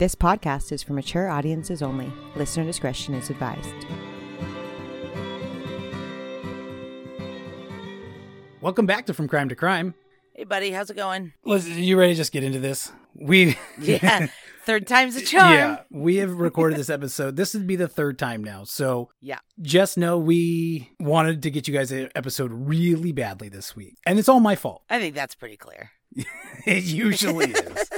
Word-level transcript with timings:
This 0.00 0.14
podcast 0.14 0.72
is 0.72 0.82
for 0.82 0.94
mature 0.94 1.28
audiences 1.28 1.82
only. 1.82 2.10
Listener 2.34 2.64
discretion 2.64 3.12
is 3.14 3.28
advised. 3.28 3.74
Welcome 8.62 8.86
back 8.86 9.04
to 9.06 9.12
From 9.12 9.28
Crime 9.28 9.50
to 9.50 9.54
Crime. 9.54 9.92
Hey, 10.32 10.44
buddy, 10.44 10.70
how's 10.70 10.88
it 10.88 10.96
going? 10.96 11.34
Listen, 11.44 11.76
you 11.82 11.98
ready 11.98 12.14
to 12.14 12.16
just 12.16 12.32
get 12.32 12.42
into 12.42 12.58
this? 12.58 12.90
We 13.14 13.58
Yeah, 13.78 14.28
third 14.64 14.86
time's 14.86 15.16
a 15.16 15.20
charm. 15.20 15.52
yeah, 15.52 15.80
we 15.90 16.16
have 16.16 16.32
recorded 16.32 16.78
this 16.78 16.88
episode. 16.88 17.36
This 17.36 17.52
would 17.52 17.66
be 17.66 17.76
the 17.76 17.86
third 17.88 18.18
time 18.18 18.42
now. 18.42 18.64
So 18.64 19.10
Yeah. 19.20 19.40
just 19.60 19.98
know 19.98 20.16
we 20.16 20.92
wanted 20.98 21.42
to 21.42 21.50
get 21.50 21.68
you 21.68 21.74
guys 21.74 21.92
an 21.92 22.08
episode 22.14 22.52
really 22.54 23.12
badly 23.12 23.50
this 23.50 23.76
week. 23.76 23.98
And 24.06 24.18
it's 24.18 24.30
all 24.30 24.40
my 24.40 24.56
fault. 24.56 24.80
I 24.88 24.98
think 24.98 25.14
that's 25.14 25.34
pretty 25.34 25.58
clear. 25.58 25.90
It 26.66 26.84
usually 26.84 27.52
is. 27.52 27.88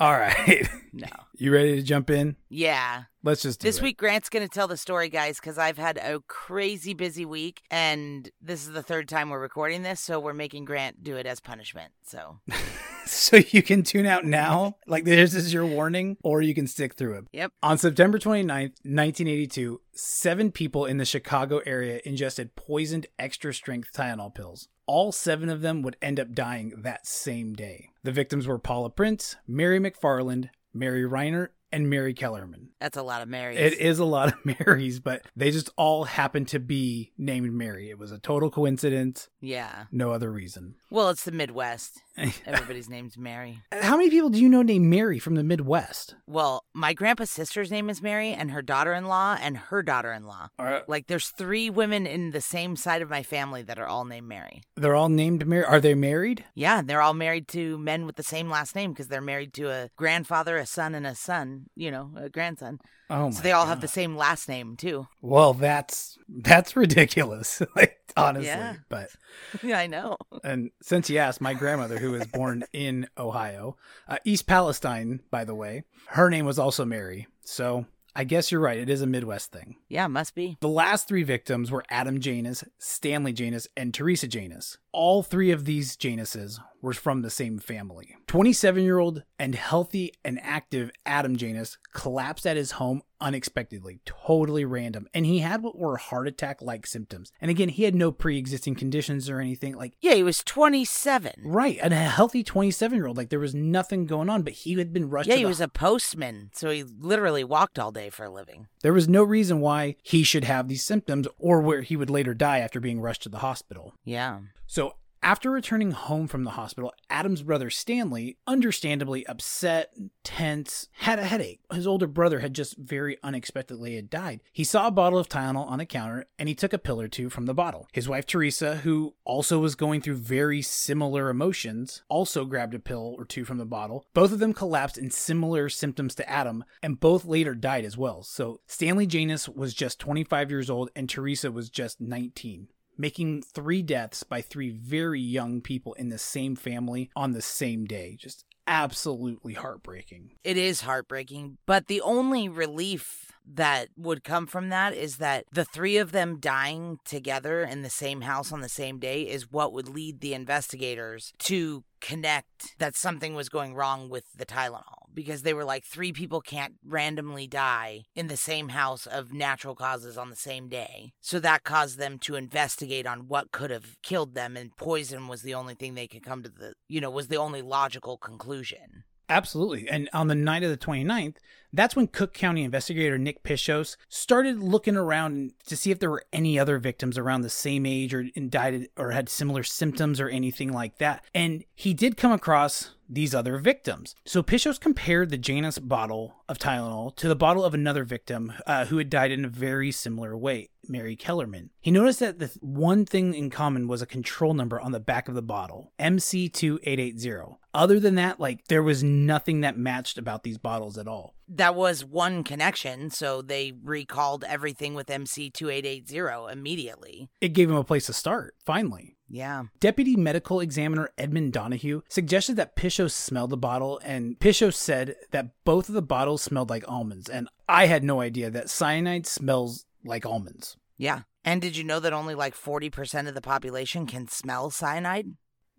All 0.00 0.12
right. 0.12 0.68
No. 0.92 1.06
You 1.40 1.54
ready 1.54 1.74
to 1.76 1.82
jump 1.82 2.10
in? 2.10 2.36
Yeah. 2.50 3.04
Let's 3.22 3.40
just 3.40 3.60
do 3.60 3.68
This 3.68 3.78
it. 3.78 3.82
week, 3.82 3.96
Grant's 3.96 4.28
going 4.28 4.46
to 4.46 4.54
tell 4.54 4.68
the 4.68 4.76
story, 4.76 5.08
guys, 5.08 5.40
because 5.40 5.56
I've 5.56 5.78
had 5.78 5.96
a 5.96 6.20
crazy 6.28 6.92
busy 6.92 7.24
week, 7.24 7.62
and 7.70 8.28
this 8.42 8.66
is 8.66 8.72
the 8.72 8.82
third 8.82 9.08
time 9.08 9.30
we're 9.30 9.40
recording 9.40 9.82
this, 9.82 10.00
so 10.00 10.20
we're 10.20 10.34
making 10.34 10.66
Grant 10.66 11.02
do 11.02 11.16
it 11.16 11.24
as 11.24 11.40
punishment. 11.40 11.92
So, 12.04 12.40
so 13.06 13.38
you 13.52 13.62
can 13.62 13.84
tune 13.84 14.04
out 14.04 14.26
now, 14.26 14.76
like 14.86 15.04
this 15.04 15.34
is 15.34 15.50
your 15.50 15.64
warning, 15.64 16.18
or 16.22 16.42
you 16.42 16.54
can 16.54 16.66
stick 16.66 16.94
through 16.94 17.14
it. 17.16 17.24
yep. 17.32 17.52
On 17.62 17.78
September 17.78 18.18
29th, 18.18 18.76
1982, 18.84 19.80
seven 19.94 20.52
people 20.52 20.84
in 20.84 20.98
the 20.98 21.06
Chicago 21.06 21.62
area 21.64 22.02
ingested 22.04 22.54
poisoned 22.54 23.06
extra 23.18 23.54
strength 23.54 23.94
Tylenol 23.94 24.34
pills. 24.34 24.68
All 24.84 25.10
seven 25.10 25.48
of 25.48 25.62
them 25.62 25.80
would 25.80 25.96
end 26.02 26.20
up 26.20 26.34
dying 26.34 26.74
that 26.82 27.06
same 27.06 27.54
day. 27.54 27.88
The 28.02 28.12
victims 28.12 28.46
were 28.46 28.58
Paula 28.58 28.90
Prince, 28.90 29.36
Mary 29.46 29.78
McFarland, 29.78 30.50
Mary 30.72 31.02
Reiner, 31.02 31.48
and 31.72 31.88
Mary 31.90 32.14
Kellerman. 32.14 32.68
That's 32.80 32.96
a 32.96 33.02
lot 33.02 33.22
of 33.22 33.28
Marys. 33.28 33.58
It 33.58 33.78
is 33.78 33.98
a 33.98 34.04
lot 34.04 34.28
of 34.32 34.34
Marys, 34.66 35.00
but 35.00 35.22
they 35.36 35.50
just 35.50 35.70
all 35.76 36.04
happened 36.04 36.48
to 36.48 36.58
be 36.58 37.12
named 37.18 37.52
Mary. 37.52 37.90
It 37.90 37.98
was 37.98 38.10
a 38.12 38.18
total 38.18 38.50
coincidence, 38.50 39.28
Yeah. 39.40 39.84
no 39.92 40.12
other 40.12 40.30
reason. 40.30 40.74
Well, 40.90 41.10
it's 41.10 41.24
the 41.24 41.32
Midwest. 41.32 42.02
Everybody's 42.46 42.88
named 42.88 43.16
Mary. 43.16 43.60
How 43.72 43.96
many 43.96 44.10
people 44.10 44.28
do 44.30 44.40
you 44.40 44.48
know 44.48 44.62
named 44.62 44.86
Mary 44.86 45.18
from 45.18 45.34
the 45.36 45.44
Midwest? 45.44 46.16
Well, 46.26 46.64
my 46.74 46.92
grandpa's 46.92 47.30
sister's 47.30 47.70
name 47.70 47.88
is 47.88 48.02
Mary, 48.02 48.32
and 48.32 48.50
her 48.50 48.62
daughter 48.62 48.92
in 48.92 49.06
law, 49.06 49.36
and 49.40 49.56
her 49.56 49.82
daughter 49.82 50.12
in 50.12 50.24
law. 50.26 50.48
Like, 50.88 51.06
there's 51.06 51.28
three 51.28 51.70
women 51.70 52.06
in 52.06 52.30
the 52.32 52.40
same 52.40 52.76
side 52.76 53.00
of 53.02 53.08
my 53.10 53.22
family 53.22 53.62
that 53.62 53.78
are 53.78 53.86
all 53.86 54.04
named 54.04 54.26
Mary. 54.28 54.62
They're 54.76 54.94
all 54.96 55.08
named 55.08 55.46
Mary. 55.46 55.64
Are 55.64 55.80
they 55.80 55.94
married? 55.94 56.44
Yeah, 56.54 56.82
they're 56.82 57.02
all 57.02 57.14
married 57.14 57.48
to 57.48 57.78
men 57.78 58.04
with 58.06 58.16
the 58.16 58.22
same 58.22 58.50
last 58.50 58.74
name 58.74 58.92
because 58.92 59.08
they're 59.08 59.20
married 59.20 59.54
to 59.54 59.70
a 59.70 59.88
grandfather, 59.96 60.56
a 60.56 60.66
son, 60.66 60.94
and 60.94 61.06
a 61.06 61.14
son. 61.14 61.59
You 61.76 61.90
know, 61.90 62.10
a 62.16 62.28
grandson. 62.28 62.80
Oh 63.08 63.26
my 63.26 63.30
so 63.30 63.42
they 63.42 63.52
all 63.52 63.66
have 63.66 63.80
the 63.80 63.88
same 63.88 64.16
last 64.16 64.48
name 64.48 64.76
too. 64.76 65.06
Well, 65.20 65.54
that's 65.54 66.18
that's 66.28 66.76
ridiculous. 66.76 67.60
like 67.76 67.98
honestly, 68.16 68.46
Yeah. 68.46 68.74
but 68.88 69.08
yeah, 69.62 69.78
I 69.78 69.86
know. 69.86 70.16
and 70.44 70.70
since 70.82 71.10
you 71.10 71.18
asked, 71.18 71.40
my 71.40 71.54
grandmother, 71.54 71.98
who 71.98 72.12
was 72.12 72.26
born 72.26 72.64
in 72.72 73.08
Ohio, 73.18 73.76
uh, 74.08 74.18
East 74.24 74.46
Palestine, 74.46 75.20
by 75.30 75.44
the 75.44 75.54
way, 75.54 75.84
her 76.08 76.30
name 76.30 76.46
was 76.46 76.58
also 76.58 76.84
Mary. 76.84 77.26
So 77.44 77.86
I 78.14 78.24
guess 78.24 78.50
you're 78.50 78.60
right. 78.60 78.78
It 78.78 78.90
is 78.90 79.02
a 79.02 79.06
Midwest 79.06 79.52
thing. 79.52 79.76
Yeah, 79.88 80.06
must 80.06 80.34
be. 80.34 80.56
The 80.60 80.68
last 80.68 81.06
three 81.06 81.22
victims 81.22 81.70
were 81.70 81.84
Adam 81.90 82.20
Janus, 82.20 82.64
Stanley 82.78 83.32
Janus, 83.32 83.68
and 83.76 83.94
Teresa 83.94 84.26
Janus. 84.26 84.78
All 84.92 85.22
three 85.22 85.50
of 85.50 85.64
these 85.64 85.96
Januses 85.96 86.60
were 86.82 86.92
from 86.92 87.22
the 87.22 87.30
same 87.30 87.58
family. 87.58 88.16
27 88.26 88.82
year 88.82 88.98
old 88.98 89.22
and 89.38 89.54
healthy 89.54 90.12
and 90.24 90.40
active 90.42 90.90
Adam 91.06 91.36
Janus 91.36 91.78
collapsed 91.94 92.46
at 92.46 92.56
his 92.56 92.72
home 92.72 93.02
unexpectedly, 93.20 94.00
totally 94.04 94.64
random. 94.64 95.08
And 95.14 95.26
he 95.26 95.38
had 95.40 95.62
what 95.62 95.76
were 95.78 95.96
heart 95.96 96.28
attack 96.28 96.62
like 96.62 96.86
symptoms. 96.86 97.32
And 97.40 97.50
again, 97.50 97.68
he 97.68 97.84
had 97.84 97.94
no 97.94 98.12
pre 98.12 98.38
existing 98.38 98.74
conditions 98.76 99.28
or 99.28 99.40
anything. 99.40 99.74
Like, 99.76 99.94
Yeah, 100.00 100.14
he 100.14 100.22
was 100.22 100.42
27. 100.44 101.32
right, 101.44 101.78
and 101.82 101.92
a 101.92 101.96
healthy 101.96 102.42
27 102.42 102.96
year 102.96 103.06
old. 103.06 103.16
Like, 103.16 103.30
there 103.30 103.38
was 103.38 103.54
nothing 103.54 104.06
going 104.06 104.28
on, 104.28 104.42
but 104.42 104.52
he 104.54 104.74
had 104.74 104.92
been 104.92 105.08
rushed 105.10 105.28
Yeah, 105.28 105.36
he 105.36 105.42
the 105.42 105.48
was 105.48 105.60
a 105.60 105.68
postman, 105.68 106.50
so 106.54 106.70
he 106.70 106.82
literally 106.82 107.44
walked 107.44 107.78
all 107.78 107.92
day 107.92 108.10
for 108.10 108.24
a 108.24 108.30
living. 108.30 108.66
There 108.82 108.92
was 108.92 109.08
no 109.08 109.22
reason 109.22 109.60
why 109.60 109.96
he 110.02 110.22
should 110.22 110.44
have 110.44 110.68
these 110.68 110.84
symptoms 110.84 111.26
or 111.38 111.60
where 111.60 111.82
he 111.82 111.96
would 111.96 112.10
later 112.10 112.34
die 112.34 112.58
after 112.58 112.80
being 112.80 113.00
rushed 113.00 113.22
to 113.22 113.28
the 113.28 113.38
hospital. 113.38 113.94
Yeah. 114.04 114.40
So, 114.66 114.94
after 115.22 115.50
returning 115.50 115.90
home 115.90 116.26
from 116.26 116.44
the 116.44 116.52
hospital, 116.52 116.92
Adam's 117.10 117.42
brother 117.42 117.68
Stanley, 117.68 118.38
understandably 118.46 119.26
upset, 119.26 119.94
tense, 120.24 120.88
had 120.92 121.18
a 121.18 121.24
headache. 121.24 121.60
His 121.72 121.86
older 121.86 122.06
brother 122.06 122.40
had 122.40 122.54
just 122.54 122.76
very 122.76 123.18
unexpectedly 123.22 123.96
had 123.96 124.08
died. 124.08 124.40
He 124.52 124.64
saw 124.64 124.86
a 124.86 124.90
bottle 124.92 125.18
of 125.18 125.28
Tylenol 125.28 125.68
on 125.68 125.78
the 125.78 125.86
counter 125.86 126.26
and 126.38 126.48
he 126.48 126.54
took 126.54 126.72
a 126.72 126.78
pill 126.78 127.00
or 127.00 127.08
two 127.08 127.28
from 127.28 127.46
the 127.46 127.54
bottle. 127.54 127.86
His 127.92 128.08
wife 128.08 128.26
Teresa, 128.26 128.76
who 128.76 129.14
also 129.24 129.58
was 129.58 129.74
going 129.74 130.00
through 130.00 130.16
very 130.16 130.62
similar 130.62 131.28
emotions, 131.28 132.02
also 132.08 132.44
grabbed 132.44 132.74
a 132.74 132.78
pill 132.78 133.14
or 133.18 133.24
two 133.24 133.44
from 133.44 133.58
the 133.58 133.66
bottle. 133.66 134.06
Both 134.14 134.32
of 134.32 134.38
them 134.38 134.54
collapsed 134.54 134.96
in 134.96 135.10
similar 135.10 135.68
symptoms 135.68 136.14
to 136.16 136.28
Adam 136.28 136.64
and 136.82 136.98
both 136.98 137.24
later 137.24 137.54
died 137.54 137.84
as 137.84 137.96
well. 137.96 138.22
So, 138.22 138.60
Stanley 138.66 139.06
Janus 139.06 139.48
was 139.48 139.74
just 139.74 139.98
25 139.98 140.50
years 140.50 140.70
old 140.70 140.90
and 140.96 141.08
Teresa 141.08 141.52
was 141.52 141.68
just 141.68 142.00
19 142.00 142.68
making 143.00 143.42
three 143.42 143.82
deaths 143.82 144.22
by 144.22 144.42
three 144.42 144.70
very 144.70 145.20
young 145.20 145.60
people 145.60 145.94
in 145.94 146.10
the 146.10 146.18
same 146.18 146.54
family 146.54 147.10
on 147.16 147.32
the 147.32 147.42
same 147.42 147.86
day. 147.86 148.16
Just 148.18 148.44
absolutely 148.66 149.54
heartbreaking. 149.54 150.32
It 150.44 150.56
is 150.56 150.82
heartbreaking, 150.82 151.56
but 151.66 151.86
the 151.86 152.02
only 152.02 152.48
relief 152.48 153.29
that 153.54 153.88
would 153.96 154.24
come 154.24 154.46
from 154.46 154.68
that 154.68 154.94
is 154.94 155.16
that 155.16 155.44
the 155.52 155.64
three 155.64 155.96
of 155.96 156.12
them 156.12 156.38
dying 156.38 156.98
together 157.04 157.62
in 157.62 157.82
the 157.82 157.90
same 157.90 158.22
house 158.22 158.52
on 158.52 158.60
the 158.60 158.68
same 158.68 158.98
day 158.98 159.22
is 159.22 159.50
what 159.50 159.72
would 159.72 159.88
lead 159.88 160.20
the 160.20 160.34
investigators 160.34 161.32
to 161.38 161.84
connect 162.00 162.78
that 162.78 162.96
something 162.96 163.34
was 163.34 163.48
going 163.48 163.74
wrong 163.74 164.08
with 164.08 164.24
the 164.36 164.46
Tylenol 164.46 165.00
because 165.12 165.42
they 165.42 165.52
were 165.52 165.64
like 165.64 165.84
three 165.84 166.12
people 166.12 166.40
can't 166.40 166.74
randomly 166.84 167.46
die 167.46 168.04
in 168.14 168.28
the 168.28 168.36
same 168.36 168.70
house 168.70 169.06
of 169.06 169.32
natural 169.32 169.74
causes 169.74 170.16
on 170.16 170.30
the 170.30 170.36
same 170.36 170.68
day. 170.68 171.12
So 171.20 171.40
that 171.40 171.64
caused 171.64 171.98
them 171.98 172.18
to 172.20 172.36
investigate 172.36 173.06
on 173.06 173.28
what 173.28 173.52
could 173.52 173.70
have 173.70 173.96
killed 174.02 174.34
them 174.34 174.56
and 174.56 174.74
poison 174.76 175.28
was 175.28 175.42
the 175.42 175.54
only 175.54 175.74
thing 175.74 175.94
they 175.94 176.08
could 176.08 176.22
come 176.22 176.42
to 176.42 176.48
the, 176.48 176.74
you 176.88 177.00
know, 177.00 177.10
was 177.10 177.28
the 177.28 177.36
only 177.36 177.62
logical 177.62 178.16
conclusion. 178.16 179.04
Absolutely. 179.30 179.88
And 179.88 180.10
on 180.12 180.26
the 180.26 180.34
night 180.34 180.64
of 180.64 180.70
the 180.70 180.76
29th, 180.76 181.36
that's 181.72 181.94
when 181.94 182.08
Cook 182.08 182.34
County 182.34 182.64
investigator 182.64 183.16
Nick 183.16 183.44
Pishos 183.44 183.96
started 184.08 184.58
looking 184.58 184.96
around 184.96 185.52
to 185.66 185.76
see 185.76 185.92
if 185.92 186.00
there 186.00 186.10
were 186.10 186.24
any 186.32 186.58
other 186.58 186.78
victims 186.78 187.16
around 187.16 187.42
the 187.42 187.50
same 187.50 187.86
age 187.86 188.12
or 188.12 188.26
indicted 188.34 188.88
or 188.96 189.12
had 189.12 189.28
similar 189.28 189.62
symptoms 189.62 190.20
or 190.20 190.28
anything 190.28 190.72
like 190.72 190.98
that. 190.98 191.24
And 191.32 191.64
he 191.76 191.94
did 191.94 192.16
come 192.16 192.32
across 192.32 192.90
these 193.08 193.34
other 193.34 193.58
victims. 193.58 194.14
So 194.24 194.42
Pishos 194.42 194.80
compared 194.80 195.30
the 195.30 195.38
Janus 195.38 195.78
bottle 195.78 196.36
of 196.48 196.58
Tylenol 196.58 197.14
to 197.16 197.28
the 197.28 197.36
bottle 197.36 197.64
of 197.64 197.74
another 197.74 198.04
victim 198.04 198.52
uh, 198.66 198.86
who 198.86 198.98
had 198.98 199.10
died 199.10 199.32
in 199.32 199.44
a 199.44 199.48
very 199.48 199.90
similar 199.90 200.36
way, 200.36 200.70
Mary 200.88 201.16
Kellerman. 201.16 201.70
He 201.80 201.90
noticed 201.90 202.20
that 202.20 202.38
the 202.38 202.56
one 202.60 203.04
thing 203.04 203.34
in 203.34 203.50
common 203.50 203.88
was 203.88 204.02
a 204.02 204.06
control 204.06 204.54
number 204.54 204.80
on 204.80 204.92
the 204.92 205.00
back 205.00 205.28
of 205.28 205.34
the 205.34 205.42
bottle, 205.42 205.92
MC2880. 205.98 207.56
Other 207.72 208.00
than 208.00 208.16
that, 208.16 208.40
like 208.40 208.66
there 208.68 208.82
was 208.82 209.02
nothing 209.04 209.60
that 209.60 209.78
matched 209.78 210.18
about 210.18 210.42
these 210.42 210.58
bottles 210.58 210.98
at 210.98 211.06
all. 211.08 211.34
that 211.48 211.74
was 211.74 212.04
one 212.04 212.44
connection, 212.44 213.10
so 213.10 213.42
they 213.42 213.72
recalled 213.82 214.44
everything 214.44 214.94
with 214.94 215.06
MC2880 215.08 216.52
immediately. 216.52 217.28
It 217.40 217.50
gave 217.54 217.68
him 217.70 217.76
a 217.76 217.84
place 217.84 218.06
to 218.06 218.12
start, 218.12 218.54
finally. 218.64 219.16
Yeah. 219.28 219.64
Deputy 219.78 220.16
Medical 220.16 220.60
Examiner 220.60 221.10
Edmund 221.16 221.52
Donoghue 221.52 222.02
suggested 222.08 222.56
that 222.56 222.76
Pishos 222.76 223.12
smelled 223.12 223.50
the 223.50 223.56
bottle, 223.56 224.00
and 224.04 224.38
Pishos 224.38 224.74
said 224.74 225.16
that 225.30 225.50
both 225.64 225.88
of 225.88 225.94
the 225.94 226.02
bottles 226.02 226.42
smelled 226.42 226.70
like 226.70 226.84
almonds. 226.88 227.28
And 227.28 227.48
I 227.68 227.86
had 227.86 228.02
no 228.02 228.20
idea 228.20 228.50
that 228.50 228.70
cyanide 228.70 229.26
smells 229.26 229.86
like 230.04 230.26
almonds. 230.26 230.76
Yeah. 230.96 231.22
And 231.44 231.62
did 231.62 231.76
you 231.76 231.84
know 231.84 232.00
that 232.00 232.12
only 232.12 232.34
like 232.34 232.54
40% 232.56 233.28
of 233.28 233.34
the 233.34 233.40
population 233.40 234.06
can 234.06 234.28
smell 234.28 234.70
cyanide? 234.70 235.34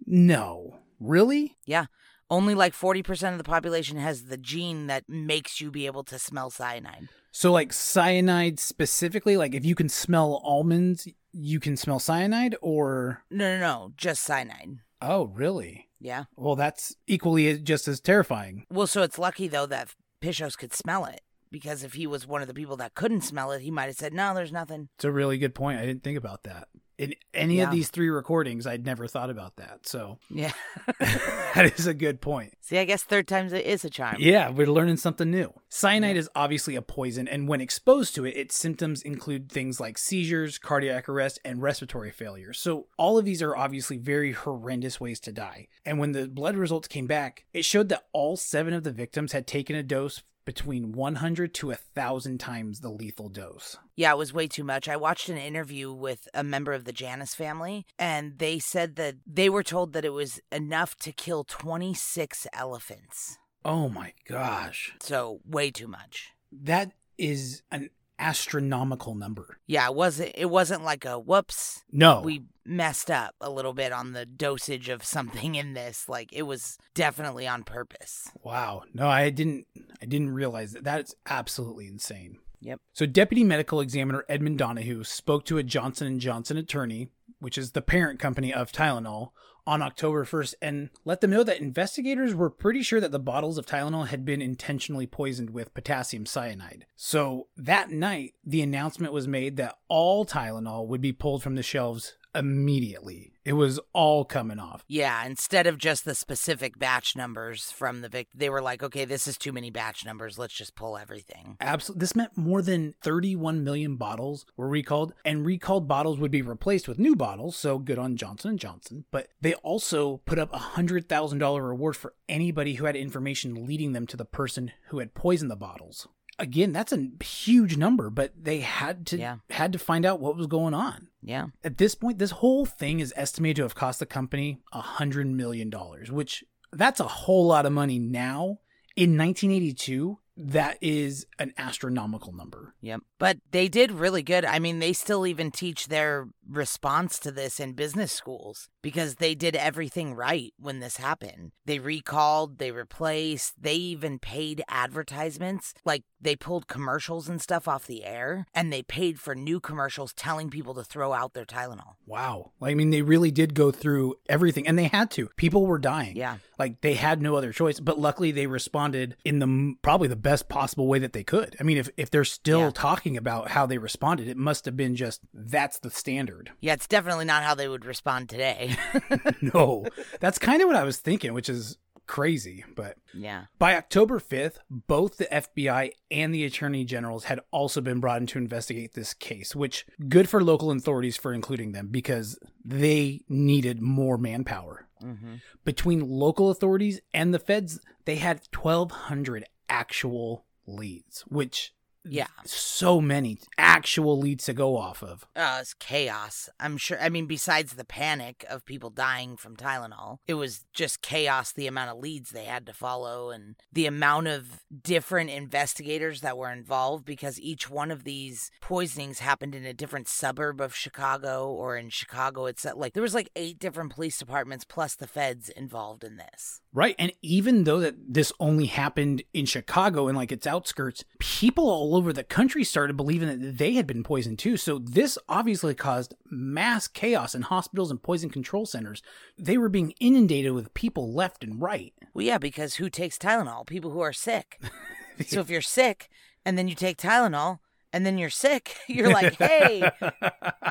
No. 0.05 0.79
Really? 1.01 1.57
Yeah. 1.65 1.85
Only 2.29 2.55
like 2.55 2.73
40% 2.73 3.33
of 3.33 3.37
the 3.37 3.43
population 3.43 3.97
has 3.97 4.25
the 4.25 4.37
gene 4.37 4.87
that 4.87 5.09
makes 5.09 5.59
you 5.59 5.69
be 5.69 5.85
able 5.85 6.03
to 6.05 6.17
smell 6.17 6.49
cyanide. 6.49 7.09
So, 7.31 7.51
like 7.51 7.73
cyanide 7.73 8.59
specifically, 8.59 9.35
like 9.35 9.53
if 9.53 9.65
you 9.65 9.75
can 9.75 9.89
smell 9.89 10.41
almonds, 10.45 11.07
you 11.33 11.59
can 11.59 11.75
smell 11.75 11.99
cyanide, 11.99 12.55
or. 12.61 13.23
No, 13.29 13.57
no, 13.57 13.59
no. 13.59 13.93
Just 13.97 14.23
cyanide. 14.23 14.79
Oh, 15.01 15.25
really? 15.25 15.89
Yeah. 15.99 16.25
Well, 16.35 16.55
that's 16.55 16.95
equally 17.07 17.57
just 17.59 17.87
as 17.87 17.99
terrifying. 17.99 18.65
Well, 18.69 18.87
so 18.87 19.01
it's 19.01 19.19
lucky 19.19 19.47
though 19.47 19.65
that 19.65 19.93
Pishos 20.21 20.57
could 20.57 20.73
smell 20.73 21.05
it 21.05 21.21
because 21.51 21.83
if 21.83 21.93
he 21.93 22.07
was 22.07 22.25
one 22.27 22.41
of 22.41 22.47
the 22.47 22.53
people 22.53 22.77
that 22.77 22.95
couldn't 22.95 23.21
smell 23.21 23.51
it, 23.51 23.61
he 23.61 23.71
might 23.71 23.87
have 23.87 23.95
said, 23.95 24.13
"No, 24.13 24.33
there's 24.33 24.51
nothing." 24.51 24.89
It's 24.95 25.05
a 25.05 25.11
really 25.11 25.37
good 25.37 25.55
point. 25.55 25.79
I 25.79 25.85
didn't 25.85 26.03
think 26.03 26.17
about 26.17 26.43
that. 26.43 26.67
In 27.01 27.15
any 27.33 27.57
Yeah. 27.57 27.63
of 27.63 27.71
these 27.71 27.89
three 27.89 28.09
recordings, 28.09 28.67
I'd 28.67 28.85
never 28.85 29.07
thought 29.07 29.31
about 29.31 29.55
that. 29.55 29.87
So 29.87 30.19
Yeah. 30.29 30.51
that 30.99 31.71
is 31.77 31.87
a 31.87 31.93
good 31.93 32.21
point. 32.21 32.53
See, 32.61 32.77
I 32.77 32.85
guess 32.85 33.01
third 33.03 33.27
time's 33.27 33.53
a- 33.53 33.69
is 33.71 33.83
a 33.83 33.89
charm. 33.89 34.17
Yeah, 34.19 34.49
we're 34.51 34.67
learning 34.67 34.97
something 34.97 35.29
new. 35.31 35.51
Cyanide 35.69 36.15
is 36.17 36.29
obviously 36.35 36.75
a 36.75 36.81
poison, 36.81 37.27
and 37.27 37.47
when 37.47 37.59
exposed 37.59 38.13
to 38.15 38.25
it, 38.25 38.37
its 38.37 38.55
symptoms 38.55 39.01
include 39.01 39.51
things 39.51 39.79
like 39.79 39.97
seizures, 39.97 40.57
cardiac 40.57 41.09
arrest, 41.09 41.39
and 41.43 41.61
respiratory 41.61 42.11
failure. 42.11 42.53
So, 42.53 42.87
all 42.97 43.17
of 43.17 43.25
these 43.25 43.41
are 43.41 43.55
obviously 43.55 43.97
very 43.97 44.33
horrendous 44.33 44.99
ways 44.99 45.19
to 45.21 45.31
die. 45.31 45.67
And 45.85 45.97
when 45.97 46.11
the 46.11 46.27
blood 46.27 46.55
results 46.55 46.87
came 46.87 47.07
back, 47.07 47.45
it 47.53 47.65
showed 47.65 47.89
that 47.89 48.05
all 48.13 48.37
seven 48.37 48.73
of 48.73 48.83
the 48.83 48.91
victims 48.91 49.31
had 49.31 49.47
taken 49.47 49.75
a 49.75 49.83
dose 49.83 50.21
between 50.45 50.91
100 50.91 51.53
to 51.55 51.67
1,000 51.67 52.39
times 52.39 52.79
the 52.79 52.89
lethal 52.89 53.29
dose. 53.29 53.77
Yeah, 53.95 54.11
it 54.11 54.17
was 54.17 54.33
way 54.33 54.47
too 54.47 54.63
much. 54.63 54.87
I 54.87 54.95
watched 54.95 55.29
an 55.29 55.37
interview 55.37 55.91
with 55.91 56.27
a 56.33 56.43
member 56.43 56.73
of 56.73 56.85
the 56.85 56.91
Janus 56.91 57.35
family, 57.35 57.85
and 57.99 58.39
they 58.39 58.59
said 58.59 58.95
that 58.95 59.15
they 59.25 59.49
were 59.49 59.63
told 59.63 59.93
that 59.93 60.05
it 60.05 60.13
was 60.13 60.39
enough 60.51 60.95
to 60.97 61.11
kill 61.11 61.43
26 61.43 62.47
elephants. 62.53 63.37
Oh 63.63 63.89
my 63.89 64.13
gosh. 64.27 64.93
So, 64.99 65.39
way 65.45 65.69
too 65.69 65.87
much. 65.87 66.31
That 66.51 66.93
is 67.17 67.61
an 67.71 67.89
astronomical 68.21 69.15
number. 69.15 69.57
Yeah, 69.67 69.87
it 69.87 69.95
wasn't 69.95 70.31
it 70.35 70.45
wasn't 70.49 70.83
like 70.83 71.03
a 71.05 71.19
whoops, 71.19 71.83
No. 71.91 72.21
we 72.21 72.43
messed 72.63 73.09
up 73.09 73.33
a 73.41 73.49
little 73.49 73.73
bit 73.73 73.91
on 73.91 74.13
the 74.13 74.25
dosage 74.25 74.87
of 74.87 75.03
something 75.03 75.55
in 75.55 75.73
this. 75.73 76.07
Like 76.07 76.31
it 76.31 76.43
was 76.43 76.77
definitely 76.93 77.47
on 77.47 77.63
purpose. 77.63 78.29
Wow. 78.43 78.83
No, 78.93 79.07
I 79.07 79.29
didn't 79.31 79.65
I 80.01 80.05
didn't 80.05 80.31
realize 80.33 80.73
that. 80.73 80.83
That's 80.83 81.15
absolutely 81.25 81.87
insane. 81.87 82.37
Yep. 82.61 82.79
So 82.93 83.05
Deputy 83.07 83.43
Medical 83.43 83.81
Examiner 83.81 84.23
Edmund 84.29 84.59
Donoghue 84.59 85.03
spoke 85.03 85.45
to 85.45 85.57
a 85.57 85.63
Johnson 85.63 86.19
& 86.19 86.21
Johnson 86.21 86.57
attorney, 86.57 87.09
which 87.39 87.57
is 87.57 87.71
the 87.71 87.81
parent 87.81 88.19
company 88.19 88.53
of 88.53 88.71
Tylenol, 88.71 89.29
on 89.65 89.81
October 89.81 90.25
1st 90.25 90.55
and 90.61 90.89
let 91.05 91.21
them 91.21 91.31
know 91.31 91.43
that 91.43 91.59
investigators 91.59 92.33
were 92.33 92.49
pretty 92.49 92.81
sure 92.81 92.99
that 92.99 93.11
the 93.11 93.19
bottles 93.19 93.57
of 93.57 93.65
Tylenol 93.65 94.07
had 94.07 94.25
been 94.25 94.41
intentionally 94.41 95.05
poisoned 95.05 95.51
with 95.51 95.73
potassium 95.73 96.25
cyanide. 96.25 96.85
So 96.95 97.47
that 97.57 97.91
night, 97.91 98.33
the 98.43 98.61
announcement 98.61 99.13
was 99.13 99.27
made 99.27 99.57
that 99.57 99.77
all 99.87 100.25
Tylenol 100.25 100.87
would 100.87 101.01
be 101.01 101.13
pulled 101.13 101.43
from 101.43 101.55
the 101.55 101.63
shelves 101.63 102.15
immediately. 102.33 103.33
It 103.43 103.53
was 103.53 103.79
all 103.93 104.23
coming 104.23 104.59
off. 104.59 104.85
Yeah, 104.87 105.25
instead 105.25 105.65
of 105.65 105.79
just 105.79 106.05
the 106.05 106.13
specific 106.13 106.77
batch 106.77 107.15
numbers 107.15 107.71
from 107.71 108.01
the 108.01 108.09
victim, 108.09 108.37
they 108.39 108.51
were 108.51 108.61
like, 108.61 108.83
okay, 108.83 109.03
this 109.03 109.27
is 109.27 109.35
too 109.35 109.51
many 109.51 109.71
batch 109.71 110.05
numbers. 110.05 110.37
Let's 110.37 110.53
just 110.53 110.75
pull 110.75 110.95
everything. 110.95 111.57
Absolutely. 111.59 112.01
This 112.01 112.15
meant 112.15 112.37
more 112.37 112.61
than 112.61 112.93
31 113.01 113.63
million 113.63 113.95
bottles 113.95 114.45
were 114.55 114.67
recalled 114.67 115.13
and 115.25 115.43
recalled 115.43 115.87
bottles 115.87 116.19
would 116.19 116.29
be 116.29 116.43
replaced 116.43 116.87
with 116.87 116.99
new 116.99 117.15
bottles. 117.15 117.55
So 117.55 117.79
good 117.79 117.97
on 117.97 118.15
Johnson 118.15 118.57
& 118.57 118.59
Johnson. 118.59 119.05
But 119.11 119.29
they 119.41 119.55
also 119.55 120.17
put 120.25 120.37
up 120.37 120.53
a 120.53 120.59
$100,000 120.59 121.67
reward 121.67 121.95
for 121.95 122.13
anybody 122.29 122.75
who 122.75 122.85
had 122.85 122.95
information 122.95 123.65
leading 123.65 123.93
them 123.93 124.05
to 124.07 124.17
the 124.17 124.25
person 124.25 124.71
who 124.89 124.99
had 124.99 125.15
poisoned 125.15 125.49
the 125.49 125.55
bottles. 125.55 126.07
Again, 126.41 126.73
that's 126.73 126.91
a 126.91 127.07
huge 127.23 127.77
number, 127.77 128.09
but 128.09 128.33
they 128.35 128.59
had 128.61 129.05
to 129.07 129.17
Yeah. 129.17 129.37
had 129.51 129.71
to 129.73 129.79
find 129.79 130.05
out 130.05 130.19
what 130.19 130.35
was 130.35 130.47
going 130.47 130.73
on. 130.73 131.07
Yeah. 131.21 131.47
At 131.63 131.77
this 131.77 131.93
point, 131.95 132.17
this 132.17 132.31
whole 132.31 132.65
thing 132.65 132.99
is 132.99 133.13
estimated 133.15 133.57
to 133.57 133.61
have 133.61 133.75
cost 133.75 133.99
the 133.99 134.05
company 134.07 134.59
a 134.73 134.81
hundred 134.81 135.27
million 135.27 135.69
dollars, 135.69 136.11
which 136.11 136.43
that's 136.73 136.99
a 136.99 137.07
whole 137.07 137.45
lot 137.45 137.65
of 137.65 137.71
money 137.71 137.99
now. 137.99 138.57
In 138.95 139.15
1982, 139.17 140.17
that 140.35 140.77
is 140.81 141.27
an 141.37 141.53
astronomical 141.57 142.33
number. 142.33 142.73
Yep. 142.81 143.01
But 143.19 143.37
they 143.51 143.67
did 143.67 143.91
really 143.91 144.23
good. 144.23 144.43
I 144.43 144.57
mean, 144.59 144.79
they 144.79 144.93
still 144.93 145.27
even 145.27 145.51
teach 145.51 145.87
their 145.89 146.27
response 146.51 147.19
to 147.19 147.31
this 147.31 147.59
in 147.59 147.73
business 147.73 148.11
schools 148.11 148.69
because 148.81 149.15
they 149.15 149.35
did 149.35 149.55
everything 149.55 150.13
right 150.13 150.53
when 150.59 150.79
this 150.79 150.97
happened. 150.97 151.51
They 151.65 151.79
recalled, 151.79 152.57
they 152.57 152.71
replaced, 152.71 153.61
they 153.61 153.75
even 153.75 154.19
paid 154.19 154.63
advertisements. 154.67 155.73
Like 155.85 156.03
they 156.19 156.35
pulled 156.35 156.67
commercials 156.67 157.27
and 157.27 157.41
stuff 157.41 157.67
off 157.67 157.87
the 157.87 158.03
air 158.05 158.45
and 158.53 158.71
they 158.71 158.83
paid 158.83 159.19
for 159.19 159.33
new 159.35 159.59
commercials 159.59 160.13
telling 160.13 160.49
people 160.49 160.73
to 160.75 160.83
throw 160.83 161.13
out 161.13 161.33
their 161.33 161.45
Tylenol. 161.45 161.95
Wow. 162.05 162.51
I 162.61 162.73
mean, 162.73 162.89
they 162.91 163.01
really 163.01 163.31
did 163.31 163.53
go 163.53 163.71
through 163.71 164.15
everything 164.29 164.67
and 164.67 164.77
they 164.77 164.87
had 164.87 165.09
to. 165.11 165.29
People 165.37 165.65
were 165.65 165.79
dying. 165.79 166.15
Yeah. 166.15 166.37
Like 166.59 166.81
they 166.81 166.93
had 166.93 167.21
no 167.21 167.35
other 167.35 167.51
choice, 167.51 167.79
but 167.79 167.97
luckily 167.99 168.31
they 168.31 168.47
responded 168.47 169.15
in 169.25 169.39
the 169.39 169.75
probably 169.81 170.07
the 170.07 170.15
best 170.15 170.47
possible 170.49 170.87
way 170.87 170.99
that 170.99 171.13
they 171.13 171.23
could. 171.23 171.55
I 171.59 171.63
mean, 171.63 171.77
if 171.77 171.89
if 171.97 172.11
they're 172.11 172.23
still 172.23 172.65
Yeah. 172.65 172.71
talking 172.73 173.17
about 173.17 173.49
how 173.51 173.65
they 173.65 173.77
responded, 173.77 174.27
it 174.27 174.37
must 174.37 174.65
have 174.65 174.77
been 174.77 174.95
just 174.95 175.21
that's 175.33 175.79
the 175.79 175.89
standard. 175.89 176.40
Yeah, 176.59 176.73
it's 176.73 176.87
definitely 176.87 177.25
not 177.25 177.43
how 177.43 177.55
they 177.55 177.67
would 177.67 177.85
respond 177.85 178.29
today. 178.29 178.75
no. 179.41 179.85
That's 180.19 180.39
kind 180.39 180.61
of 180.61 180.67
what 180.67 180.75
I 180.77 180.83
was 180.83 180.97
thinking, 180.97 181.33
which 181.33 181.49
is 181.49 181.77
crazy, 182.07 182.65
but 182.75 182.97
yeah. 183.13 183.45
By 183.57 183.75
October 183.75 184.19
5th, 184.19 184.57
both 184.69 185.17
the 185.17 185.25
FBI 185.31 185.91
and 186.09 186.33
the 186.33 186.43
Attorney 186.43 186.83
Generals 186.83 187.25
had 187.25 187.39
also 187.51 187.79
been 187.79 187.99
brought 188.01 188.19
in 188.19 188.27
to 188.27 188.37
investigate 188.37 188.93
this 188.93 189.13
case, 189.13 189.55
which 189.55 189.85
good 190.09 190.27
for 190.27 190.43
local 190.43 190.71
authorities 190.71 191.15
for 191.15 191.33
including 191.33 191.71
them 191.71 191.87
because 191.89 192.37
they 192.65 193.21
needed 193.29 193.81
more 193.81 194.17
manpower. 194.17 194.87
hmm 194.99 195.35
Between 195.63 196.07
local 196.07 196.49
authorities 196.49 196.99
and 197.13 197.33
the 197.33 197.39
feds, 197.39 197.79
they 198.05 198.17
had 198.17 198.41
1,200 198.53 199.45
actual 199.69 200.45
leads, 200.67 201.21
which 201.29 201.73
Yeah. 202.03 202.27
so 202.45 202.99
many 202.99 203.37
actual 203.57 204.17
leads 204.17 204.45
to 204.45 204.53
go 204.53 204.77
off 204.77 205.03
of. 205.03 205.25
Uh, 205.35 205.59
it's 205.61 205.73
chaos. 205.75 206.49
I'm 206.59 206.77
sure. 206.77 206.99
I 206.99 207.09
mean, 207.09 207.27
besides 207.27 207.73
the 207.73 207.85
panic 207.85 208.43
of 208.49 208.65
people 208.65 208.89
dying 208.89 209.37
from 209.37 209.55
Tylenol, 209.55 210.17
it 210.27 210.33
was 210.33 210.65
just 210.73 211.01
chaos 211.01 211.51
the 211.51 211.67
amount 211.67 211.91
of 211.91 211.99
leads 211.99 212.31
they 212.31 212.45
had 212.45 212.65
to 212.65 212.73
follow 212.73 213.29
and 213.29 213.55
the 213.71 213.85
amount 213.85 214.27
of 214.27 214.63
different 214.83 215.29
investigators 215.29 216.21
that 216.21 216.37
were 216.37 216.51
involved 216.51 217.05
because 217.05 217.39
each 217.39 217.69
one 217.69 217.91
of 217.91 218.03
these 218.03 218.49
poisonings 218.61 219.19
happened 219.19 219.53
in 219.53 219.65
a 219.65 219.73
different 219.73 220.07
suburb 220.07 220.59
of 220.59 220.75
Chicago 220.75 221.49
or 221.51 221.77
in 221.77 221.89
Chicago 221.89 222.45
itself. 222.45 222.77
Like, 222.77 222.93
there 222.93 223.03
was 223.03 223.13
like 223.13 223.29
eight 223.35 223.59
different 223.59 223.93
police 223.93 224.17
departments 224.17 224.65
plus 224.65 224.95
the 224.95 225.07
feds 225.07 225.49
involved 225.49 226.03
in 226.03 226.17
this. 226.17 226.61
Right. 226.73 226.95
And 226.97 227.11
even 227.21 227.65
though 227.65 227.79
that 227.79 227.95
this 228.13 228.31
only 228.39 228.65
happened 228.65 229.23
in 229.33 229.45
Chicago 229.45 230.07
and 230.07 230.17
like 230.17 230.31
its 230.31 230.47
outskirts, 230.47 231.03
people 231.19 231.69
all 231.69 231.90
over 231.95 232.13
the 232.13 232.23
country 232.23 232.63
started 232.63 232.95
believing 232.97 233.27
that 233.27 233.57
they 233.57 233.73
had 233.73 233.87
been 233.87 234.03
poisoned 234.03 234.39
too. 234.39 234.57
So 234.57 234.79
this 234.79 235.17
obviously 235.27 235.73
caused 235.73 236.15
mass 236.29 236.87
chaos 236.87 237.35
in 237.35 237.43
hospitals 237.43 237.91
and 237.91 238.01
poison 238.01 238.29
control 238.29 238.65
centers. 238.65 239.01
They 239.37 239.57
were 239.57 239.69
being 239.69 239.93
inundated 239.99 240.53
with 240.53 240.73
people 240.73 241.13
left 241.13 241.43
and 241.43 241.61
right. 241.61 241.93
Well, 242.13 242.25
yeah, 242.25 242.37
because 242.37 242.75
who 242.75 242.89
takes 242.89 243.17
Tylenol? 243.17 243.65
People 243.67 243.91
who 243.91 244.01
are 244.01 244.13
sick. 244.13 244.59
so 245.25 245.39
if 245.39 245.49
you're 245.49 245.61
sick 245.61 246.09
and 246.45 246.57
then 246.57 246.67
you 246.67 246.75
take 246.75 246.97
Tylenol 246.97 247.59
and 247.93 248.05
then 248.05 248.17
you're 248.17 248.29
sick, 248.29 248.77
you're 248.87 249.09
like, 249.13 249.35
hey, 249.35 249.89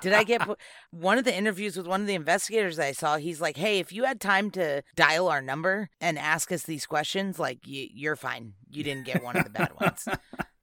did 0.00 0.12
I 0.12 0.24
get 0.24 0.42
po-" 0.42 0.56
one 0.90 1.18
of 1.18 1.24
the 1.24 1.36
interviews 1.36 1.76
with 1.76 1.86
one 1.86 2.00
of 2.00 2.06
the 2.06 2.14
investigators 2.14 2.78
I 2.78 2.92
saw? 2.92 3.16
He's 3.16 3.40
like, 3.40 3.56
hey, 3.56 3.78
if 3.78 3.92
you 3.92 4.04
had 4.04 4.20
time 4.20 4.50
to 4.52 4.82
dial 4.96 5.28
our 5.28 5.42
number 5.42 5.90
and 6.00 6.18
ask 6.18 6.50
us 6.52 6.62
these 6.62 6.86
questions, 6.86 7.38
like 7.38 7.58
y- 7.66 7.90
you're 7.92 8.16
fine. 8.16 8.54
You 8.70 8.84
didn't 8.84 9.04
get 9.04 9.22
one 9.22 9.36
of 9.36 9.44
the 9.44 9.50
bad 9.50 9.72
ones. 9.80 10.08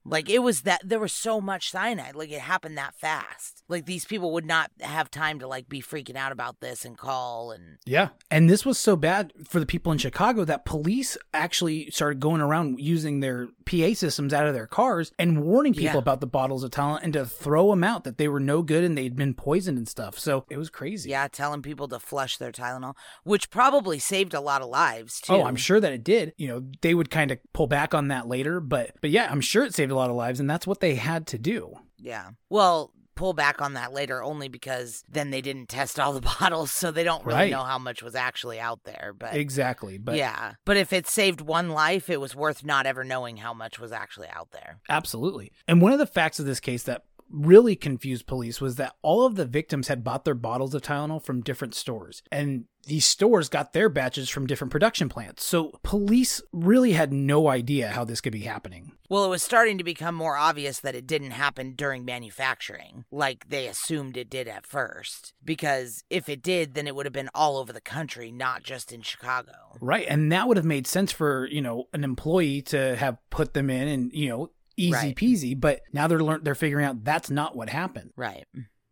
Like 0.10 0.30
it 0.30 0.40
was 0.40 0.62
that 0.62 0.82
there 0.84 1.00
was 1.00 1.14
so 1.14 1.42
much 1.42 1.70
cyanide, 1.72 2.16
like 2.16 2.32
it 2.32 2.40
happened 2.42 2.78
that 2.78 2.96
fast. 2.96 3.64
Like 3.68 3.86
these 3.86 4.06
people 4.06 4.32
would 4.34 4.46
not 4.46 4.72
have 4.80 5.12
time 5.12 5.40
to 5.40 5.48
like 5.48 5.68
be 5.68 5.82
freaking 5.82 6.16
out 6.16 6.32
about 6.32 6.62
this 6.62 6.86
and 6.86 6.98
call 6.98 7.52
and 7.52 7.78
Yeah. 7.86 8.10
And 8.32 8.50
this 8.50 8.66
was 8.66 8.78
so 8.78 8.96
bad 8.96 9.34
for 9.48 9.60
the 9.60 9.66
people 9.66 9.92
in 9.92 9.98
Chicago 9.98 10.46
that 10.46 10.64
police 10.66 11.18
actually 11.34 11.90
started 11.92 12.20
going 12.22 12.40
around 12.42 12.80
using 12.80 13.20
their 13.20 13.48
PA 13.66 13.94
systems 13.94 14.34
out 14.34 14.48
of 14.48 14.54
their 14.54 14.68
cars 14.68 15.12
and 15.20 15.44
warning 15.44 15.74
people 15.74 15.96
Yeah. 15.96 15.98
about 16.00 16.22
the 16.22 16.28
bottles 16.28 16.64
of 16.64 16.72
Tylenol 16.72 17.00
and 17.04 17.12
to 17.14 17.26
throw 17.26 17.70
them 17.72 17.84
out 17.84 18.06
that 18.06 18.18
they 18.18 18.28
were 18.30 18.40
no 18.40 18.62
good 18.62 18.84
and 18.86 18.98
they'd 18.98 19.16
been 19.16 19.34
poisoned 19.34 19.78
and 19.78 19.88
stuff. 19.90 20.18
So 20.18 20.46
it 20.50 20.58
was 20.58 20.70
crazy. 20.70 21.10
yeah, 21.10 21.28
telling 21.28 21.62
people 21.62 21.88
to 21.90 22.00
flush 22.00 22.38
their 22.38 22.52
Tylenol, 22.54 22.96
which 23.24 23.50
probably 23.50 24.00
saved 24.00 24.34
a 24.34 24.40
lot 24.42 24.62
of 24.62 24.70
lives 24.70 25.20
too. 25.20 25.34
Oh, 25.34 25.44
I'm 25.44 25.56
sure 25.58 25.80
that 25.82 25.92
it 25.92 26.04
did. 26.04 26.34
You 26.38 26.48
know, 26.48 26.64
they 26.82 26.94
would 26.94 27.10
kind 27.10 27.32
of 27.32 27.40
pull 27.54 27.68
back 27.68 27.94
on 27.94 28.08
that 28.08 28.28
later, 28.28 28.62
but 28.62 28.92
but 29.02 29.10
yeah, 29.10 29.28
I'm 29.30 29.42
sure 29.42 29.64
it 29.66 29.74
saved 29.76 29.92
a 29.92 29.96
lot 29.98 30.10
of 30.10 30.16
lives, 30.16 30.40
and 30.40 30.50
that's 30.50 30.66
what 30.68 30.80
they 30.80 30.96
had 30.96 31.28
to 31.28 31.38
do. 31.38 31.74
Yeah. 32.00 32.30
Well, 32.50 32.94
pull 33.16 33.34
back 33.34 33.62
on 33.64 33.74
that 33.74 33.92
later 33.94 34.22
only 34.22 34.48
because 34.48 35.04
then 35.10 35.32
they 35.32 35.42
didn't 35.42 35.70
test 35.70 36.00
all 36.00 36.14
the 36.14 36.22
bottles, 36.40 36.72
so 36.72 36.92
they 36.92 37.04
don't 37.04 37.26
really 37.26 37.40
Right. 37.40 37.52
know 37.52 37.64
how 37.64 37.80
much 37.80 38.04
was 38.04 38.14
actually 38.14 38.60
out 38.60 38.84
there. 38.84 39.14
But 39.18 39.36
Exactly. 39.36 39.98
But 39.98 40.16
yeah. 40.18 40.54
But 40.66 40.78
if 40.78 40.94
it 40.94 41.08
saved 41.08 41.42
one 41.42 41.70
life, 41.70 42.10
it 42.12 42.22
was 42.22 42.36
worth 42.36 42.64
not 42.64 42.86
ever 42.86 43.04
knowing 43.04 43.38
how 43.38 43.54
much 43.56 43.80
was 43.80 43.92
actually 43.92 44.28
out 44.30 44.52
there. 44.52 44.80
absolutely. 44.88 45.52
And 45.68 45.82
one 45.82 45.94
of 45.94 46.00
the 46.00 46.06
facts 46.06 46.40
of 46.40 46.46
this 46.46 46.60
case 46.60 46.84
that 46.84 47.04
really 47.30 47.76
confused 47.76 48.28
police 48.28 48.62
was 48.62 48.76
that 48.76 48.96
all 49.02 49.26
of 49.26 49.36
the 49.36 49.46
victims 49.46 49.88
had 49.88 50.04
bought 50.04 50.26
their 50.26 50.36
bottles 50.36 50.74
of 50.74 50.82
Tylenol 50.82 51.24
from 51.24 51.42
different 51.42 51.76
stores. 51.76 52.22
And 52.32 52.66
these 52.86 53.06
stores 53.06 53.50
got 53.50 53.74
their 53.74 53.90
batches 53.90 54.30
from 54.30 54.48
different 54.48 54.72
production 54.72 55.10
plants. 55.10 55.44
So 55.44 55.78
police 55.84 56.42
really 56.54 56.94
had 56.94 57.12
no 57.12 57.50
idea 57.50 57.90
how 57.90 58.06
this 58.06 58.22
could 58.22 58.32
be 58.32 58.42
happening. 58.42 58.94
Well, 59.10 59.26
it 59.26 59.30
was 59.30 59.44
starting 59.44 59.78
to 59.78 59.84
become 59.84 60.16
more 60.16 60.38
obvious 60.38 60.80
that 60.80 60.96
it 60.96 61.06
didn't 61.06 61.32
happen 61.32 61.74
during 61.74 62.06
manufacturing, 62.06 63.06
like 63.12 63.50
they 63.50 63.68
assumed 63.68 64.16
it 64.16 64.30
did 64.30 64.48
at 64.48 64.66
first. 64.66 65.34
Because 65.44 66.04
if 66.10 66.30
it 66.30 66.42
did, 66.42 66.74
then 66.74 66.88
it 66.88 66.96
would 66.96 67.06
have 67.06 67.14
been 67.14 67.30
all 67.36 67.58
over 67.58 67.74
the 67.74 67.82
country, 67.82 68.32
not 68.32 68.64
just 68.64 68.94
in 68.94 69.02
Chicago. 69.02 69.52
Right. 69.82 70.06
And 70.08 70.32
that 70.32 70.48
would 70.48 70.58
have 70.58 70.66
made 70.66 70.88
sense 70.88 71.12
for, 71.12 71.46
you 71.48 71.62
know, 71.62 71.86
an 71.94 72.04
employee 72.04 72.62
to 72.64 72.96
have 72.96 73.18
put 73.30 73.54
them 73.54 73.70
in 73.70 73.88
and, 73.88 74.14
you 74.14 74.30
know, 74.30 74.52
easy 74.78 74.92
Right. 74.94 75.16
peasy. 75.16 75.60
But 75.60 75.82
now 75.92 76.08
they're 76.08 76.24
learn- 76.24 76.44
they're 76.44 76.56
figuring 76.56 76.86
out 76.86 77.04
that's 77.04 77.30
not 77.30 77.56
what 77.56 77.70
happened. 77.70 78.12
Right. 78.16 78.46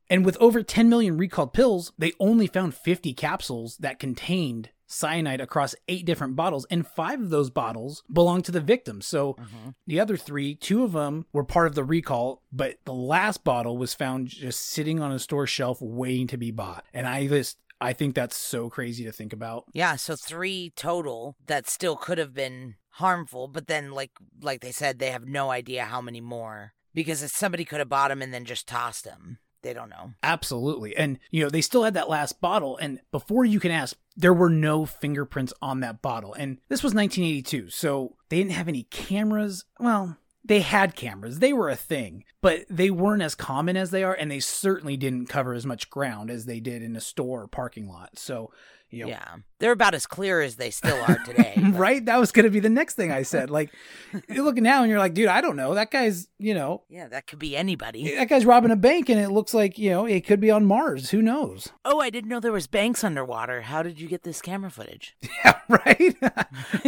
And 0.10 0.24
with 0.26 0.38
over 0.40 0.62
10 0.62 0.90
million 0.90 1.18
recalled 1.18 1.54
pills, 1.54 1.92
they 1.98 2.12
only 2.20 2.48
found 2.48 2.76
50 2.76 3.14
capsules 3.14 3.78
that 3.78 4.00
contained 4.00 4.70
cyanide 4.88 5.42
across 5.42 5.74
eight 5.88 6.06
different 6.06 6.36
bottles, 6.36 6.66
and 6.70 6.86
five 6.86 7.20
of 7.20 7.32
those 7.32 7.50
bottles 7.50 8.04
belonged 8.14 8.46
to 8.46 8.52
the 8.52 8.62
victims. 8.62 9.08
So 9.08 9.34
Mhm. 9.34 9.74
the 9.88 10.00
other 10.00 10.16
three, 10.16 10.54
two 10.54 10.84
of 10.84 10.92
them 10.92 11.26
were 11.34 11.44
part 11.44 11.66
of 11.66 11.74
the 11.74 11.84
recall, 11.84 12.44
but 12.52 12.78
the 12.86 12.94
last 12.94 13.44
bottle 13.44 13.78
was 13.80 13.96
found 13.96 14.28
just 14.28 14.60
sitting 14.62 15.00
on 15.00 15.12
a 15.12 15.18
store 15.18 15.48
shelf 15.48 15.82
waiting 15.82 16.28
to 16.28 16.38
be 16.38 16.52
bought. 16.52 16.86
And 16.94 17.08
I 17.08 17.26
just, 17.26 17.58
I 17.82 17.94
think 17.94 18.14
that's 18.14 18.36
so 18.38 18.70
crazy 18.70 19.04
to 19.06 19.12
think 19.12 19.34
about. 19.34 19.66
Yeah, 19.74 19.96
so 19.96 20.16
three 20.16 20.72
total 20.76 21.36
that 21.48 21.68
still 21.68 21.96
could 21.96 22.20
have 22.20 22.36
been 22.36 22.76
harmful, 22.96 23.48
but 23.48 23.68
then 23.68 23.92
like 23.92 24.12
like 24.42 24.62
they 24.62 24.72
said, 24.72 25.00
they 25.00 25.12
have 25.12 25.26
no 25.26 25.52
idea 25.52 25.86
how 25.86 26.02
many 26.02 26.22
more 26.22 26.74
because 26.94 27.22
if 27.22 27.32
somebody 27.32 27.66
could 27.66 27.80
have 27.80 27.90
bought 27.90 28.10
them 28.10 28.22
and 28.22 28.34
then 28.34 28.46
just 28.46 28.68
tossed 28.68 29.04
them. 29.04 29.40
They 29.62 29.74
don't 29.74 29.90
know. 29.90 30.14
Absolutely. 30.22 30.96
And, 30.96 31.18
you 31.32 31.44
know, 31.44 31.50
they 31.50 31.62
still 31.62 31.86
had 31.86 31.96
that 31.96 32.08
last 32.08 32.40
bottle. 32.40 32.78
And 32.78 33.00
before 33.12 33.46
you 33.46 33.60
can 33.60 33.72
ask, 33.72 33.98
there 34.16 34.32
were 34.32 34.52
no 34.52 34.86
fingerprints 34.86 35.54
on 35.60 35.80
that 35.80 36.04
bottle. 36.04 36.36
And 36.36 36.60
this 36.70 36.84
was 36.84 36.94
1982. 36.94 37.72
So 37.72 38.16
they 38.30 38.38
didn't 38.38 38.52
have 38.52 38.68
any 38.68 38.84
cameras. 38.84 39.66
Well, 39.80 40.18
they 40.48 40.62
had 40.62 40.96
cameras, 40.96 41.40
they 41.40 41.54
were 41.54 41.70
a 41.70 41.76
thing, 41.76 42.24
but 42.42 42.66
they 42.70 42.92
weren't 42.92 43.24
as 43.24 43.34
common 43.36 43.76
as 43.76 43.92
they 43.92 44.04
are. 44.04 44.14
And 44.14 44.30
they 44.30 44.40
certainly 44.40 44.96
didn't 44.98 45.28
cover 45.28 45.54
as 45.54 45.66
much 45.66 45.90
ground 45.90 46.30
as 46.30 46.46
they 46.46 46.60
did 46.60 46.84
in 46.84 46.96
a 46.96 47.02
store 47.02 47.42
or 47.44 47.48
parking 47.48 47.88
lot. 47.90 48.20
So, 48.20 48.52
you 48.92 49.04
know, 49.04 49.10
Yeah. 49.10 49.38
They're 49.58 49.72
about 49.72 49.96
as 49.96 50.06
clear 50.06 50.42
as 50.42 50.58
they 50.58 50.70
still 50.70 51.02
are 51.08 51.18
today. 51.26 51.54
but- 51.58 51.74
right? 51.74 52.06
That 52.06 52.20
was 52.20 52.32
going 52.32 52.44
to 52.44 52.52
be 52.52 52.60
the 52.60 52.70
next 52.70 52.94
thing 52.94 53.12
I 53.12 53.24
said. 53.24 53.50
Like, 53.50 53.72
you 54.30 54.44
look 54.44 54.58
at 54.58 54.64
now 54.64 54.82
and 54.84 54.90
you're 54.92 55.00
like, 55.00 55.16
dude, 55.16 55.28
I 55.30 55.42
don't 55.42 55.56
know. 55.56 55.74
That 55.74 55.90
guy's, 55.90 56.28
you 56.38 56.54
know, 56.54 56.84
Yeah, 56.90 57.08
that 57.08 57.26
could 57.26 57.40
be 57.40 57.58
anybody. 57.58 58.16
that 58.16 58.30
guy's 58.30 58.46
robbing 58.46 58.70
a 58.72 58.76
bank 58.76 59.10
and 59.10 59.20
it 59.20 59.30
looks 59.32 59.54
like, 59.56 59.80
you 59.80 59.90
know, 59.90 60.06
it 60.06 60.28
could 60.28 60.40
be 60.40 60.52
on 60.52 60.66
Mars. 60.66 61.10
Who 61.10 61.22
knows? 61.24 61.70
Oh, 61.84 62.00
I 62.00 62.12
didn't 62.12 62.30
know 62.30 62.40
there 62.40 62.52
was 62.52 62.68
banks 62.68 63.04
underwater. 63.04 63.62
How 63.62 63.82
did 63.82 64.00
you 64.00 64.08
get 64.08 64.22
this 64.24 64.42
camera 64.42 64.70
footage? 64.70 65.18
Yeah, 65.44 65.60
right. 65.68 66.16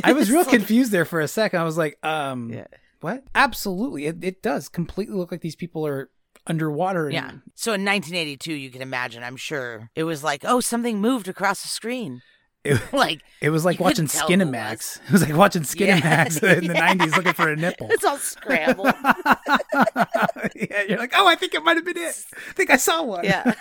I 0.03 0.13
was 0.13 0.29
real 0.29 0.41
like- 0.41 0.49
confused 0.49 0.91
there 0.91 1.05
for 1.05 1.19
a 1.19 1.27
second. 1.27 1.59
I 1.59 1.63
was 1.63 1.77
like, 1.77 1.97
um, 2.05 2.51
what? 3.01 3.23
Absolutely, 3.35 4.05
it, 4.05 4.23
it 4.23 4.41
does 4.41 4.69
completely 4.69 5.15
look 5.15 5.31
like 5.31 5.41
these 5.41 5.55
people 5.55 5.85
are 5.85 6.09
underwater. 6.45 7.05
And, 7.05 7.13
Yeah. 7.13 7.31
So 7.55 7.73
in 7.73 7.83
1982, 7.85 8.53
you 8.53 8.69
can 8.69 8.81
imagine, 8.81 9.23
I'm 9.23 9.37
sure 9.37 9.89
it 9.95 10.03
was 10.03 10.23
like, 10.23 10.43
oh, 10.45 10.59
something 10.59 10.99
moved 11.01 11.27
across 11.27 11.61
the 11.61 11.67
screen. 11.67 12.21
It, 12.63 12.81
Like, 12.93 13.21
it 13.41 13.49
was 13.49 13.63
like 13.65 13.79
watching 13.79 14.07
couldn't 14.07 14.19
tell 14.19 14.27
who 14.27 14.33
it 14.33 14.39
Skinemax. 14.39 14.99
It 15.05 15.11
was 15.11 15.21
like 15.21 15.35
watching 15.35 15.61
Skinemax 15.63 16.41
Yeah, 16.41 16.53
in 16.57 16.67
the 16.67 16.73
yeah. 16.73 16.95
'90s, 16.95 17.15
looking 17.15 17.33
for 17.33 17.49
a 17.49 17.55
nipple. 17.55 17.87
it's 17.91 18.03
all 18.03 18.17
scrambled. 18.17 18.93
yeah, 20.55 20.83
you're 20.87 20.97
like, 20.97 21.13
oh, 21.15 21.27
I 21.27 21.35
think 21.35 21.53
it 21.53 21.63
might 21.63 21.77
have 21.77 21.85
been 21.85 21.97
it. 21.97 22.25
I 22.49 22.53
think 22.53 22.69
I 22.69 22.77
saw 22.77 23.03
one. 23.03 23.23
Yeah. 23.23 23.53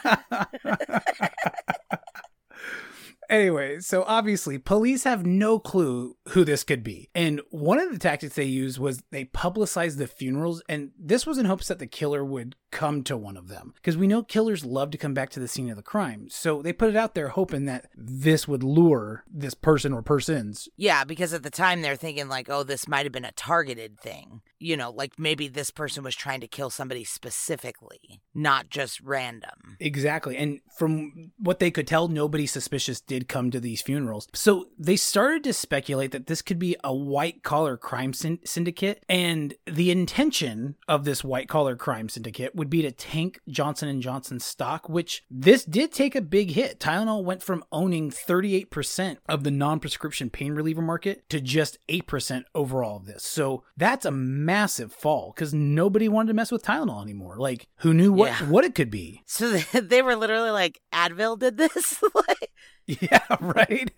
Anyway, 3.29 3.81
so 3.81 4.05
obviously, 4.07 4.59
police 4.59 5.05
have 5.05 5.27
no 5.27 5.59
clue 5.59 6.17
who 6.29 6.45
this 6.45 6.65
could 6.65 6.83
be. 6.83 7.09
And 7.15 7.41
one 7.51 7.79
of 7.79 7.93
the 7.93 7.99
tactics 7.99 8.35
they 8.35 8.45
used 8.45 8.79
was 8.79 9.03
they 9.11 9.25
publicized 9.25 9.99
the 9.99 10.07
funerals, 10.07 10.63
and 10.69 10.91
this 10.99 11.27
was 11.27 11.39
in 11.39 11.47
hopes 11.47 11.69
that 11.69 11.79
the 11.79 11.87
killer 11.87 12.25
would 12.25 12.57
come 12.77 13.03
to 13.05 13.17
one 13.17 13.39
of 13.39 13.49
them. 13.49 13.73
Because 13.75 13.97
we 13.97 14.07
know 14.07 14.23
killers 14.23 14.63
love 14.63 14.91
to 14.91 14.99
come 14.99 15.15
back 15.15 15.31
to 15.31 15.41
the 15.41 15.49
scene 15.49 15.71
of 15.71 15.77
the 15.77 15.83
crime. 15.83 16.27
So 16.29 16.61
they 16.61 16.75
put 16.75 16.91
it 16.91 16.97
out 16.97 17.15
there 17.15 17.29
hoping 17.29 17.65
that 17.65 17.87
this 17.97 18.47
would 18.47 18.63
lure 18.63 19.25
this 19.27 19.55
person 19.55 19.95
or 19.95 20.03
persons. 20.03 20.69
Yeah, 20.77 21.05
because 21.05 21.33
at 21.33 21.43
the 21.43 21.49
time 21.49 21.81
they're 21.81 21.97
thinking 21.97 22.29
like, 22.29 22.51
oh, 22.51 22.65
this 22.65 22.87
might 22.87 23.07
have 23.07 23.13
been 23.13 23.25
a 23.25 23.33
targeted 23.33 23.99
thing. 23.99 24.43
You 24.59 24.77
know, 24.77 24.91
like 24.91 25.19
maybe 25.19 25.49
this 25.49 25.71
person 25.71 26.05
was 26.05 26.15
trying 26.15 26.41
to 26.43 26.47
kill 26.47 26.69
somebody 26.69 27.03
specifically, 27.05 28.21
not 28.35 28.69
just 28.69 29.01
random. 29.01 29.77
Exactly. 29.81 30.37
And 30.37 30.61
from 30.77 31.33
what 31.39 31.59
they 31.59 31.71
could 31.71 31.87
tell, 31.87 32.09
nobody 32.09 32.47
suspicious 32.47 33.01
did 33.01 33.27
come 33.27 33.51
to 33.53 33.61
these 33.61 33.81
funerals. 33.81 34.29
So 34.35 34.67
they 34.79 34.97
started 34.97 35.45
to 35.45 35.55
speculate 35.55 36.11
that 36.11 36.27
this 36.27 36.43
could 36.43 36.59
be 36.59 36.77
a 36.85 36.95
white 36.95 37.43
collar 37.43 37.79
crime 37.79 38.13
syndicate. 38.13 39.03
And 39.09 39.55
the 39.67 39.91
intention 39.91 40.77
of 40.87 41.05
this 41.05 41.25
white 41.25 41.49
collar 41.49 41.77
crime 41.77 42.11
syndicate 42.11 42.55
would 42.55 42.66
be 42.67 42.83
to 42.83 42.91
tank 42.93 43.41
Johnson 43.49 44.01
& 44.01 44.03
Johnson's 44.03 44.45
stock, 44.45 44.89
which 44.89 45.25
this 45.31 45.65
did 45.65 45.93
take 45.93 46.15
a 46.15 46.21
big 46.21 46.51
hit. 46.51 46.79
Tylenol 46.81 47.25
went 47.25 47.43
from 47.43 47.65
owning 47.73 48.11
38% 48.11 49.17
of 49.29 49.45
the 49.45 49.51
non-prescription 49.51 50.31
pain 50.31 50.53
reliever 50.55 50.83
market 50.83 51.29
to 51.31 51.41
just 51.41 51.79
8% 51.89 52.45
overall 52.55 52.97
of 52.99 53.07
this. 53.07 53.25
So 53.25 53.65
that's 53.77 54.05
a 54.05 54.11
massive 54.11 54.93
fall 54.93 55.33
because 55.35 55.53
nobody 55.55 56.09
wanted 56.09 56.29
to 56.29 56.35
mess 56.35 56.53
with 56.53 56.63
Tylenol 56.65 57.03
anymore. 57.03 57.37
Like 57.39 57.69
who 57.77 57.93
knew 57.95 58.13
what, 58.13 58.29
Yeah. 58.41 58.49
what 58.49 58.65
it 58.65 58.75
could 58.75 58.91
be? 58.91 59.23
So 59.27 59.51
they, 59.73 60.03
were 60.03 60.17
literally 60.17 60.51
like, 60.51 60.81
Advil 60.93 61.39
did 61.39 61.57
this? 61.57 62.03
like, 62.15 62.51
Yeah, 62.87 63.25
right. 63.41 63.91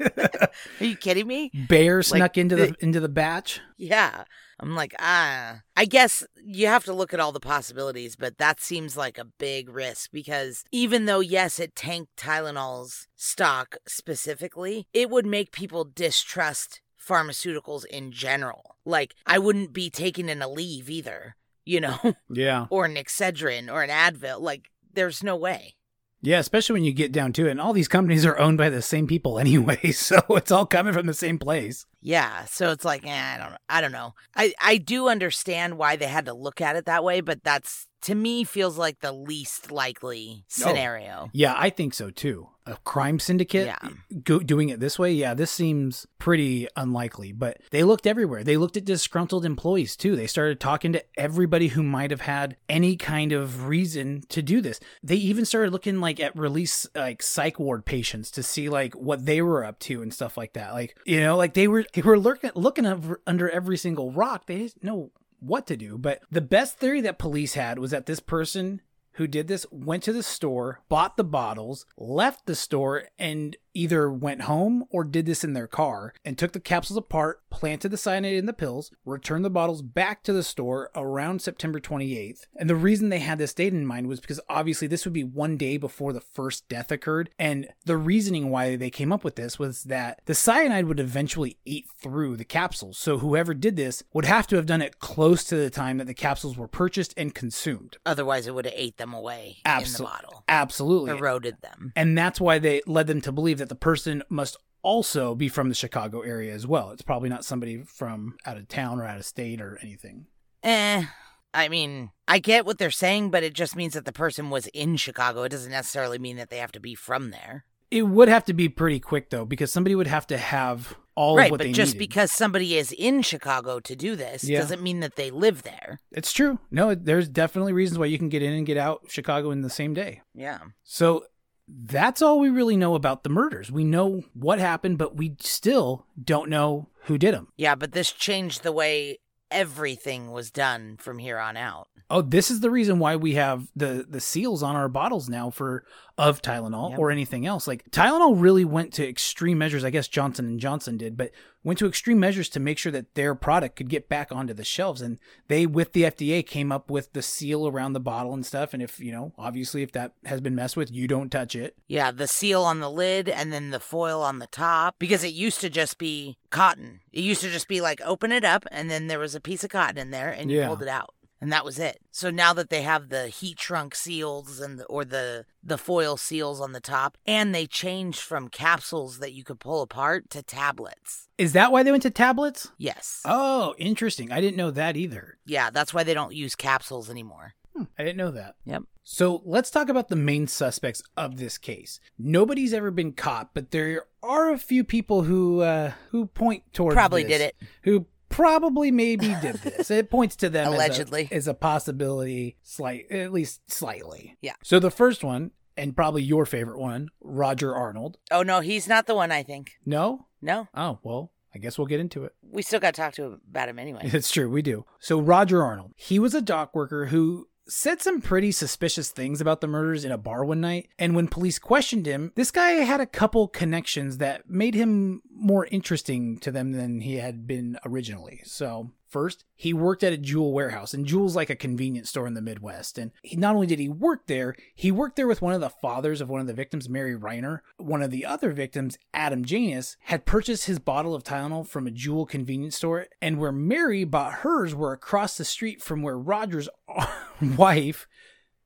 are 0.81 0.85
you 0.85 0.97
kidding 0.97 1.27
me? 1.27 1.51
Bear 1.69 2.03
snuck 2.03 2.39
into 2.39 2.57
the 2.57 2.67
the- 2.69 2.77
into 2.81 3.01
the 3.01 3.09
batch. 3.09 3.61
Yeah. 3.77 4.25
I'm 4.61 4.75
like, 4.75 4.95
ah. 4.99 5.61
I 5.77 5.85
guess 5.85 6.27
you 6.45 6.67
have 6.67 6.85
to 6.85 6.93
look 6.93 7.15
at 7.15 7.21
all 7.21 7.33
the 7.33 7.41
possibilities, 7.41 8.17
but 8.17 8.39
that 8.39 8.61
seems 8.61 8.97
like 8.97 9.19
a 9.19 9.25
big 9.25 9.69
risk 9.69 10.11
because 10.13 10.65
even 10.73 11.05
though, 11.05 11.21
yes, 11.21 11.61
it 11.61 11.77
tanked 11.77 12.17
Tylenol's 12.17 13.07
stock 13.15 13.77
specifically, 13.87 14.87
it 14.93 15.11
would 15.11 15.27
make 15.27 15.53
people 15.53 15.85
distrust 15.85 16.81
pharmaceuticals 17.01 17.85
in 17.87 18.11
general. 18.13 18.77
Like, 18.85 19.15
I 19.27 19.39
wouldn't 19.39 19.73
be 19.73 19.91
taking 19.91 20.29
an 20.29 20.41
Aleve 20.41 20.89
either, 20.89 21.37
you 21.65 21.81
know, 21.81 22.15
Yeah, 22.29 22.67
or 22.71 22.85
an 22.85 22.97
Excedrin 22.97 23.73
or 23.73 23.83
an 23.83 23.91
Advil. 23.91 24.41
Like, 24.41 24.71
there's 24.93 25.23
no 25.23 25.37
way. 25.37 25.75
Yeah. 26.21 26.39
Especially 26.39 26.75
when 26.75 26.85
you 26.85 26.93
get 26.93 27.13
down 27.13 27.33
to 27.35 27.47
it, 27.47 27.51
and 27.51 27.61
all 27.61 27.73
these 27.73 27.89
companies 27.89 28.25
are 28.27 28.39
owned 28.39 28.59
by 28.59 28.71
the 28.71 28.83
same 28.83 29.07
people 29.07 29.39
anyway, 29.39 29.91
so 29.93 30.21
it's 30.31 30.51
all 30.51 30.67
coming 30.67 30.93
from 30.93 31.07
the 31.07 31.15
same 31.15 31.39
place. 31.39 31.87
Yeah, 32.01 32.45
so 32.45 32.71
it's 32.71 32.85
like, 32.85 33.07
eh, 33.07 33.35
I 33.35 33.39
don't 33.39 33.57
I 33.69 33.81
don't 33.81 33.93
know. 33.93 34.15
I 34.37 34.55
I 34.61 34.77
do 34.79 35.09
understand 35.09 35.79
why 35.79 35.97
they 35.97 36.07
had 36.07 36.27
to 36.27 36.35
look 36.35 36.61
at 36.61 36.77
it 36.77 36.87
that 36.87 37.05
way, 37.05 37.21
but 37.21 37.43
that's 37.43 37.87
to 38.03 38.15
me 38.15 38.45
feels 38.45 38.79
like 38.79 39.01
the 39.01 39.13
least 39.13 39.71
likely 39.71 40.45
scenario. 40.49 41.31
Yeah, 41.33 41.55
I 41.57 41.71
think 41.71 41.95
so 41.95 42.11
too. 42.11 42.49
A 42.69 42.77
crime 42.85 43.19
syndicate 43.19 43.67
Yeah. 43.67 43.89
go, 44.25 44.39
doing 44.41 44.69
it 44.69 44.79
this 44.79 44.99
way, 44.99 45.13
yeah, 45.13 45.35
this 45.35 45.51
seems 45.51 46.07
pretty 46.19 46.69
unlikely. 46.77 47.33
But 47.33 47.59
they 47.71 47.83
looked 47.83 48.07
everywhere. 48.07 48.45
They 48.45 48.57
looked 48.57 48.77
at 48.77 48.85
disgruntled 48.85 49.45
employees 49.45 49.97
too. 49.97 50.17
They 50.17 50.27
started 50.27 50.61
talking 50.61 50.93
to 50.93 51.03
everybody 51.17 51.69
who 51.69 51.83
might 51.83 52.11
have 52.11 52.21
had 52.21 52.57
any 52.69 52.97
kind 52.97 53.33
of 53.33 53.67
reason 53.67 54.23
to 54.29 54.43
do 54.43 54.61
this. 54.61 54.81
They 55.03 55.17
even 55.17 55.45
started 55.45 55.73
looking 55.73 56.01
like 56.01 56.21
at 56.21 56.37
release 56.39 56.87
like 56.95 57.23
psych 57.23 57.59
ward 57.59 57.85
patients 57.85 58.31
to 58.33 58.43
see 58.43 58.69
like 58.69 58.95
what 58.95 59.25
they 59.25 59.41
were 59.43 59.65
up 59.65 59.79
to 59.81 60.03
and 60.03 60.13
stuff 60.13 60.37
like 60.37 60.53
that. 60.53 60.73
Like 60.75 60.97
you 61.07 61.21
know, 61.21 61.37
like 61.37 61.55
they 61.55 61.69
were 61.69 61.85
they 61.95 62.03
were 62.03 62.19
looking 62.19 62.51
looking 62.55 62.87
over, 62.87 63.21
under 63.27 63.49
every 63.51 63.77
single 63.79 64.13
rock. 64.13 64.47
They 64.47 64.59
didn't 64.59 64.85
know 64.85 65.11
what 65.41 65.67
to 65.69 65.77
do. 65.77 65.97
But 65.97 66.21
the 66.31 66.41
best 66.41 66.79
theory 66.79 67.01
that 67.03 67.19
police 67.19 67.55
had 67.55 67.79
was 67.79 67.93
that 67.93 68.07
this 68.07 68.21
person 68.21 68.81
who 69.19 69.27
did 69.27 69.49
this 69.49 69.67
went 69.73 70.05
to 70.05 70.13
the 70.13 70.23
store, 70.23 70.81
bought 70.89 71.17
the 71.17 71.25
bottles, 71.25 71.85
left 71.97 72.47
the 72.47 72.55
store, 72.55 73.05
and 73.19 73.57
either 73.75 74.11
went 74.11 74.43
home 74.43 74.85
or 74.91 75.05
did 75.05 75.27
this 75.27 75.45
in 75.45 75.53
their 75.53 75.67
car 75.67 76.13
and 76.25 76.37
took 76.37 76.53
the 76.53 76.61
capsules 76.61 76.97
apart, 76.97 77.43
planted 77.51 77.91
the 77.91 77.97
cyanide 77.97 78.35
in 78.35 78.47
the 78.47 78.53
pills, 78.53 78.91
returned 79.05 79.45
the 79.45 79.51
bottles 79.51 79.83
back 79.83 80.23
to 80.23 80.33
the 80.33 80.43
store 80.43 80.91
around 80.95 81.43
September 81.43 81.81
28th. 81.81 82.47
And 82.57 82.69
the 82.69 82.77
reason 82.77 83.09
they 83.09 83.19
had 83.19 83.39
this 83.39 83.55
date 83.55 83.73
in 83.73 83.87
mind 83.87 84.09
was 84.09 84.21
because 84.21 84.41
obviously 84.49 84.89
this 84.89 85.05
would 85.05 85.13
be 85.13 85.25
one 85.25 85.57
day 85.57 85.77
before 85.77 86.13
the 86.13 86.21
first 86.21 86.69
death 86.69 86.91
occurred. 86.91 87.31
And 87.39 87.69
the 87.85 87.97
reasoning 87.97 88.51
why 88.51 88.77
they 88.77 88.91
came 88.91 89.13
up 89.13 89.25
with 89.25 89.37
this 89.37 89.59
was 89.59 89.85
that 89.85 90.21
the 90.27 90.35
cyanide 90.35 90.87
would 90.87 91.01
eventually 91.01 91.59
eat 91.65 91.87
through 92.01 92.37
the 92.37 92.45
capsules. 92.45 92.99
So 92.99 93.19
whoever 93.19 93.55
did 93.55 93.77
this 93.77 94.03
would 94.13 94.25
have 94.25 94.47
to 94.49 94.57
have 94.57 94.67
done 94.67 94.83
it 94.83 94.99
close 94.99 95.45
to 95.45 95.57
the 95.57 95.71
time 95.71 95.99
that 95.99 96.07
the 96.07 96.15
capsules 96.15 96.57
were 96.57 96.69
purchased 96.69 97.15
and 97.17 97.35
consumed. 97.35 97.97
Otherwise, 98.05 98.47
it 98.47 98.55
would 98.55 98.65
have 98.65 98.75
ate 98.77 98.97
them 98.97 99.13
away 99.13 99.59
in 99.65 99.85
the 99.93 100.03
bottle, 100.03 100.45
Absolutely. 100.49 101.11
eroded 101.11 101.61
them. 101.61 101.93
And 101.97 102.17
that's 102.17 102.41
why 102.41 102.59
they 102.59 102.83
led 102.87 103.07
them 103.07 103.21
to 103.23 103.33
believe 103.33 103.58
that 103.59 103.69
the 103.69 103.75
person 103.75 104.23
must 104.29 104.57
also 104.83 105.35
be 105.35 105.49
from 105.49 105.69
the 105.69 105.75
Chicago 105.75 106.21
area 106.23 106.55
as 106.55 106.67
well. 106.67 106.91
It's 106.91 107.03
probably 107.03 107.29
not 107.29 107.45
somebody 107.45 107.83
from 107.83 108.37
out 108.47 108.57
of 108.57 108.69
town 108.69 109.01
or 109.01 109.05
out 109.05 109.19
of 109.19 109.25
state 109.27 109.61
or 109.61 109.79
anything. 109.83 110.27
Eh, 110.63 111.05
I 111.53 111.69
mean, 111.69 112.11
I 112.27 112.39
get 112.39 112.65
what 112.65 112.79
they're 112.79 112.91
saying, 112.91 113.31
but 113.31 113.43
it 113.43 113.55
just 113.55 113.75
means 113.77 113.95
that 113.95 114.05
the 114.05 114.13
person 114.13 114.51
was 114.51 114.67
in 114.69 114.97
Chicago. 114.97 115.43
It 115.43 115.49
doesn't 115.51 115.71
necessarily 115.73 116.19
mean 116.19 116.37
that 116.37 116.51
they 116.51 116.59
have 116.59 116.73
to 116.73 116.81
be 116.81 116.95
from 116.95 117.31
there. 117.31 117.65
It 117.91 118.03
would 118.03 118.29
have 118.29 118.45
to 118.45 118.53
be 118.53 118.69
pretty 118.69 119.01
quick 119.01 119.31
though, 119.31 119.45
because 119.47 119.73
somebody 119.73 119.95
would 119.95 120.07
have 120.07 120.27
to 120.29 120.37
have 120.39 120.97
all 121.15 121.37
right, 121.37 121.47
of 121.47 121.53
what 121.53 121.59
but 121.59 121.73
just 121.73 121.95
needed. 121.95 121.99
because 121.99 122.31
somebody 122.31 122.77
is 122.77 122.93
in 122.93 123.23
Chicago 123.23 123.81
to 123.81 123.97
do 123.97 124.15
this 124.15 124.45
Yeah. 124.45 124.61
doesn't 124.61 124.83
mean 124.83 125.01
that 125.01 125.17
they 125.17 125.31
live 125.33 125.63
there. 125.65 125.99
It's 126.13 126.33
true. 126.33 126.61
No, 126.71 126.95
there's 126.95 127.29
definitely 127.29 127.73
reasons 127.73 127.99
why 127.99 128.07
you 128.07 128.19
can 128.19 128.29
get 128.29 128.43
in 128.43 128.53
and 128.53 128.65
get 128.67 128.77
out 128.77 129.07
Chicago 129.09 129.51
in 129.51 129.63
the 129.63 129.71
same 129.71 129.95
day. 129.95 130.21
Yeah. 130.35 130.59
So 130.85 131.25
that's 131.69 132.23
all 132.23 132.41
we 132.41 132.51
really 132.51 132.77
know 132.77 132.95
about 132.95 133.23
the 133.23 133.31
murders. 133.31 133.71
We 133.71 133.85
know 133.85 134.25
what 134.35 134.59
happened, 134.59 134.99
but 134.99 135.17
we 135.17 135.37
still 135.41 136.07
don't 136.23 136.49
know 136.49 136.89
who 137.05 137.19
did 137.19 137.35
them. 137.35 137.49
Yeah, 137.57 137.75
but 137.75 137.93
this 137.93 138.13
changed 138.13 138.63
the 138.63 138.73
way 138.73 139.19
everything 139.51 140.31
was 140.31 140.51
done 140.51 140.97
from 140.99 141.19
here 141.19 141.39
on 141.39 141.57
out. 141.57 141.89
Oh, 142.11 142.23
this 142.23 142.51
is 142.51 142.61
the 142.61 142.71
reason 142.71 142.99
why 142.99 143.17
we 143.17 143.35
have 143.35 143.69
the 143.77 144.07
the 144.09 144.21
seals 144.21 144.63
on 144.63 144.77
our 144.77 144.89
bottles 144.89 145.29
now 145.29 145.51
for 145.51 145.85
of 146.19 146.43
Tylenol 146.43 146.91
Yep. 146.91 146.99
or 146.99 147.11
anything 147.11 147.47
else. 147.47 147.67
Like 147.67 147.89
Tylenol 147.91 148.35
really 148.41 148.65
went 148.65 148.93
to 148.95 149.09
extreme 149.09 149.57
measures. 149.59 149.85
I 149.85 149.91
guess 149.91 150.09
Johnson 150.09 150.47
and 150.47 150.61
Johnson 150.61 150.97
did, 150.99 151.17
but 151.17 151.31
went 151.65 151.79
to 151.79 151.87
extreme 151.87 152.19
measures 152.19 152.49
to 152.49 152.61
make 152.61 152.77
sure 152.79 152.91
that 152.93 153.15
their 153.15 153.35
product 153.35 153.77
could 153.77 153.89
get 153.89 154.09
back 154.09 154.33
onto 154.33 154.53
the 154.53 154.65
shelves. 154.65 155.01
And 155.01 155.19
they, 155.49 155.65
with 155.67 155.93
the 155.93 156.03
FDA, 156.03 156.45
came 156.45 156.73
up 156.73 156.91
with 156.91 157.13
the 157.13 157.23
seal 157.23 157.67
around 157.69 157.93
the 157.93 158.01
bottle 158.01 158.35
and 158.35 158.45
stuff. 158.45 158.75
And 158.75 158.83
if 158.83 158.99
you 159.01 159.13
know, 159.13 159.33
obviously, 159.39 159.83
if 159.83 159.93
that 159.93 160.13
has 160.25 160.41
been 160.41 160.55
messed 160.55 160.77
with, 160.77 160.91
you 160.91 161.07
don't 161.07 161.31
touch 161.31 161.55
it. 161.55 161.77
Yeah, 161.87 162.11
the 162.11 162.27
seal 162.27 162.63
on 162.65 162.81
the 162.81 162.91
lid 162.91 163.29
and 163.29 163.53
then 163.53 163.71
the 163.71 163.81
foil 163.81 164.23
on 164.23 164.39
the 164.41 164.47
top 164.49 164.97
because 164.99 165.23
it 165.23 165.33
used 165.35 165.61
to 165.61 165.71
just 165.71 165.99
be 165.99 166.37
cotton. 166.51 167.01
It 167.13 167.23
used 167.23 167.43
to 167.43 167.51
just 167.51 167.69
be 167.69 167.81
like 167.81 168.01
open 168.05 168.33
it 168.33 168.45
up 168.45 168.67
and 168.73 168.91
then 168.91 169.07
there 169.07 169.19
was 169.21 169.35
a 169.35 169.41
piece 169.41 169.63
of 169.63 169.71
cotton 169.71 169.99
in 169.99 170.11
there 170.11 170.31
and 170.31 170.51
you 170.51 170.59
Yeah. 170.59 170.67
pulled 170.69 170.83
it 170.83 170.89
out. 170.89 171.15
And 171.41 171.53
that 171.53 171.65
was 171.65 171.79
it. 171.79 172.01
So 172.11 172.31
now 172.31 172.53
that 172.55 172.69
they 172.69 172.83
have 172.83 173.09
the 173.09 173.29
heat 173.29 173.61
shrunk 173.61 173.95
seals 173.95 174.61
and 174.61 174.81
the, 174.81 174.85
or 174.87 175.05
the 175.05 175.45
the 175.63 175.79
foil 175.79 176.17
seals 176.17 176.61
on 176.61 176.73
the 176.73 176.81
top 176.81 177.17
and 177.27 177.55
they 177.55 177.67
changed 177.67 178.21
from 178.21 178.49
capsules 178.49 179.19
that 179.19 179.33
you 179.33 179.45
could 179.45 179.61
pull 179.61 179.83
apart 179.83 180.31
to 180.31 180.43
tablets. 180.43 181.29
Is 181.37 181.53
that 181.53 181.71
why 181.71 181.83
they 181.83 181.91
went 181.91 182.03
to 182.05 182.11
tablets? 182.11 182.73
Yes. 182.79 183.23
Oh, 183.25 183.75
interesting. 183.79 184.33
I 184.33 184.41
didn't 184.41 184.57
know 184.57 184.71
that 184.73 184.97
either. 184.97 185.39
Yeah, 185.47 185.71
that's 185.71 185.95
why 185.95 186.03
they 186.03 186.15
don't 186.15 186.35
use 186.35 186.55
capsules 186.55 187.09
anymore. 187.09 187.55
Hmm, 187.77 187.85
I 187.99 188.03
didn't 188.03 188.17
know 188.17 188.33
that. 188.33 188.57
Yep. 188.65 188.83
So 189.05 189.43
let's 189.45 189.71
talk 189.71 189.89
about 189.89 190.09
the 190.09 190.17
main 190.17 190.47
suspects 190.49 191.03
of 191.17 191.37
this 191.37 191.57
case. 191.57 192.01
Nobody's 192.19 192.75
ever 192.75 192.91
been 192.91 193.13
caught, 193.13 193.55
but 193.55 193.71
there 193.71 194.05
are 194.23 194.51
a 194.51 194.59
few 194.59 194.85
people 194.85 195.23
who 195.23 195.61
uh, 195.61 195.93
who 196.11 196.27
point 196.27 196.65
towards 196.73 196.95
Probably 196.95 197.23
this, 197.23 197.39
did 197.39 197.41
it. 197.41 197.57
Who 197.85 198.07
probably 198.29 198.91
maybe 198.91 199.35
did 199.41 199.57
this. 199.63 199.91
It 199.91 200.11
points 200.11 200.37
to 200.37 200.49
them 200.49 200.69
as 200.69 200.73
a- 200.73 200.77
Allegedly. 200.77 201.29
as 201.31 201.49
a, 201.49 201.55
possibility, 201.55 202.57
slight 202.63 203.11
at 203.11 203.33
least 203.33 203.71
slightly. 203.71 204.37
Yeah. 204.41 204.55
So 204.63 204.79
the 204.79 204.91
first 204.91 205.25
one, 205.25 205.51
and 205.77 205.95
probably 205.97 206.23
your 206.23 206.45
favorite 206.47 206.79
one, 206.79 207.09
Roger 207.21 207.75
Arnold. 207.75 208.19
Oh 208.31 208.43
no, 208.43 208.61
he's 208.61 208.89
not 208.89 209.07
the 209.07 209.15
one 209.15 209.31
I 209.33 209.43
think. 209.43 209.73
No. 209.87 210.27
No. 210.43 210.69
Oh 210.75 210.99
well, 211.03 211.33
I 211.55 211.59
guess 211.59 211.79
we'll 211.79 211.87
get 211.87 212.01
into 212.01 212.25
it. 212.25 212.33
We 212.43 212.63
still 212.63 212.81
got 212.81 212.95
to 212.95 213.01
talk 213.01 213.15
to 213.15 213.25
him 213.25 213.41
about 213.51 213.69
him 213.69 213.79
anyway. 213.79 214.03
It's 214.13 214.31
true, 214.31 214.49
we 214.51 214.63
do. 214.63 214.85
So 215.01 215.19
Roger 215.21 215.63
Arnold, 215.65 215.93
he 215.97 216.19
was 216.19 216.35
a 216.35 216.41
dock 216.43 216.75
worker 216.75 217.07
who 217.07 217.48
said 217.69 218.01
some 218.01 218.21
pretty 218.21 218.51
suspicious 218.51 219.11
things 219.11 219.41
about 219.41 219.61
the 219.61 219.67
murders 219.67 220.05
in 220.05 220.13
a 220.13 220.19
bar 220.19 220.45
one 220.45 220.61
night. 220.61 220.89
And 220.99 221.15
when 221.15 221.29
police 221.29 221.59
questioned 221.59 222.07
him, 222.07 222.33
this 222.35 222.51
guy 222.51 222.71
had 222.71 223.01
a 223.01 223.07
couple 223.07 223.49
connections 223.49 224.19
that 224.19 224.49
made 224.49 224.75
him 224.75 225.23
more 225.31 225.67
interesting 225.67 226.39
to 226.39 226.51
them 226.51 226.73
than 226.73 227.01
he 227.01 227.17
had 227.17 227.47
been 227.47 227.79
originally. 227.85 228.41
So 228.45 228.91
First, 229.09 229.45
he 229.57 229.73
worked 229.73 230.05
at 230.05 230.13
a 230.13 230.19
jewel 230.19 230.53
warehouse, 230.53 230.93
and 230.93 231.07
Jewel's 231.07 231.35
like 231.35 231.49
a 231.49 231.57
convenience 231.57 232.11
store 232.11 232.27
in 232.27 232.35
the 232.35 232.43
Midwest. 232.43 232.99
And 232.99 233.11
he, 233.23 233.37
not 233.37 233.55
only 233.55 233.67
did 233.67 233.79
he 233.79 233.89
work 233.89 234.27
there, 234.27 234.55
he 234.75 234.93
worked 234.93 235.17
there 235.17 235.27
with 235.27 235.41
one 235.41 235.55
of 235.55 235.63
the 235.63 235.71
fathers 235.71 236.21
of 236.21 236.29
one 236.29 236.43
of 236.43 236.47
the 236.47 236.53
victims, 236.53 236.91
Mary 236.91 237.17
Reiner. 237.17 237.61
One 237.79 238.03
of 238.03 238.11
the 238.11 238.27
other 238.27 238.53
victims, 238.53 238.99
Adam 239.15 239.45
Janus, 239.45 239.97
had 240.05 240.27
purchased 240.27 240.67
his 240.67 240.79
bottle 240.79 241.15
of 241.15 241.25
Tylenol 241.25 241.67
from 241.67 241.87
a 241.87 241.91
Jewel 241.91 242.27
convenience 242.27 242.77
store, 242.77 243.07
and 243.23 243.39
where 243.39 243.53
Mary 243.53 244.05
bought 244.05 244.35
hers 244.35 244.75
were 244.75 244.93
across 244.93 245.39
the 245.39 245.45
street 245.45 245.83
from 245.83 246.03
where 246.03 246.19
Roger's 246.19 246.69
wife. 247.41 248.07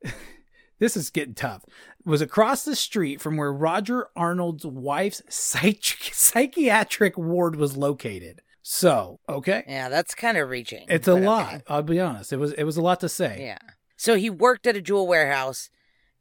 this 0.80 0.96
is 0.96 1.10
getting 1.10 1.34
tough. 1.34 1.64
Was 2.04 2.20
across 2.20 2.64
the 2.64 2.74
street 2.74 3.20
from 3.20 3.36
where 3.36 3.52
Roger 3.52 4.08
Arnold's 4.16 4.66
wife's 4.66 5.22
psych- 5.28 6.10
psychiatric 6.12 7.16
ward 7.16 7.54
was 7.54 7.76
located. 7.76 8.42
So, 8.62 9.18
okay. 9.28 9.64
Yeah, 9.66 9.88
that's 9.88 10.14
kind 10.14 10.36
of 10.38 10.48
reaching. 10.48 10.86
It's 10.88 11.08
a 11.08 11.14
lot. 11.14 11.54
okay. 11.54 11.62
I'll 11.68 11.82
be 11.82 12.00
honest. 12.00 12.32
It 12.32 12.38
was 12.38 12.52
it 12.52 12.64
was 12.64 12.76
a 12.76 12.82
lot 12.82 13.00
to 13.00 13.08
say. 13.08 13.38
Yeah. 13.40 13.58
So 13.96 14.16
he 14.16 14.30
worked 14.30 14.66
at 14.66 14.76
a 14.76 14.80
jewel 14.80 15.06
warehouse, 15.06 15.68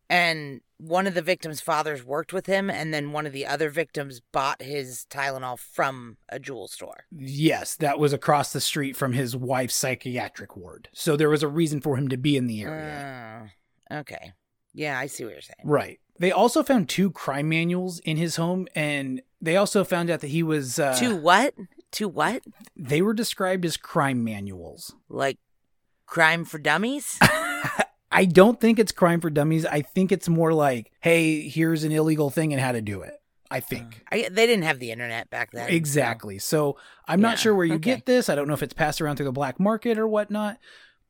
and 0.09 0.61
one 0.77 1.05
of 1.05 1.13
the 1.13 1.21
victims' 1.21 1.61
fathers 1.61 2.03
worked 2.03 2.33
with 2.33 2.47
him, 2.47 2.69
and 2.69 2.91
then 2.93 3.11
one 3.11 3.27
of 3.27 3.33
the 3.33 3.45
other 3.45 3.69
victims 3.69 4.21
bought 4.31 4.61
his 4.61 5.05
Tylenol 5.09 5.59
from 5.59 6.17
a 6.29 6.39
jewel 6.39 6.67
store. 6.67 7.05
Yes, 7.11 7.75
that 7.75 7.99
was 7.99 8.13
across 8.13 8.51
the 8.51 8.61
street 8.61 8.95
from 8.97 9.13
his 9.13 9.35
wife's 9.35 9.75
psychiatric 9.75 10.57
ward. 10.57 10.89
So 10.93 11.15
there 11.15 11.29
was 11.29 11.43
a 11.43 11.47
reason 11.47 11.81
for 11.81 11.97
him 11.97 12.07
to 12.09 12.17
be 12.17 12.35
in 12.35 12.47
the 12.47 12.63
area. 12.63 13.51
Uh, 13.91 13.95
okay. 13.99 14.33
Yeah, 14.73 14.97
I 14.97 15.05
see 15.07 15.23
what 15.23 15.33
you're 15.33 15.41
saying. 15.41 15.59
right. 15.63 15.99
They 16.19 16.31
also 16.31 16.61
found 16.61 16.87
two 16.87 17.09
crime 17.09 17.49
manuals 17.49 17.97
in 17.99 18.15
his 18.17 18.35
home 18.35 18.67
and 18.75 19.23
they 19.41 19.57
also 19.57 19.83
found 19.83 20.11
out 20.11 20.19
that 20.19 20.27
he 20.27 20.43
was 20.43 20.77
uh, 20.77 20.93
to 20.99 21.15
what? 21.15 21.55
To 21.93 22.07
what? 22.07 22.41
they 22.75 23.01
were 23.01 23.13
described 23.13 23.65
as 23.65 23.77
crime 23.77 24.23
manuals. 24.23 24.93
Like 25.09 25.37
crime 26.05 26.45
for 26.45 26.57
dummies? 26.57 27.17
I 28.13 28.25
don't 28.25 28.59
think 28.59 28.77
it's 28.79 28.91
crime 28.91 29.21
for 29.21 29.29
dummies. 29.29 29.65
I 29.65 29.81
think 29.81 30.11
it's 30.11 30.27
more 30.27 30.53
like, 30.53 30.91
hey, 31.01 31.47
here's 31.47 31.83
an 31.83 31.91
illegal 31.91 32.29
thing 32.29 32.51
and 32.53 32.61
how 32.61 32.71
to 32.73 32.81
do 32.81 33.01
it. 33.01 33.13
I 33.49 33.59
think. 33.59 34.03
Uh, 34.11 34.15
I, 34.15 34.29
they 34.29 34.47
didn't 34.47 34.63
have 34.63 34.79
the 34.79 34.91
internet 34.91 35.29
back 35.29 35.51
then. 35.51 35.67
so- 35.67 35.73
Exactly. 35.73 36.39
So 36.39 36.77
I'm 37.07 37.19
Yeah, 37.19 37.27
not 37.29 37.39
sure 37.39 37.53
where 37.53 37.65
you 37.65 37.73
okay. 37.75 37.95
get 37.95 38.05
this. 38.05 38.29
I 38.29 38.35
don't 38.35 38.47
know 38.47 38.53
if 38.53 38.63
it's 38.63 38.73
passed 38.73 39.01
around 39.01 39.17
through 39.17 39.25
the 39.25 39.31
black 39.33 39.59
market 39.59 39.97
or 39.97 40.07
whatnot. 40.07 40.57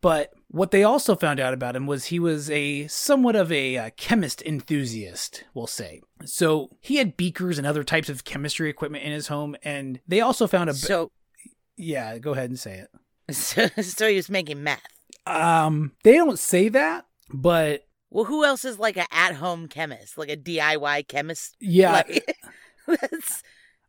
But 0.02 0.34
what 0.48 0.72
they 0.72 0.84
also 0.84 1.16
found 1.16 1.40
out 1.40 1.54
about 1.54 1.76
him 1.76 1.86
was 1.86 2.06
he 2.06 2.20
was 2.20 2.50
a 2.50 2.88
somewhat 2.88 3.36
of 3.36 3.52
a 3.52 3.78
uh, 3.78 3.90
chemist 3.98 4.42
enthusiast, 4.42 5.44
we'll 5.54 5.68
say. 5.68 6.02
So 6.26 6.70
he 6.80 6.96
had 6.98 7.16
beakers 7.18 7.58
and 7.60 7.68
other 7.68 7.84
types 7.84 8.10
of 8.10 8.24
chemistry 8.24 8.70
equipment 8.70 9.04
in 9.04 9.12
his 9.12 9.28
home, 9.28 9.56
and 9.64 10.00
they 10.08 10.20
also 10.22 10.48
found 10.48 10.70
a. 10.70 10.74
So, 10.74 11.12
yeah, 11.78 12.18
go 12.18 12.32
ahead 12.32 12.50
and 12.50 12.60
say 12.60 12.80
it. 12.80 12.90
so, 13.36 13.68
so 13.82 14.10
he 14.10 14.16
was 14.16 14.30
making 14.30 14.64
meth. 14.64 14.82
Um, 15.28 15.92
they 16.04 16.14
don't 16.14 16.40
say 16.40 16.68
that, 16.70 17.06
but 17.32 17.86
Well, 18.10 18.26
who 18.26 18.44
else 18.44 18.66
is 18.66 18.80
like 18.80 18.98
an 18.98 19.06
at-home 19.12 19.68
chemist, 19.68 20.18
like 20.18 20.30
a 20.30 20.36
DIY 20.38 21.08
chemist? 21.08 21.56
yeah, 21.60 21.92
Like, 21.92 22.36
that's 22.88 23.44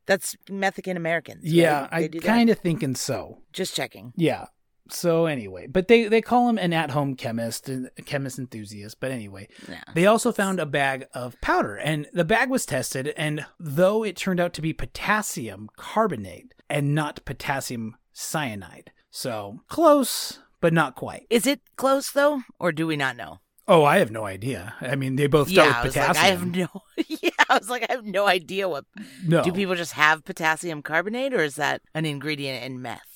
that's 0.04 0.36
Mexican 0.50 0.98
Americans. 0.98 1.44
yeah, 1.44 1.82
right? 1.82 1.88
I 1.92 2.00
They 2.02 2.08
do 2.08 2.20
that? 2.20 2.26
kind 2.26 2.50
of 2.50 2.58
thinking 2.58 2.94
so. 2.94 3.38
just 3.54 3.74
checking. 3.74 4.12
Yeah. 4.14 4.46
So 4.92 5.26
anyway, 5.26 5.66
but 5.66 5.88
they 5.88 6.04
they 6.08 6.20
call 6.20 6.48
him 6.48 6.58
an 6.58 6.72
at-home 6.72 7.14
chemist 7.16 7.68
and 7.68 7.90
chemist 8.04 8.38
enthusiast. 8.38 9.00
But 9.00 9.10
anyway, 9.10 9.48
Yeah. 9.68 9.82
they 9.94 10.06
also 10.06 10.32
found 10.32 10.60
a 10.60 10.66
bag 10.66 11.06
of 11.14 11.40
powder, 11.40 11.76
and 11.76 12.06
the 12.12 12.24
bag 12.24 12.50
was 12.50 12.66
tested. 12.66 13.08
And 13.16 13.46
though 13.58 14.04
it 14.04 14.16
turned 14.16 14.40
out 14.40 14.52
to 14.54 14.62
be 14.62 14.72
potassium 14.72 15.70
carbonate 15.76 16.54
and 16.68 16.94
not 16.94 17.24
potassium 17.24 17.96
cyanide, 18.12 18.92
so 19.10 19.60
close 19.68 20.40
but 20.60 20.72
not 20.72 20.94
quite. 20.94 21.26
Is 21.30 21.46
it 21.46 21.60
close 21.76 22.10
though, 22.10 22.42
or 22.60 22.70
do 22.70 22.86
we 22.86 22.96
not 22.96 23.16
know? 23.16 23.40
Oh, 23.68 23.84
I 23.84 23.98
have 23.98 24.10
no 24.10 24.24
idea. 24.24 24.74
I 24.80 24.96
mean, 24.96 25.14
they 25.16 25.28
both 25.28 25.48
start 25.48 25.68
yeah, 25.68 25.76
I 25.78 25.84
with 25.84 25.96
was 25.96 25.96
like, 25.96 26.16
I 26.18 26.24
have 26.26 26.40
potassium. 26.40 26.68
no. 26.74 26.82
Yeah, 27.22 27.30
I 27.48 27.58
was 27.58 27.70
like, 27.70 27.86
I 27.88 27.92
have 27.92 28.04
no 28.04 28.26
idea 28.26 28.68
what. 28.68 28.84
no, 29.24 29.42
Do 29.44 29.52
people 29.52 29.74
just 29.76 29.92
have 29.92 30.24
potassium 30.24 30.82
carbonate, 30.82 31.32
or 31.32 31.42
is 31.44 31.54
that 31.56 31.80
an 31.94 32.04
ingredient 32.04 32.64
in 32.64 32.82
meth? 32.82 33.11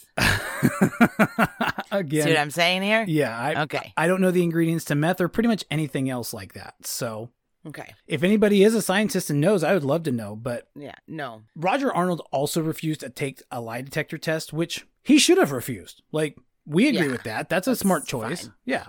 Again? 1.91 2.23
See 2.25 2.31
what 2.31 2.39
I'm 2.39 2.51
saying 2.51 2.83
here? 2.83 3.05
yeah, 3.07 3.37
I 3.39 3.63
Okay. 3.63 3.93
I 3.97 4.07
don't 4.07 4.21
know 4.21 4.31
the 4.31 4.43
ingredients 4.43 4.85
to 4.87 4.95
meth 4.95 5.21
or 5.21 5.29
pretty 5.29 5.49
much 5.49 5.65
anything 5.71 6.11
else 6.11 6.33
like 6.33 6.55
that. 6.55 6.75
So 6.87 7.31
Okay. 7.67 7.95
if 8.07 8.23
anybody 8.23 8.63
is 8.63 8.75
a 8.75 8.83
scientist 8.83 9.29
and 9.31 9.41
knows, 9.41 9.65
I 9.65 9.75
would 9.75 9.85
love 9.85 10.05
to 10.05 10.13
know. 10.13 10.37
But 10.37 10.69
Yeah. 10.77 10.95
No. 11.09 11.43
Roger 11.55 11.93
Arnold 11.93 12.23
also 12.33 12.61
refused 12.63 13.01
to 13.01 13.11
take 13.11 13.43
a 13.51 13.61
lie 13.61 13.83
detector 13.83 14.19
test, 14.19 14.53
which 14.53 14.87
he 15.03 15.19
should 15.19 15.39
have 15.39 15.53
refused. 15.53 16.03
Like, 16.13 16.37
we 16.65 16.89
agree 16.89 17.07
Yeah, 17.07 17.13
with 17.13 17.23
that. 17.25 17.49
That's, 17.49 17.69
a 17.69 17.77
smart 17.77 18.07
choice. 18.07 18.43
fine. 18.43 18.55
Yeah. 18.65 18.87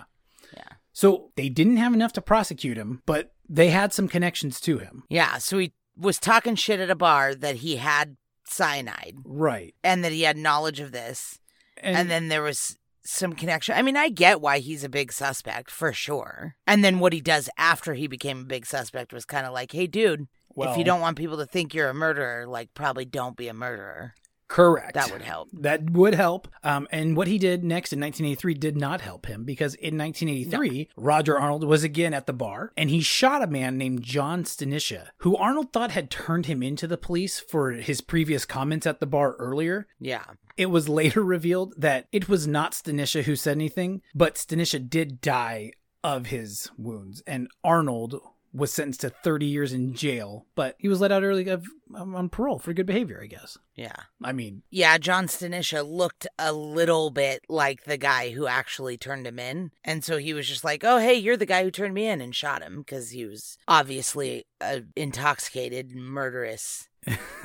Yeah. 0.56 0.64
So 0.94 1.32
they 1.36 1.50
didn't 1.50 1.78
have 1.78 1.94
enough 1.94 2.14
to 2.14 2.22
prosecute 2.22 2.78
him, 2.78 3.02
but 3.06 3.34
they 3.50 3.70
had 3.70 3.94
some 3.94 4.08
connections 4.08 4.60
to 4.62 4.80
him. 4.80 5.04
Yeah. 5.10 5.38
So 5.38 5.58
he 5.60 5.74
was 5.96 6.20
talking 6.20 6.56
shit 6.56 6.80
at 6.80 6.90
a 6.90 6.96
bar 6.96 7.34
that 7.36 7.58
he 7.58 7.76
had 7.78 8.18
cyanide 8.46 9.16
Right. 9.26 9.74
and 9.84 10.04
that 10.04 10.12
he 10.12 10.22
had 10.24 10.38
knowledge 10.38 10.80
of 10.80 10.92
this, 10.92 11.40
And, 11.82 11.96
and 11.96 12.10
then 12.10 12.28
there 12.28 12.44
was 12.44 12.78
some 13.04 13.34
connection. 13.34 13.76
I 13.76 13.82
mean, 13.82 13.96
I 13.96 14.10
get 14.10 14.42
why 14.42 14.60
he's 14.60 14.84
a 14.84 14.90
big 14.90 15.12
suspect 15.12 15.72
for 15.72 15.94
sure. 15.94 16.56
And 16.66 16.84
then 16.84 17.00
what 17.00 17.14
he 17.14 17.22
does 17.22 17.50
after 17.58 17.94
he 17.94 18.08
became 18.08 18.42
a 18.42 18.46
big 18.46 18.66
suspect 18.66 19.14
was 19.14 19.26
kind 19.26 19.46
of 19.46 19.54
like, 19.54 19.72
hey, 19.72 19.88
dude, 19.88 20.28
well, 20.54 20.72
if 20.72 20.78
you 20.78 20.84
don't 20.84 21.02
want 21.02 21.18
people 21.18 21.38
to 21.38 21.46
think 21.46 21.74
you're 21.74 21.90
a 21.90 21.94
murderer, 21.94 22.46
like 22.48 22.74
probably 22.74 23.06
don't 23.06 23.38
be 23.38 23.48
a 23.48 23.54
murderer. 23.54 24.14
Correct. 24.48 24.94
That 24.94 25.12
would 25.12 25.22
help. 25.22 25.50
That 25.54 25.90
would 25.90 26.16
help. 26.16 26.48
Um, 26.64 26.88
and 26.92 27.18
what 27.18 27.28
he 27.28 27.38
did 27.38 27.64
next 27.64 27.92
in 27.92 28.00
1983 28.00 28.54
did 28.56 28.78
not 28.78 29.02
help 29.02 29.26
him 29.26 29.44
because 29.44 29.76
in 29.76 29.98
1983, 29.98 30.90
Roger 30.96 31.38
Arnold 31.38 31.66
was 31.66 31.84
again 31.84 32.14
at 32.14 32.28
the 32.28 32.34
bar 32.34 32.72
and 32.78 32.90
he 32.90 33.02
shot 33.02 33.44
a 33.44 33.48
man 33.48 33.78
named 33.78 34.04
John 34.04 34.44
Stanisha, 34.44 35.08
who 35.18 35.36
Arnold 35.36 35.74
thought 35.74 35.92
had 35.92 36.10
turned 36.10 36.46
him 36.46 36.64
into 36.64 36.88
the 36.88 36.98
police 36.98 37.40
for 37.40 37.72
his 37.72 38.02
previous 38.02 38.46
comments 38.46 38.88
at 38.88 39.00
the 39.00 39.06
bar 39.06 39.34
earlier. 39.34 39.88
Yeah. 40.00 40.24
It 40.56 40.68
was 40.68 40.90
later 40.90 41.24
revealed 41.24 41.74
that 41.78 42.08
it 42.12 42.30
was 42.30 42.48
not 42.48 42.72
Stanisha 42.72 43.24
who 43.24 43.36
said 43.36 43.58
anything, 43.58 44.02
but 44.16 44.36
Stanisha 44.36 44.90
did 44.90 45.22
die 45.22 45.72
of 46.04 46.28
his 46.28 46.70
wounds, 46.78 47.22
and 47.28 47.50
Arnold 47.64 48.22
was 48.54 48.72
sentenced 48.72 49.02
to 49.02 49.10
30 49.10 49.46
years 49.46 49.74
in 49.74 49.94
jail, 49.94 50.46
but 50.56 50.76
he 50.80 50.88
was 50.88 51.02
let 51.02 51.12
out 51.12 51.24
early 51.24 51.48
of, 51.48 51.66
um, 51.96 52.16
on 52.16 52.30
parole 52.30 52.60
for 52.60 52.74
good 52.74 52.86
behavior, 52.86 53.20
I 53.24 53.28
guess. 53.28 53.58
Yeah. 53.76 53.96
I 54.24 54.32
mean, 54.32 54.64
Yeah, 54.70 54.98
John 54.98 55.28
Stanisha 55.28 55.88
looked 55.88 56.28
a 56.40 56.54
little 56.54 57.10
bit 57.10 57.44
like 57.50 57.84
the 57.84 57.98
guy 57.98 58.32
who 58.32 58.48
actually 58.48 58.98
turned 58.98 59.28
him 59.28 59.40
in. 59.40 59.72
And 59.84 60.04
so 60.04 60.18
he 60.18 60.34
was 60.34 60.48
just 60.48 60.64
like, 60.64 60.84
oh, 60.84 60.98
hey, 60.98 61.16
you're 61.16 61.38
the 61.38 61.46
guy 61.46 61.64
who 61.64 61.72
turned 61.72 61.94
me 61.94 62.08
in 62.08 62.22
and 62.22 62.34
shot 62.34 62.62
him 62.62 62.80
because 62.80 63.12
he 63.12 63.26
was 63.26 63.58
obviously 63.68 64.46
a 64.62 64.84
intoxicated, 64.96 65.96
murderous 65.96 66.88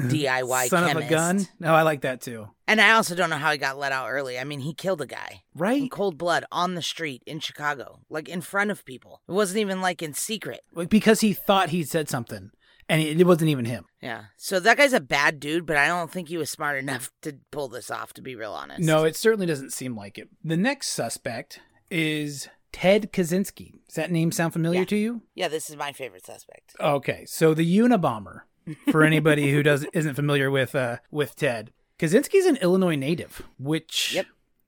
DIY 0.00 0.68
son 0.68 0.86
chemist. 0.88 0.96
of 0.96 1.06
a 1.06 1.08
gun. 1.10 1.46
No, 1.60 1.74
I 1.74 1.82
like 1.82 2.02
that 2.02 2.20
too. 2.20 2.48
And 2.66 2.80
I 2.80 2.92
also 2.92 3.14
don't 3.14 3.30
know 3.30 3.36
how 3.36 3.52
he 3.52 3.58
got 3.58 3.78
let 3.78 3.92
out 3.92 4.08
early. 4.08 4.38
I 4.38 4.44
mean, 4.44 4.60
he 4.60 4.74
killed 4.74 5.00
a 5.02 5.06
guy 5.06 5.42
in 5.54 5.60
Right? 5.60 5.90
cold 5.90 6.16
blood 6.18 6.44
on 6.50 6.74
the 6.74 6.82
street 6.82 7.22
in 7.26 7.40
Chicago, 7.40 8.00
like 8.08 8.28
in 8.28 8.40
front 8.40 8.70
of 8.70 8.84
people. 8.84 9.20
It 9.28 9.32
wasn't 9.32 9.58
even 9.60 9.80
like 9.80 10.02
in 10.02 10.14
secret. 10.14 10.60
Like, 10.74 10.88
Because 10.88 11.20
he 11.20 11.32
thought 11.32 11.68
he 11.70 11.84
said 11.84 12.08
something, 12.08 12.50
and 12.88 13.00
it, 13.02 13.20
it 13.20 13.26
wasn't 13.26 13.50
even 13.50 13.66
him. 13.66 13.84
Yeah. 14.00 14.24
So 14.36 14.58
that 14.60 14.76
guy's 14.78 14.92
a 14.94 15.00
bad 15.00 15.38
dude, 15.38 15.66
but 15.66 15.76
I 15.76 15.86
don't 15.86 16.10
think 16.10 16.28
he 16.28 16.38
was 16.38 16.50
smart 16.50 16.78
enough 16.78 17.10
to 17.22 17.36
pull 17.50 17.68
this 17.68 17.90
off, 17.90 18.12
to 18.14 18.22
be 18.22 18.34
real 18.34 18.52
honest. 18.52 18.80
No, 18.80 19.04
it 19.04 19.16
certainly 19.16 19.46
doesn't 19.46 19.72
seem 19.72 19.94
like 19.96 20.16
it. 20.18 20.28
The 20.42 20.56
next 20.56 20.88
suspect 20.88 21.60
is 21.90 22.48
Ted 22.72 23.12
Kaczynski. 23.12 23.72
Does 23.86 23.96
that 23.96 24.10
name 24.10 24.32
sound 24.32 24.54
familiar 24.54 24.80
Yeah. 24.80 24.86
to 24.86 24.96
you? 24.96 25.22
Yeah, 25.34 25.48
this 25.48 25.68
is 25.68 25.76
my 25.76 25.92
favorite 25.92 26.24
suspect. 26.24 26.74
Okay, 26.80 27.24
so 27.26 27.52
the 27.52 27.78
Unabomber. 27.78 28.40
For 28.90 29.02
anybody 29.02 29.50
who 29.52 29.62
does 29.62 29.84
isn't 29.92 30.14
familiar 30.14 30.50
with 30.50 30.74
uh 30.74 30.98
with 31.10 31.36
Ted, 31.36 31.72
Kaczynski's 31.98 32.46
an 32.46 32.56
Illinois 32.56 32.96
native, 32.96 33.42
which 33.58 34.14
Yep. 34.14 34.26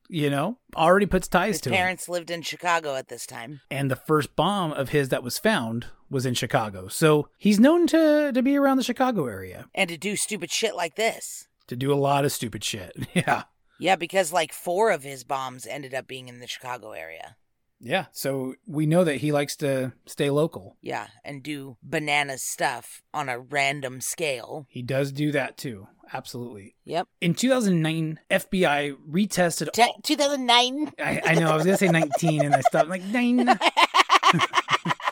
you 0.08 0.30
know 0.30 0.58
already 0.76 1.06
puts 1.06 1.28
ties 1.28 1.54
His 1.54 1.60
to 1.62 1.70
him. 1.70 1.74
parents 1.76 2.08
lived 2.08 2.30
in 2.30 2.42
Chicago 2.42 2.94
at 2.96 3.08
this 3.08 3.26
time. 3.26 3.60
And 3.70 3.90
the 3.90 3.96
first 3.96 4.34
bomb 4.36 4.72
of 4.72 4.90
his 4.90 5.08
that 5.10 5.22
was 5.22 5.38
found 5.38 5.86
was 6.10 6.26
in 6.26 6.34
Chicago, 6.34 6.88
so 6.88 7.28
he's 7.38 7.58
known 7.58 7.86
to 7.88 8.30
to 8.32 8.42
be 8.42 8.56
around 8.56 8.76
the 8.76 8.82
Chicago 8.84 9.26
area 9.26 9.66
And 9.74 9.88
to 9.90 9.96
do 9.96 10.16
stupid 10.16 10.50
shit 10.50 10.74
like 10.76 10.96
this. 10.96 11.48
to 11.66 11.76
do 11.76 11.92
a 11.92 11.96
lot 11.96 12.24
of 12.24 12.32
stupid 12.32 12.62
shit. 12.64 12.92
Yeah, 13.14 13.44
Yeah, 13.78 13.96
because 13.96 14.32
like 14.32 14.52
four 14.52 14.90
of 14.90 15.02
his 15.02 15.24
bombs 15.24 15.66
ended 15.66 15.94
up 15.94 16.06
being 16.06 16.28
in 16.28 16.40
the 16.40 16.46
Chicago 16.46 16.92
area. 16.92 17.36
Yeah. 17.80 18.06
So 18.12 18.54
we 18.66 18.86
know 18.86 19.04
that 19.04 19.16
he 19.16 19.32
likes 19.32 19.56
to 19.56 19.92
stay 20.06 20.30
local. 20.30 20.76
Yeah, 20.80 21.08
and 21.24 21.42
do 21.42 21.76
bananas 21.82 22.42
stuff 22.42 23.02
on 23.12 23.28
a 23.28 23.38
random 23.38 24.00
scale. 24.00 24.66
He 24.68 24.82
does 24.82 25.12
do 25.12 25.32
that 25.32 25.56
too. 25.56 25.88
Absolutely. 26.12 26.76
Yep. 26.84 27.08
In 27.20 27.34
2009, 27.34 28.20
FBI 28.30 28.96
retested. 29.10 29.72
Te- 29.72 29.94
2009. 30.02 30.92
I, 30.98 31.22
I 31.24 31.34
know. 31.34 31.50
I 31.50 31.56
was 31.56 31.64
gonna 31.64 31.78
say 31.78 31.88
19, 31.88 32.42
and 32.42 32.54
I 32.54 32.60
stopped 32.60 32.88
like 32.88 33.02
nine. 33.04 33.48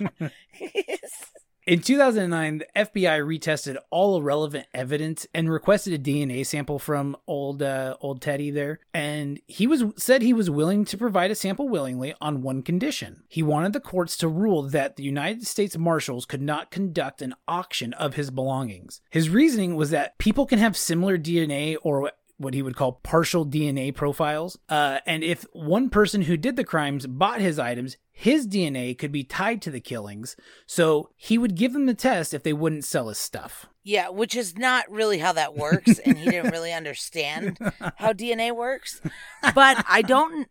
In 1.73 1.81
2009, 1.81 2.59
the 2.59 2.67
FBI 2.77 3.23
retested 3.23 3.79
all 3.89 4.21
relevant 4.21 4.67
evidence 4.75 5.27
and 5.33 5.51
requested 5.51 5.95
a 5.95 5.99
DNA 5.99 6.45
sample 6.45 6.79
from 6.79 7.17
old 7.27 7.63
uh, 7.63 7.97
old 8.03 8.21
Teddy 8.21 8.51
there, 8.51 8.81
and 8.93 9.41
he 9.47 9.67
was 9.67 9.85
said 9.97 10.21
he 10.21 10.35
was 10.35 10.51
willing 10.51 10.85
to 10.85 10.99
provide 10.99 11.31
a 11.31 11.35
sample 11.35 11.71
willingly 11.71 12.15
on 12.21 12.43
one 12.43 12.61
condition. 12.61 13.23
He 13.27 13.43
wanted 13.43 13.73
the 13.73 13.81
courts 13.81 14.19
to 14.19 14.29
rule 14.29 14.65
that 14.65 14.97
the 14.97 15.03
United 15.03 15.47
States 15.47 15.79
Marshals 15.79 16.27
could 16.27 16.43
not 16.43 16.71
conduct 16.71 17.23
an 17.23 17.35
auction 17.49 17.95
of 17.95 18.17
his 18.17 18.31
belongings. 18.31 19.01
His 19.09 19.31
reasoning 19.31 19.75
was 19.75 19.89
that 19.93 20.19
people 20.19 20.45
can 20.45 20.59
have 20.59 20.77
similar 20.77 21.17
DNA 21.17 21.79
or 21.83 22.13
what 22.37 22.55
he 22.55 22.61
would 22.61 22.77
call 22.77 23.01
partial 23.03 23.47
DNA 23.47 23.95
profiles. 23.95 24.59
Uh, 24.69 24.99
and 25.07 25.25
if 25.25 25.47
one 25.53 25.89
person 25.89 26.23
who 26.23 26.37
did 26.37 26.57
the 26.57 26.65
crimes 26.65 27.07
bought 27.07 27.41
his 27.41 27.59
items, 27.59 27.97
his 28.13 28.47
DNA 28.47 28.97
could 28.97 29.11
be 29.11 29.25
tied 29.25 29.63
to 29.63 29.71
the 29.71 29.81
killings. 29.81 30.37
So 30.67 31.11
he 31.17 31.39
would 31.39 31.55
give 31.57 31.73
them 31.73 31.87
the 31.87 31.95
test 31.95 32.35
if 32.35 32.43
they 32.43 32.53
wouldn't 32.53 32.85
sell 32.85 33.09
his 33.09 33.19
stuff. 33.19 33.67
yeah, 33.83 34.09
which 34.11 34.37
is 34.37 34.57
not 34.57 34.89
really 34.91 35.19
how 35.19 35.33
that 35.33 35.57
works, 35.57 35.99
and 35.99 36.17
he 36.17 36.31
didn't 36.31 36.53
really 36.53 36.73
understand 36.73 37.59
how 37.97 38.13
DNA 38.13 38.55
works. 38.55 39.01
But 39.55 39.85
I 39.89 40.03
don't. 40.03 40.49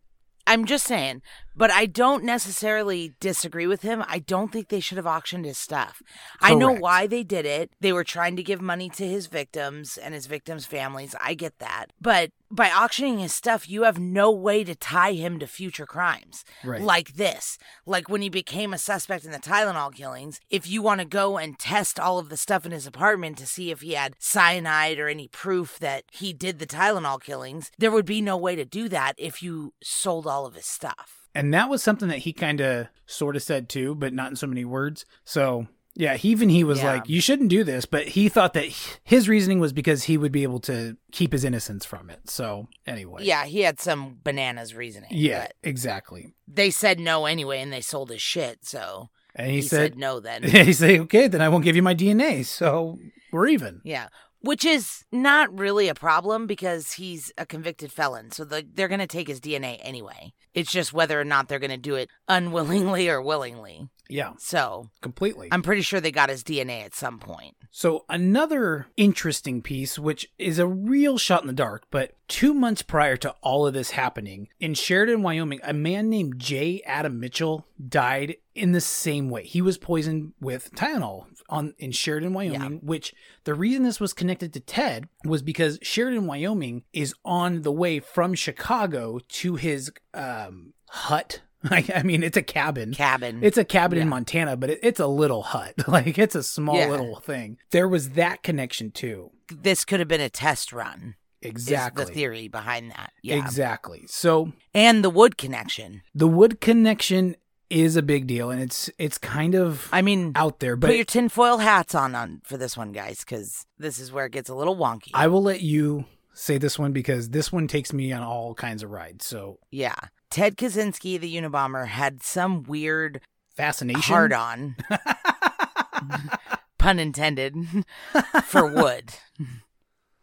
I'm 0.47 0.65
just 0.65 0.85
saying, 0.85 1.21
but 1.55 1.71
I 1.71 1.85
don't 1.85 2.23
necessarily 2.23 3.13
disagree 3.19 3.67
with 3.67 3.81
him. 3.81 4.03
I 4.07 4.19
don't 4.19 4.51
think 4.51 4.69
they 4.69 4.79
should 4.79 4.97
have 4.97 5.07
auctioned 5.07 5.45
his 5.45 5.57
stuff. 5.57 6.01
I 6.39 6.55
know 6.55 6.71
why 6.71 7.07
they 7.07 7.23
did 7.23 7.45
it. 7.45 7.71
They 7.79 7.93
were 7.93 8.03
trying 8.03 8.35
to 8.37 8.43
give 8.43 8.61
money 8.61 8.89
to 8.89 9.07
his 9.07 9.27
victims 9.27 9.97
and 9.97 10.13
his 10.13 10.27
victims' 10.27 10.65
families. 10.65 11.15
I 11.21 11.33
get 11.33 11.59
that. 11.59 11.87
But 11.99 12.31
by 12.49 12.69
auctioning 12.69 13.19
his 13.19 13.33
stuff, 13.33 13.69
you 13.69 13.83
have 13.83 13.97
no 13.99 14.29
way 14.31 14.63
to 14.65 14.75
tie 14.75 15.13
him 15.13 15.39
to 15.39 15.47
future 15.47 15.85
crimes 15.85 16.43
Right. 16.63 16.81
like 16.81 17.13
this. 17.13 17.57
Like 17.85 18.09
when 18.09 18.21
he 18.21 18.29
became 18.29 18.73
a 18.73 18.77
suspect 18.77 19.23
in 19.23 19.31
the 19.31 19.37
Tylenol 19.39 19.93
killings, 19.93 20.39
if 20.49 20.69
you 20.69 20.81
want 20.81 20.99
to 20.99 21.05
go 21.05 21.37
and 21.37 21.57
test 21.57 21.99
all 21.99 22.19
of 22.19 22.27
the 22.29 22.35
stuff 22.37 22.65
in 22.65 22.71
his 22.73 22.85
apartment 22.87 23.37
to 23.37 23.45
see 23.47 23.71
if 23.71 23.81
he 23.81 23.93
had 23.93 24.15
cyanide 24.19 24.99
or 24.99 25.07
any 25.07 25.27
proof 25.29 25.79
that 25.79 26.03
he 26.11 26.33
did 26.33 26.59
the 26.59 26.67
Tylenol 26.67 27.21
killings, 27.21 27.71
there 27.77 27.91
would 27.91 28.05
be 28.05 28.21
no 28.21 28.35
way 28.35 28.55
to 28.55 28.65
do 28.65 28.89
that 28.89 29.13
if 29.17 29.41
you 29.41 29.73
sold 29.81 30.27
all 30.27 30.45
of 30.45 30.55
his 30.55 30.65
stuff. 30.65 31.20
And 31.33 31.53
that 31.53 31.69
was 31.69 31.81
something 31.81 32.09
that 32.09 32.19
he 32.19 32.33
kind 32.33 32.59
of 32.61 32.87
sort 33.05 33.35
of 33.35 33.43
said 33.43 33.69
too, 33.69 33.95
but 33.95 34.13
not 34.13 34.29
in 34.29 34.35
so 34.35 34.47
many 34.47 34.65
words. 34.65 35.05
So. 35.23 35.67
Yeah, 35.93 36.15
he, 36.15 36.29
even 36.29 36.47
he 36.47 36.63
was 36.63 36.79
Yeah. 36.79 36.93
like, 36.93 37.09
"You 37.09 37.19
shouldn't 37.19 37.49
do 37.49 37.65
this," 37.65 37.85
but 37.85 38.07
he 38.07 38.29
thought 38.29 38.53
that 38.53 38.67
his 39.03 39.27
reasoning 39.27 39.59
was 39.59 39.73
because 39.73 40.03
he 40.03 40.17
would 40.17 40.31
be 40.31 40.43
able 40.43 40.61
to 40.61 40.95
keep 41.11 41.33
his 41.33 41.43
innocence 41.43 41.83
from 41.83 42.09
it. 42.09 42.29
So, 42.29 42.69
anyway, 42.87 43.25
Yeah, 43.25 43.43
he 43.43 43.59
had 43.59 43.77
some 43.81 44.19
bananas 44.23 44.73
reasoning. 44.73 45.09
yeah, 45.11 45.47
exactly. 45.63 46.33
they 46.47 46.69
said 46.69 46.97
no 46.97 47.25
anyway, 47.25 47.59
and 47.59 47.73
they 47.73 47.81
sold 47.81 48.09
his 48.09 48.21
shit. 48.21 48.59
So 48.65 49.09
And 49.35 49.47
he, 49.49 49.55
he, 49.57 49.61
said, 49.63 49.91
said, 49.91 49.97
no 49.97 50.21
then. 50.21 50.43
he 50.65 50.71
said, 50.71 50.97
"Okay, 51.01 51.27
then 51.27 51.41
I 51.41 51.49
won't 51.49 51.65
give 51.65 51.75
you 51.75 51.83
my 51.83 51.93
DNA." 51.93 52.45
So 52.45 52.97
we're 53.33 53.47
even. 53.47 53.81
Yeah. 53.83 54.07
Which 54.41 54.65
is 54.65 55.05
not 55.11 55.57
really 55.57 55.87
a 55.87 55.95
problem 55.95 56.47
because 56.47 56.93
he's 56.93 57.31
a 57.37 57.45
convicted 57.45 57.91
felon. 57.91 58.31
So 58.31 58.43
the, 58.43 58.65
they're 58.73 58.87
going 58.87 58.99
to 58.99 59.07
take 59.07 59.27
his 59.27 59.39
DNA 59.39 59.79
anyway. 59.81 60.33
It's 60.53 60.71
just 60.71 60.93
whether 60.93 61.19
or 61.19 61.23
not 61.23 61.47
they're 61.47 61.59
going 61.59 61.71
to 61.71 61.77
do 61.77 61.95
it 61.95 62.09
unwillingly 62.27 63.07
or 63.07 63.21
willingly. 63.21 63.87
Yeah, 64.11 64.33
So 64.39 64.89
completely. 64.99 65.47
I'm 65.53 65.61
pretty 65.61 65.83
sure 65.83 66.01
they 66.01 66.11
got 66.11 66.29
his 66.29 66.43
DNA 66.43 66.83
at 66.83 66.93
some 66.93 67.17
point. 67.17 67.55
So, 67.69 68.03
another 68.09 68.87
interesting 68.97 69.61
piece, 69.61 69.97
which 69.97 70.29
is 70.37 70.59
a 70.59 70.67
real 70.67 71.17
shot 71.17 71.43
in 71.43 71.47
the 71.47 71.53
dark, 71.53 71.85
but 71.89 72.17
two 72.27 72.53
months 72.53 72.81
prior 72.81 73.15
to 73.15 73.33
all 73.41 73.65
of 73.65 73.73
this 73.73 73.91
happening, 73.91 74.49
in 74.59 74.73
Sheridan, 74.73 75.23
Wyoming, 75.23 75.61
a 75.63 75.71
man 75.71 76.09
named 76.09 76.39
J. 76.39 76.81
Adam 76.85 77.21
Mitchell 77.21 77.65
died 77.87 78.35
in 78.53 78.73
the 78.73 78.81
same 78.81 79.29
way. 79.29 79.45
He 79.45 79.61
was 79.61 79.77
poisoned 79.77 80.33
with 80.41 80.75
Tylenol 80.75 81.27
on 81.51 81.75
in 81.77 81.91
Sheridan, 81.91 82.33
Wyoming, 82.33 82.79
which 82.81 83.13
the 83.43 83.53
reason 83.53 83.83
this 83.83 83.99
was 83.99 84.13
connected 84.13 84.53
to 84.53 84.59
Ted 84.59 85.07
was 85.25 85.41
because 85.41 85.77
Sheridan, 85.81 86.25
Wyoming 86.25 86.83
is 86.93 87.13
on 87.23 87.61
the 87.61 87.71
way 87.71 87.99
from 87.99 88.33
Chicago 88.33 89.19
to 89.27 89.55
his 89.55 89.91
um, 90.13 90.73
hut. 90.89 91.41
I, 91.69 91.85
I 91.95 92.01
mean, 92.03 92.23
it's 92.23 92.37
a 92.37 92.41
cabin. 92.41 92.93
Cabin. 92.93 93.41
It's 93.43 93.57
a 93.57 93.63
cabin 93.65 93.99
in 93.99 94.09
Montana, 94.09 94.57
but 94.57 94.71
it, 94.71 94.79
it's 94.81 94.99
a 94.99 95.05
little 95.07 95.43
hut. 95.43 95.75
Like 95.87 96.17
it's 96.17 96.33
a 96.33 96.41
small 96.41 96.75
Yeah. 96.77 96.89
little 96.89 97.19
thing. 97.19 97.57
There 97.69 97.87
was 97.87 98.11
that 98.11 98.41
connection 98.41 98.89
too. 98.89 99.29
this 99.53 99.85
could 99.85 99.99
have 99.99 100.07
been 100.07 100.21
a 100.21 100.29
test 100.29 100.73
run. 100.73 101.15
Exactly. 101.43 102.03
Is 102.03 102.09
the 102.09 102.13
theory 102.15 102.47
behind 102.47 102.91
that. 102.91 103.11
Yeah. 103.23 103.35
Exactly. 103.43 104.03
So 104.07 104.53
And 104.73 105.03
the 105.03 105.09
wood 105.09 105.37
connection. 105.37 106.01
the 106.15 106.27
wood 106.27 106.61
connection 106.61 107.35
is 107.71 107.95
a 107.95 108.01
big 108.01 108.27
deal, 108.27 108.51
and 108.51 108.61
it's 108.61 108.89
it's 108.97 109.17
kind 109.17 109.55
of 109.55 109.87
I 109.91 110.01
mean, 110.01 110.33
out 110.35 110.59
there. 110.59 110.75
But 110.75 110.87
put 110.87 110.95
your 110.97 111.05
tinfoil 111.05 111.57
hats 111.57 111.95
on, 111.95 112.13
on 112.13 112.41
for 112.43 112.57
this 112.57 112.75
one, 112.75 112.91
guys, 112.91 113.19
because 113.21 113.65
this 113.79 113.99
is 113.99 114.11
where 114.11 114.25
it 114.25 114.31
gets 114.31 114.49
a 114.49 114.55
little 114.55 114.75
wonky. 114.75 115.11
I 115.13 115.27
will 115.27 115.41
let 115.41 115.61
you 115.61 116.05
say 116.33 116.57
this 116.57 116.77
one 116.77 116.91
because 116.91 117.29
this 117.29 117.51
one 117.51 117.67
takes 117.67 117.93
me 117.93 118.11
on 118.11 118.23
all 118.23 118.53
kinds 118.53 118.83
of 118.83 118.91
rides. 118.91 119.25
So 119.25 119.59
yeah. 119.71 119.95
Ted 120.29 120.55
Kaczynski, 120.55 121.19
the 121.19 121.35
Unabomber, 121.35 121.87
had 121.87 122.23
some 122.23 122.63
weird 122.63 123.19
fascination. 123.55 124.01
hard 124.01 124.31
on, 124.31 124.75
pun 126.77 126.99
intended, 126.99 127.55
for 128.45 128.65
wood. 128.65 129.13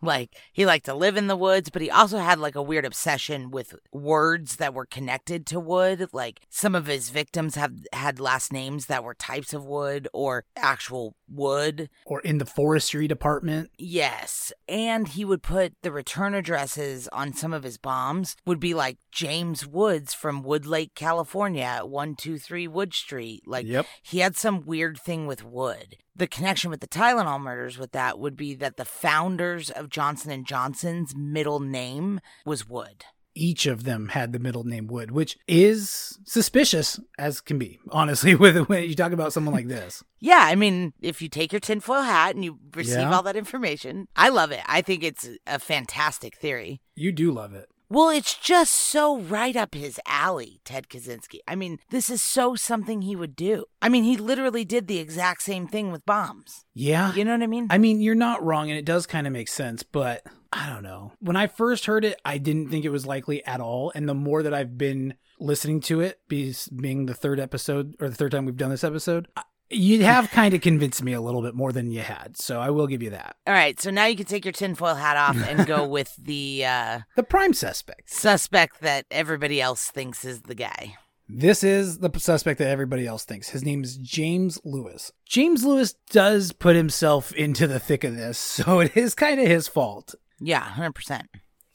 Like 0.00 0.36
he 0.52 0.64
liked 0.66 0.86
to 0.86 0.94
live 0.94 1.16
in 1.16 1.26
the 1.26 1.36
woods, 1.36 1.70
but 1.70 1.82
he 1.82 1.90
also 1.90 2.18
had 2.18 2.38
like 2.38 2.54
a 2.54 2.62
weird 2.62 2.84
obsession 2.84 3.50
with 3.50 3.74
words 3.92 4.56
that 4.56 4.74
were 4.74 4.86
connected 4.86 5.46
to 5.46 5.60
wood. 5.60 6.08
Like 6.12 6.40
some 6.48 6.74
of 6.74 6.86
his 6.86 7.10
victims 7.10 7.54
have 7.56 7.72
had 7.92 8.20
last 8.20 8.52
names 8.52 8.86
that 8.86 9.02
were 9.04 9.14
types 9.14 9.52
of 9.52 9.64
wood 9.64 10.08
or 10.12 10.44
actual 10.56 11.14
wood. 11.28 11.90
Or 12.06 12.20
in 12.20 12.38
the 12.38 12.46
forestry 12.46 13.06
department. 13.08 13.70
Yes. 13.76 14.52
And 14.68 15.08
he 15.08 15.24
would 15.24 15.42
put 15.42 15.74
the 15.82 15.92
return 15.92 16.34
addresses 16.34 17.08
on 17.08 17.32
some 17.32 17.52
of 17.52 17.64
his 17.64 17.76
bombs, 17.78 18.36
would 18.46 18.60
be 18.60 18.74
like 18.74 18.98
James 19.12 19.66
Woods 19.66 20.14
from 20.14 20.42
Wood 20.42 20.64
Lake, 20.66 20.94
California 20.94 21.62
at 21.62 21.88
123 21.88 22.68
Wood 22.68 22.94
Street. 22.94 23.42
Like, 23.46 23.66
Yep. 23.66 23.86
he 24.02 24.20
had 24.20 24.36
some 24.36 24.64
weird 24.64 24.98
thing 25.00 25.26
with 25.26 25.44
wood. 25.44 25.96
The 26.18 26.26
connection 26.26 26.70
with 26.70 26.80
the 26.80 26.88
Tylenol 26.88 27.40
murders 27.40 27.78
with 27.78 27.92
that 27.92 28.18
would 28.18 28.36
be 28.36 28.54
that 28.56 28.76
the 28.76 28.84
founders 28.84 29.70
of 29.70 29.88
Johnson 29.88 30.30
and 30.32 30.44
Johnson's 30.46 31.14
middle 31.16 31.60
name 31.60 32.20
was 32.44 32.68
Wood. 32.68 33.04
Each 33.36 33.66
of 33.66 33.84
them 33.84 34.08
had 34.08 34.32
the 34.32 34.40
middle 34.40 34.64
name 34.64 34.88
Wood, 34.88 35.12
which 35.12 35.38
is 35.46 36.18
suspicious 36.24 36.98
as 37.20 37.40
can 37.40 37.56
be, 37.56 37.78
honestly, 37.92 38.34
with 38.34 38.68
when 38.68 38.82
you 38.82 38.96
talk 38.96 39.12
about 39.12 39.32
someone 39.32 39.54
like 39.54 39.68
this. 39.68 40.02
Yeah, 40.18 40.40
I 40.42 40.56
mean, 40.56 40.92
if 41.00 41.22
you 41.22 41.28
take 41.28 41.52
your 41.52 41.60
tinfoil 41.60 42.02
hat 42.02 42.34
and 42.34 42.44
you 42.44 42.58
receive 42.74 42.98
Yeah. 42.98 43.14
all 43.14 43.22
that 43.22 43.36
information, 43.36 44.08
I 44.16 44.30
love 44.30 44.50
it. 44.50 44.62
I 44.66 44.82
think 44.82 45.04
it's 45.04 45.28
a 45.46 45.60
fantastic 45.60 46.36
theory. 46.36 46.80
You 46.96 47.12
do 47.12 47.30
love 47.30 47.54
it. 47.54 47.68
Well, 47.90 48.10
it's 48.10 48.34
just 48.34 48.74
so 48.74 49.18
right 49.18 49.56
up 49.56 49.74
his 49.74 49.98
alley, 50.06 50.60
Ted 50.64 50.88
Kaczynski. 50.88 51.38
I 51.48 51.54
mean, 51.54 51.78
this 51.90 52.10
is 52.10 52.20
so 52.20 52.54
something 52.54 53.00
he 53.00 53.16
would 53.16 53.34
do. 53.34 53.64
I 53.80 53.88
mean, 53.88 54.04
he 54.04 54.16
literally 54.16 54.64
did 54.64 54.88
the 54.88 54.98
exact 54.98 55.42
same 55.42 55.66
thing 55.66 55.90
with 55.90 56.04
bombs. 56.04 56.66
Yeah. 56.74 57.14
You 57.14 57.24
know 57.24 57.32
what 57.32 57.42
I 57.42 57.46
mean? 57.46 57.66
I 57.70 57.78
mean, 57.78 58.00
you're 58.00 58.14
not 58.14 58.44
wrong, 58.44 58.68
and 58.70 58.78
it 58.78 58.84
does 58.84 59.06
kind 59.06 59.26
of 59.26 59.32
make 59.32 59.48
sense, 59.48 59.82
but 59.82 60.22
I 60.52 60.68
don't 60.68 60.82
know. 60.82 61.12
When 61.20 61.36
I 61.36 61.46
first 61.46 61.86
heard 61.86 62.04
it, 62.04 62.20
I 62.24 62.36
didn't 62.36 62.68
think 62.68 62.84
it 62.84 62.90
was 62.90 63.06
likely 63.06 63.44
at 63.46 63.60
all. 63.60 63.90
And 63.94 64.06
the 64.06 64.14
more 64.14 64.42
that 64.42 64.52
I've 64.52 64.76
been 64.76 65.14
listening 65.40 65.80
to 65.82 66.00
it, 66.00 66.20
being 66.28 67.06
the 67.06 67.14
third 67.14 67.40
episode 67.40 67.96
or 68.00 68.08
the 68.10 68.14
third 68.16 68.32
time 68.32 68.44
we've 68.44 68.56
done 68.56 68.70
this 68.70 68.84
episode, 68.84 69.28
You 69.70 70.02
have 70.04 70.30
kind 70.30 70.54
of 70.54 70.60
convinced 70.60 71.02
me 71.02 71.12
a 71.12 71.20
little 71.20 71.42
bit 71.42 71.54
more 71.54 71.72
than 71.72 71.90
you 71.90 72.00
had. 72.00 72.36
So 72.38 72.58
I 72.60 72.70
will 72.70 72.86
give 72.86 73.02
you 73.02 73.10
that. 73.10 73.36
All 73.46 73.52
right, 73.52 73.78
so 73.80 73.90
now 73.90 74.06
you 74.06 74.16
can 74.16 74.24
take 74.26 74.44
your 74.44 74.52
tinfoil 74.52 74.94
hat 74.94 75.16
off 75.16 75.36
and 75.46 75.66
go 75.66 75.86
with 75.96 76.14
the 76.16 76.64
uh, 76.64 77.00
The 77.16 77.22
prime 77.22 77.52
suspect. 77.52 78.10
suspect 78.10 78.80
that 78.80 79.04
everybody 79.10 79.60
else 79.60 79.90
thinks 79.90 80.24
is 80.24 80.42
the 80.42 80.54
guy. 80.54 80.94
This 81.28 81.62
is 81.62 81.98
the 81.98 82.10
suspect 82.18 82.58
that 82.58 82.68
everybody 82.68 83.06
else 83.06 83.24
thinks. 83.26 83.50
His 83.50 83.62
name 83.62 83.84
is 83.84 83.98
James 83.98 84.58
Lewis. 84.64 85.12
James 85.26 85.62
Lewis 85.62 85.94
does 86.10 86.52
put 86.52 86.74
himself 86.74 87.32
into 87.34 87.66
the 87.66 87.78
thick 87.78 88.02
of 88.04 88.16
this, 88.16 88.38
so 88.56 88.80
it 88.80 88.96
is 88.96 89.14
kind 89.14 89.38
of 89.38 89.46
his 89.46 89.68
fault. 89.68 90.14
Yeah, 90.40 90.64
100%. 90.64 91.24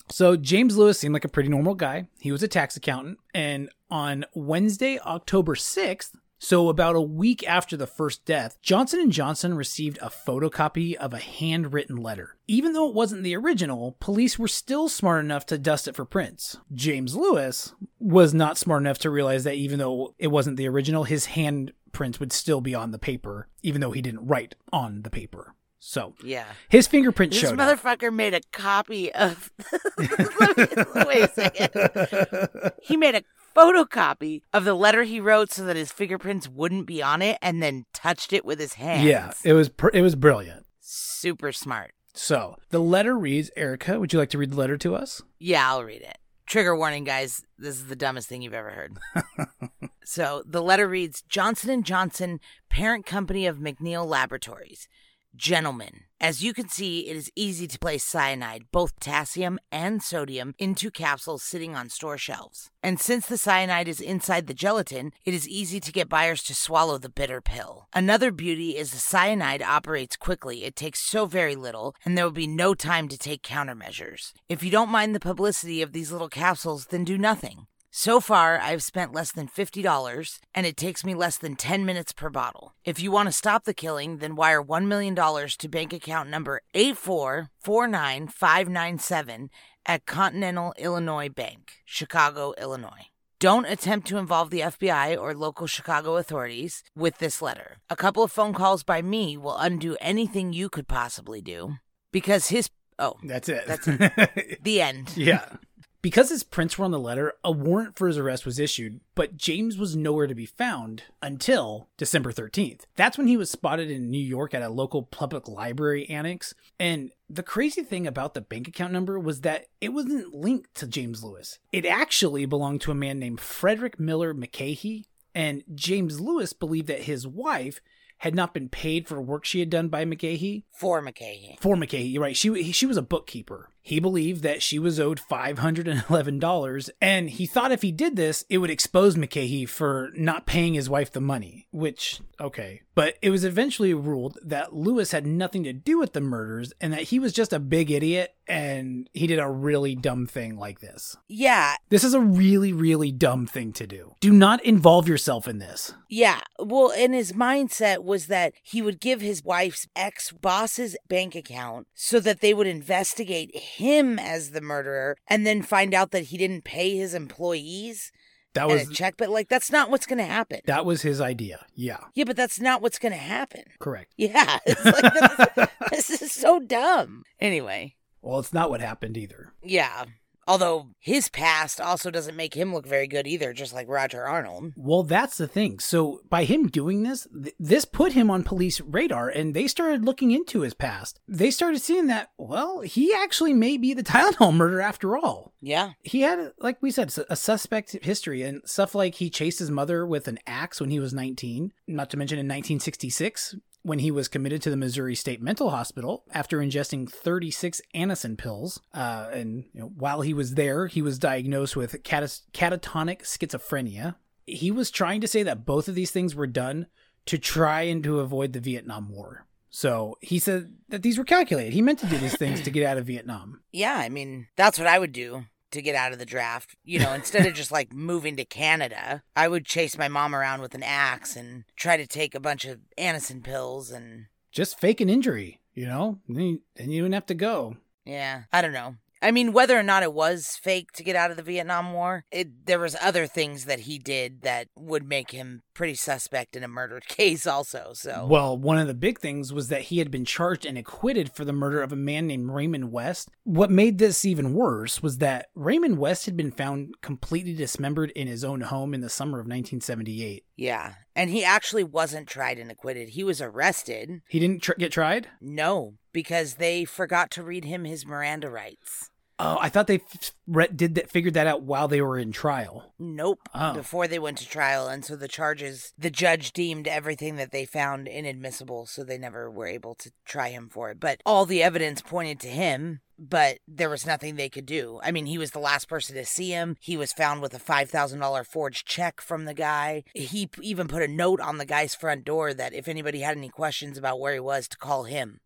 So 0.10 0.36
James 0.36 0.75
Lewis 0.77 0.97
seemed 0.99 1.13
like 1.13 1.25
a 1.25 1.29
pretty 1.29 1.49
normal 1.49 1.75
guy. 1.75 2.08
He 2.19 2.32
was 2.32 2.41
a 2.41 2.47
tax 2.47 2.75
accountant, 2.75 3.19
and 3.36 3.69
on 3.91 4.25
Wednesday, 4.34 4.97
October 4.99 5.53
6th, 5.53 6.12
so 6.43 6.67
about 6.67 6.95
a 6.97 7.01
week 7.01 7.47
after 7.47 7.77
the 7.77 7.88
first 7.88 8.25
death, 8.25 8.62
Johnson 8.62 9.10
& 9.10 9.12
Johnson 9.12 9.53
received 9.53 9.97
a 10.01 10.10
photocopy 10.10 10.93
of 10.95 11.13
a 11.13 11.17
handwritten 11.17 11.95
letter. 11.95 12.36
Even 12.49 12.73
though 12.73 12.89
it 12.89 12.93
wasn't 12.93 13.23
the 13.23 13.36
original, 13.36 13.95
police 14.01 14.38
were 14.38 14.49
still 14.49 14.89
smart 14.89 15.23
enough 15.23 15.45
to 15.45 15.58
dust 15.58 15.88
it 15.88 15.95
for 15.95 16.03
prints. 16.03 16.58
James 16.73 17.15
Lewis 17.15 17.73
was 17.97 18.34
not 18.34 18.58
smart 18.58 18.82
enough 18.82 18.99
to 18.99 19.10
realize 19.10 19.45
that 19.45 19.56
even 19.56 19.79
though 19.79 20.13
it 20.19 20.27
wasn't 20.27 20.58
the 20.58 20.67
original, 20.67 21.06
his 21.06 21.27
handprint 21.27 22.19
would 22.19 22.34
still 22.34 22.60
be 22.60 22.75
on 22.75 22.91
the 22.91 22.99
paper, 22.99 23.47
even 23.62 23.79
though 23.79 23.91
he 23.91 24.01
didn't 24.01 24.27
write 24.27 24.56
on 24.73 25.03
the 25.03 25.10
paper. 25.10 25.56
So 25.79 26.13
Yeah. 26.23 26.45
his 26.69 26.88
fingerprint 26.88 27.32
This 27.34 27.41
showed 27.41 27.60
up. 27.60 27.79
motherfucker 27.79 28.13
made 28.13 28.34
a 28.34 28.41
copy 28.51 29.13
of. 29.13 29.51
Let 29.97 31.08
wait 31.08 31.23
a 31.23 31.32
second. 31.34 32.71
He 32.82 32.97
made 32.97 33.15
a 33.15 33.23
photocopy 33.55 34.41
of 34.53 34.65
the 34.65 34.73
letter 34.73 35.03
he 35.03 35.19
wrote 35.19 35.51
so 35.51 35.63
that 35.65 35.75
his 35.75 35.91
fingerprints 35.91 36.47
wouldn't 36.49 36.87
be 36.87 37.01
on 37.01 37.21
it, 37.21 37.37
and 37.41 37.61
then 37.61 37.85
touched 37.93 38.33
it 38.33 38.45
with 38.45 38.59
his 38.59 38.73
hands. 38.73 39.05
Yeah, 39.05 39.31
it 39.43 39.53
was 39.53 39.69
pr- 39.69 39.89
it 39.93 40.01
was 40.01 40.15
brilliant. 40.15 40.65
super 40.79 41.51
smart. 41.51 41.91
So 42.13 42.57
the 42.69 42.79
letter 42.79 43.17
reads, 43.17 43.49
Erica, 43.55 43.99
would 43.99 44.13
you 44.13 44.19
like 44.19 44.29
to 44.31 44.37
read 44.37 44.51
the 44.51 44.57
letter 44.57 44.77
to 44.77 44.95
us? 44.95 45.21
Yeah, 45.39 45.67
I'll 45.67 45.83
read 45.83 46.01
it. 46.01 46.17
Trigger 46.45 46.75
warning, 46.75 47.05
guys. 47.05 47.41
This 47.57 47.75
is 47.75 47.87
the 47.87 47.95
dumbest 47.95 48.27
thing 48.27 48.41
you've 48.41 48.53
ever 48.53 48.69
heard. 48.69 48.97
so 50.05 50.43
the 50.45 50.61
letter 50.61 50.87
reads: 50.87 51.23
Johnson 51.27 51.69
and 51.69 51.85
Johnson, 51.85 52.39
parent 52.69 53.05
company 53.05 53.45
of 53.47 53.57
McNeil 53.57 54.05
Laboratories. 54.05 54.87
Gentlemen, 55.35 56.01
as 56.21 56.43
you 56.43 56.53
can 56.53 56.69
see, 56.69 57.09
it 57.09 57.17
is 57.17 57.31
easy 57.35 57.65
to 57.65 57.79
place 57.79 58.03
cyanide, 58.03 58.65
both 58.71 58.95
potassium 58.95 59.57
and 59.71 60.03
sodium, 60.03 60.53
into 60.59 60.91
capsules 60.91 61.41
sitting 61.41 61.75
on 61.75 61.89
store 61.89 62.19
shelves. 62.19 62.69
And 62.83 62.99
since 62.99 63.25
the 63.25 63.37
cyanide 63.37 63.87
is 63.87 63.99
inside 63.99 64.45
the 64.45 64.53
gelatin, 64.53 65.11
it 65.25 65.33
is 65.33 65.49
easy 65.49 65.79
to 65.79 65.91
get 65.91 66.07
buyers 66.07 66.43
to 66.43 66.53
swallow 66.53 66.99
the 66.99 67.09
bitter 67.09 67.41
pill. 67.41 67.87
Another 67.93 68.31
beauty 68.31 68.77
is 68.77 68.91
the 68.91 68.97
cyanide 68.97 69.63
operates 69.63 70.15
quickly. 70.15 70.65
It 70.65 70.75
takes 70.75 70.99
so 70.99 71.25
very 71.25 71.55
little, 71.55 71.95
and 72.05 72.15
there 72.15 72.25
will 72.25 72.31
be 72.31 72.45
no 72.45 72.75
time 72.75 73.07
to 73.07 73.17
take 73.17 73.41
countermeasures. 73.41 74.33
If 74.47 74.61
you 74.61 74.69
don't 74.69 74.91
mind 74.91 75.15
the 75.15 75.19
publicity 75.19 75.81
of 75.81 75.93
these 75.93 76.11
little 76.11 76.29
capsules, 76.29 76.85
then 76.85 77.05
do 77.05 77.17
nothing. 77.17 77.65
So 77.95 78.19
far, 78.19 78.58
I've 78.60 78.82
spent 78.82 79.13
less 79.13 79.32
than 79.32 79.47
$50, 79.47 80.39
and 80.56 80.65
it 80.65 80.75
takes 80.75 81.06
me 81.06 81.13
less 81.13 81.38
than 81.38 81.56
10 81.56 81.86
minutes 81.86 82.12
per 82.12 82.32
bottle. 82.32 82.73
If 82.84 82.99
you 82.99 83.12
want 83.12 83.27
to 83.27 83.32
stop 83.32 83.65
the 83.65 83.73
killing, 83.75 84.17
then 84.17 84.36
wire 84.36 84.63
$1 84.63 84.88
million 84.88 85.13
to 85.15 85.69
bank 85.69 85.93
account 85.93 86.27
number 86.27 86.62
8449597 86.73 89.49
at 89.86 90.08
Continental 90.08 90.73
Illinois 90.79 91.29
Bank, 91.29 91.73
Chicago, 91.86 92.56
Illinois. 92.60 93.10
Don't 93.38 93.67
attempt 93.67 94.08
to 94.08 94.17
involve 94.17 94.49
the 94.49 94.62
FBI 94.62 95.15
or 95.15 95.36
local 95.36 95.67
Chicago 95.67 96.17
authorities 96.17 96.82
with 96.95 97.19
this 97.19 97.43
letter. 97.43 97.77
A 97.91 97.95
couple 97.95 98.23
of 98.23 98.32
phone 98.32 98.56
calls 98.56 98.82
by 98.82 99.03
me 99.03 99.38
will 99.38 99.58
undo 99.58 99.95
anything 100.01 100.51
you 100.51 100.67
could 100.67 100.88
possibly 100.88 101.43
do. 101.43 101.75
Because 102.12 102.47
his. 102.47 102.71
Oh, 102.97 103.17
That's 103.23 103.49
it. 103.49 103.65
That's 103.67 103.88
it. 104.36 104.63
the 104.63 104.82
end. 104.82 105.15
yeah. 105.15 105.45
Because 106.03 106.29
his 106.29 106.43
prints 106.43 106.77
were 106.77 106.83
on 106.83 106.91
the 106.91 106.99
letter, 106.99 107.31
a 107.45 107.51
warrant 107.51 107.97
for 107.97 108.07
his 108.07 108.17
arrest 108.17 108.45
was 108.45 108.59
issued, 108.59 108.99
but 109.15 109.37
James 109.37 109.77
was 109.77 109.95
nowhere 109.95 110.27
to 110.27 110.35
be 110.35 110.45
found 110.45 111.03
until 111.21 111.87
December 111.95 112.33
13th. 112.33 112.81
That's 112.97 113.17
when 113.17 113.27
he 113.27 113.37
was 113.37 113.49
spotted 113.49 113.89
in 113.89 114.11
New 114.11 114.21
York 114.21 114.53
at 114.53 114.61
a 114.61 114.67
local 114.67 115.03
public 115.03 115.47
library 115.47 116.09
annex. 116.09 116.53
And 116.77 117.11
the 117.29 117.41
crazy 117.41 117.83
thing 117.83 118.05
about 118.05 118.33
the 118.33 118.41
bank 118.41 118.67
account 118.67 118.91
number 118.91 119.17
was 119.17 119.41
that 119.41 119.67
it 119.79 119.93
wasn't 119.93 120.35
linked 120.35 120.75
to 120.75 120.87
James 120.87 121.23
Lewis. 121.23 121.59
It 121.71 121.85
actually 121.85 122.45
belonged 122.45 122.81
to 122.81 122.91
a 122.91 122.95
man 122.95 123.17
named 123.17 123.39
Frederick 123.39 123.97
Miller 123.97 124.33
McCahey. 124.33 125.05
And 125.33 125.63
James 125.73 126.19
Lewis 126.19 126.51
believed 126.51 126.87
that 126.87 127.03
his 127.03 127.25
wife 127.25 127.79
had 128.17 128.35
not 128.35 128.53
been 128.53 128.67
paid 128.69 129.07
for 129.07 129.21
work 129.21 129.45
she 129.45 129.59
had 129.59 129.69
done 129.69 129.87
by 129.87 130.05
McCahey 130.05 130.63
For 130.71 131.01
McKay. 131.01 131.59
for 131.59 131.75
you're 131.75 132.21
right. 132.21 132.37
She 132.37 132.71
she 132.71 132.85
was 132.85 132.97
a 132.97 133.01
bookkeeper. 133.01 133.69
He 133.85 133.99
believed 133.99 134.43
that 134.43 134.63
she 134.63 134.79
was 134.79 134.97
owed 134.97 135.19
five 135.19 135.59
hundred 135.59 135.89
and 135.89 136.05
eleven 136.09 136.39
dollars, 136.39 136.89
and 137.01 137.29
he 137.29 137.45
thought 137.45 137.73
if 137.73 137.81
he 137.81 137.91
did 137.91 138.15
this, 138.15 138.45
it 138.49 138.59
would 138.59 138.69
expose 138.69 139.15
McKay 139.15 139.67
for 139.67 140.09
not 140.15 140.45
paying 140.45 140.73
his 140.73 140.89
wife 140.89 141.11
the 141.11 141.19
money. 141.19 141.67
Which 141.71 142.21
okay, 142.39 142.81
but 142.95 143.17
it 143.21 143.29
was 143.29 143.43
eventually 143.43 143.93
ruled 143.93 144.37
that 144.41 144.73
Lewis 144.73 145.11
had 145.11 145.27
nothing 145.27 145.63
to 145.65 145.73
do 145.73 145.99
with 145.99 146.13
the 146.13 146.21
murders, 146.21 146.71
and 146.79 146.93
that 146.93 147.03
he 147.03 147.19
was 147.19 147.33
just 147.33 147.51
a 147.51 147.59
big 147.59 147.91
idiot, 147.91 148.33
and 148.47 149.09
he 149.13 149.27
did 149.27 149.39
a 149.39 149.49
really 149.49 149.95
dumb 149.95 150.27
thing 150.27 150.57
like 150.57 150.79
this. 150.79 151.17
Yeah, 151.27 151.75
This 151.89 152.05
is 152.05 152.13
a 152.13 152.21
really 152.21 152.71
really 152.71 153.11
dumb 153.11 153.45
thing 153.47 153.73
to 153.73 153.85
do. 153.85 154.15
Do 154.21 154.31
not 154.31 154.63
involve 154.63 155.09
yourself 155.09 155.45
in 155.45 155.59
this. 155.59 155.93
Yeah. 156.09 156.39
Well, 156.57 156.93
and 156.95 157.13
his 157.13 157.33
mindset 157.33 158.03
was 158.03 158.27
that 158.27 158.53
he 158.63 158.81
would 158.81 159.01
give 159.01 159.19
his 159.19 159.43
wife's 159.43 159.87
ex 159.93 160.31
boss's 160.31 160.95
bank 161.09 161.35
account 161.35 161.87
so 161.93 162.21
that 162.21 162.39
they 162.39 162.53
would 162.53 162.67
investigate 162.67 163.51
him 163.75 164.17
as 164.19 164.51
the 164.51 164.62
murderer 164.62 165.15
and 165.27 165.45
then 165.45 165.62
find 165.62 165.93
out 165.93 166.12
that 166.12 166.25
he 166.25 166.38
didn't 166.38 166.63
pay 166.63 166.95
his 166.95 167.13
employees 167.13 168.12
That 168.53 168.67
was 168.67 168.89
a 168.89 168.93
check. 168.93 169.15
But, 169.17 169.29
like, 169.29 169.49
that's 169.49 169.71
not 169.71 169.89
what's 169.89 170.05
going 170.05 170.19
to 170.19 170.25
happen. 170.25 170.59
that 170.65 170.86
was 170.86 171.01
his 171.01 171.19
idea. 171.19 171.65
Yeah, 171.75 171.97
yeah, 172.13 172.23
but 172.25 172.36
that's 172.36 172.59
not 172.59 172.81
what's 172.81 172.99
going 172.99 173.13
to 173.13 173.17
happen. 173.17 173.63
correct. 173.79 174.13
Yeah. 174.17 174.59
It's 174.65 174.86
like, 174.86 175.13
this, 175.13 175.69
this 176.09 176.21
is 176.21 176.31
so 176.31 176.59
dumb. 176.59 177.23
Anyway. 177.39 177.95
Well, 178.21 178.39
it's 178.39 178.53
not 178.53 178.69
what 178.69 178.79
happened 178.81 179.17
either. 179.17 179.53
Yeah. 179.63 180.05
Although 180.47 180.89
his 180.99 181.29
past 181.29 181.79
also 181.79 182.12
doesn't 182.12 182.36
make 182.36 182.53
him 182.53 182.73
look 182.73 182.86
very 182.86 183.08
good 183.08 183.27
either, 183.27 183.53
just 183.53 183.73
like 183.73 183.88
Roger 183.88 184.23
Arnold. 184.23 184.73
Well, 184.75 185.03
that's 185.03 185.38
the 185.38 185.47
thing. 185.47 185.79
So 185.79 186.21
by 186.29 186.43
him 186.43 186.67
doing 186.67 187.03
this, 187.03 187.27
th- 187.32 187.56
this 187.60 187.86
put 187.86 188.13
him 188.13 188.29
on 188.29 188.43
police 188.43 188.82
radar 188.82 189.29
and 189.29 189.53
they 189.53 189.67
started 189.67 190.06
looking 190.06 190.32
into 190.32 190.62
his 190.62 190.73
past. 190.73 191.19
They 191.27 191.51
started 191.51 191.82
seeing 191.82 192.08
that, 192.08 192.29
well, 192.38 192.82
he 192.82 193.13
actually 193.13 193.53
may 193.53 193.77
be 193.77 193.93
the 193.93 194.03
Tylenol 194.03 194.53
murderer 194.53 194.82
after 194.82 195.17
all. 195.17 195.53
Yeah. 195.62 195.91
He 196.01 196.21
had, 196.21 196.51
like 196.60 196.82
we 196.82 196.91
said, 196.91 197.13
a 197.29 197.36
suspect 197.36 197.97
history 198.03 198.41
and 198.41 198.62
stuff 198.65 198.93
like 198.93 199.15
he 199.15 199.29
chased 199.29 199.60
his 199.60 199.71
mother 199.71 200.06
with 200.06 200.27
an 200.27 200.39
axe 200.45 200.82
when 200.82 200.89
he 200.89 200.99
was 200.99 201.13
19, 201.13 201.71
not 201.88 202.10
to 202.10 202.17
mention 202.17 202.38
in 202.38 202.45
1966 202.45 203.56
when 203.83 203.99
he 203.99 204.11
was 204.11 204.27
committed 204.27 204.61
to 204.61 204.69
the 204.69 204.77
Missouri 204.77 205.13
State 205.13 205.41
Mental 205.41 205.69
Hospital 205.69 206.23
after 206.31 206.59
ingesting 206.59 207.09
36 207.09 207.81
Anacin 207.93 208.37
pills. 208.37 208.81
Uh, 208.93 209.29
and 209.31 209.65
you 209.73 209.81
know, 209.81 209.91
while 209.95 210.21
he 210.21 210.33
was 210.33 210.55
there, 210.55 210.87
he 210.87 211.01
was 211.01 211.19
diagnosed 211.19 211.75
with 211.75 212.01
catatonic 212.03 213.21
schizophrenia. 213.23 214.15
He 214.47 214.71
was 214.71 214.89
trying 214.89 215.21
to 215.21 215.27
say 215.27 215.43
that 215.43 215.65
both 215.65 215.87
of 215.87 215.95
these 215.95 216.11
things 216.11 216.33
were 216.33 216.47
done 216.47 216.87
to 217.25 217.37
try 217.37 217.83
and 217.83 218.03
to 218.03 218.19
avoid 218.19 218.53
the 218.53 218.59
Vietnam 218.59 219.09
War. 219.09 219.45
So 219.69 220.17
he 220.21 220.39
said 220.39 220.73
that 220.89 221.01
these 221.01 221.17
were 221.17 221.23
calculated. 221.23 221.73
He 221.73 221.81
meant 221.81 221.99
to 221.99 222.05
do 222.05 222.17
these 222.17 222.37
things 222.37 222.61
to 222.61 222.71
get 222.71 222.85
out 222.85 222.97
of 222.97 223.05
Vietnam. 223.05 223.59
Yeah, 223.75 223.95
I 223.95 224.09
mean, 224.09 224.49
that's 224.55 224.77
what 224.77 224.87
I 224.87 224.99
would 224.99 225.13
do 225.13 225.45
to 225.73 225.81
get 225.81 225.95
out 225.95 226.12
of 226.13 226.19
the 226.19 226.25
draft. 226.25 226.75
You 226.83 226.99
know, 226.99 227.13
instead 227.13 227.45
of 227.45 227.53
just 227.53 227.71
like 227.71 227.93
moving 227.93 228.36
to 228.38 228.45
Canada, 228.45 229.23
I 229.36 229.47
would 229.47 229.65
chase 229.65 229.97
my 229.97 230.07
mom 230.07 230.33
around 230.36 230.62
with 230.62 230.73
an 230.75 230.83
axe 230.83 231.36
and 231.36 231.65
try 231.75 231.97
to 231.97 232.07
take 232.07 232.33
a 232.33 232.39
bunch 232.39 232.65
of 232.65 232.79
Anacin 232.97 233.43
pills 233.43 233.91
and 233.91 234.25
Just 234.51 234.79
fake 234.79 235.01
an 235.01 235.09
injury, 235.09 235.59
you 235.73 235.86
know? 235.86 236.19
You, 236.27 236.62
then 236.75 236.89
you 236.91 237.03
wouldn't 237.03 237.15
have 237.15 237.25
to 237.27 237.33
go. 237.36 237.77
yeah, 238.05 238.43
I 238.51 238.62
don't 238.62 238.73
know. 238.73 238.95
I 239.23 239.31
mean, 239.31 239.53
whether 239.53 239.79
or 239.79 239.83
not 239.83 240.03
it 240.03 240.13
was 240.13 240.59
fake 240.62 240.91
to 240.93 241.03
get 241.03 241.15
out 241.15 241.31
of 241.31 241.38
the 241.38 241.43
Vietnam 241.43 241.93
War, 241.93 242.25
it, 242.29 242.65
there 242.65 242.79
was 242.79 242.97
other 243.01 243.25
things 243.25 243.63
that 243.65 243.81
he 243.81 243.97
did 243.97 244.41
that 244.41 244.67
would 244.75 245.07
make 245.07 245.31
him 245.31 245.62
pretty 245.73 245.95
suspect 245.95 246.57
in 246.57 246.63
a 246.63 246.67
murder 246.67 246.99
case, 247.07 247.47
also. 247.47 247.91
So 247.93 248.27
Well, 248.29 248.57
one 248.57 248.77
of 248.77 248.88
the 248.88 248.93
big 248.93 249.19
things 249.19 249.53
was 249.53 249.69
that 249.69 249.83
he 249.83 249.99
had 249.99 250.12
been 250.12 250.25
charged 250.25 250.65
and 250.65 250.77
acquitted 250.77 251.31
for 251.31 251.45
the 251.45 251.53
murder 251.53 251.81
of 251.81 251.93
a 251.93 251.95
man 251.95 252.27
named 252.27 252.51
Raymond 252.51 252.91
West. 252.91 253.29
What 253.45 253.71
made 253.71 253.97
this 253.97 254.25
even 254.25 254.53
worse 254.53 255.01
was 255.01 255.19
that 255.19 255.47
Raymond 255.55 255.97
West 255.97 256.25
had 256.25 256.36
been 256.36 256.51
found 256.51 256.95
completely 257.01 257.53
dismembered 257.53 258.12
in 258.12 258.27
his 258.27 258.43
own 258.43 258.59
home 258.59 258.93
in 258.93 258.99
the 258.99 259.09
summer 259.09 259.39
of 259.39 259.45
1978. 259.45 260.43
yeah, 260.57 260.95
and 261.15 261.29
he 261.29 261.43
actually 261.43 261.83
wasn't 261.83 262.27
tried 262.27 262.59
and 262.59 262.71
acquitted. 262.71 263.09
He 263.09 263.23
was 263.23 263.41
arrested. 263.41 264.21
He 264.27 264.39
didn't 264.39 264.63
tr- 264.63 264.73
get 264.77 264.91
tried? 264.91 265.29
No, 265.39 265.93
because 266.12 266.55
they 266.55 266.86
forgot 266.86 267.31
to 267.31 267.43
read 267.43 267.65
him 267.65 267.86
his 267.86 268.05
Miranda 268.05 268.49
rights. 268.49 269.09
Oh, 269.45 269.58
I 269.60 269.67
thought 269.67 269.88
they 269.88 269.95
f- 269.95 270.32
re- 270.47 270.69
did 270.73 270.95
that 270.95 271.10
figured 271.10 271.34
that 271.34 271.47
out 271.47 271.63
while 271.63 271.89
they 271.89 272.01
were 272.01 272.17
in 272.17 272.32
trial. 272.32 272.93
Nope. 272.97 273.49
Oh. 273.53 273.73
Before 273.73 274.08
they 274.08 274.19
went 274.19 274.38
to 274.38 274.47
trial. 274.47 274.88
And 274.88 275.03
so 275.03 275.17
the 275.17 275.27
charges, 275.27 275.93
the 275.97 276.10
judge 276.10 276.53
deemed 276.53 276.88
everything 276.88 277.36
that 277.36 277.51
they 277.51 277.65
found 277.65 278.08
inadmissible. 278.08 278.86
So 278.86 279.03
they 279.03 279.17
never 279.17 279.51
were 279.51 279.67
able 279.67 279.95
to 279.95 280.12
try 280.25 280.49
him 280.49 280.69
for 280.69 280.91
it. 280.91 280.99
But 280.99 281.19
all 281.25 281.45
the 281.45 281.62
evidence 281.62 282.01
pointed 282.01 282.39
to 282.41 282.47
him. 282.47 283.01
But 283.19 283.58
there 283.67 283.89
was 283.89 284.06
nothing 284.08 284.36
they 284.36 284.49
could 284.49 284.65
do. 284.65 284.99
I 285.03 285.12
mean, 285.12 285.27
he 285.27 285.38
was 285.38 285.51
the 285.51 285.60
last 285.60 285.88
person 285.88 286.15
to 286.15 286.25
see 286.25 286.49
him. 286.49 286.75
He 286.79 286.97
was 286.97 287.13
found 287.13 287.41
with 287.41 287.53
a 287.53 287.60
$5,000 287.60 288.45
forged 288.45 288.88
check 288.88 289.21
from 289.21 289.45
the 289.45 289.53
guy. 289.53 290.03
He 290.15 290.47
p- 290.47 290.62
even 290.63 290.88
put 290.88 291.03
a 291.03 291.08
note 291.08 291.39
on 291.39 291.58
the 291.58 291.65
guy's 291.65 291.93
front 291.95 292.25
door 292.25 292.53
that 292.53 292.73
if 292.73 292.88
anybody 292.88 293.19
had 293.19 293.38
any 293.38 293.49
questions 293.49 293.97
about 293.97 294.19
where 294.19 294.34
he 294.34 294.39
was, 294.39 294.67
to 294.69 294.77
call 294.77 295.03
him. 295.03 295.41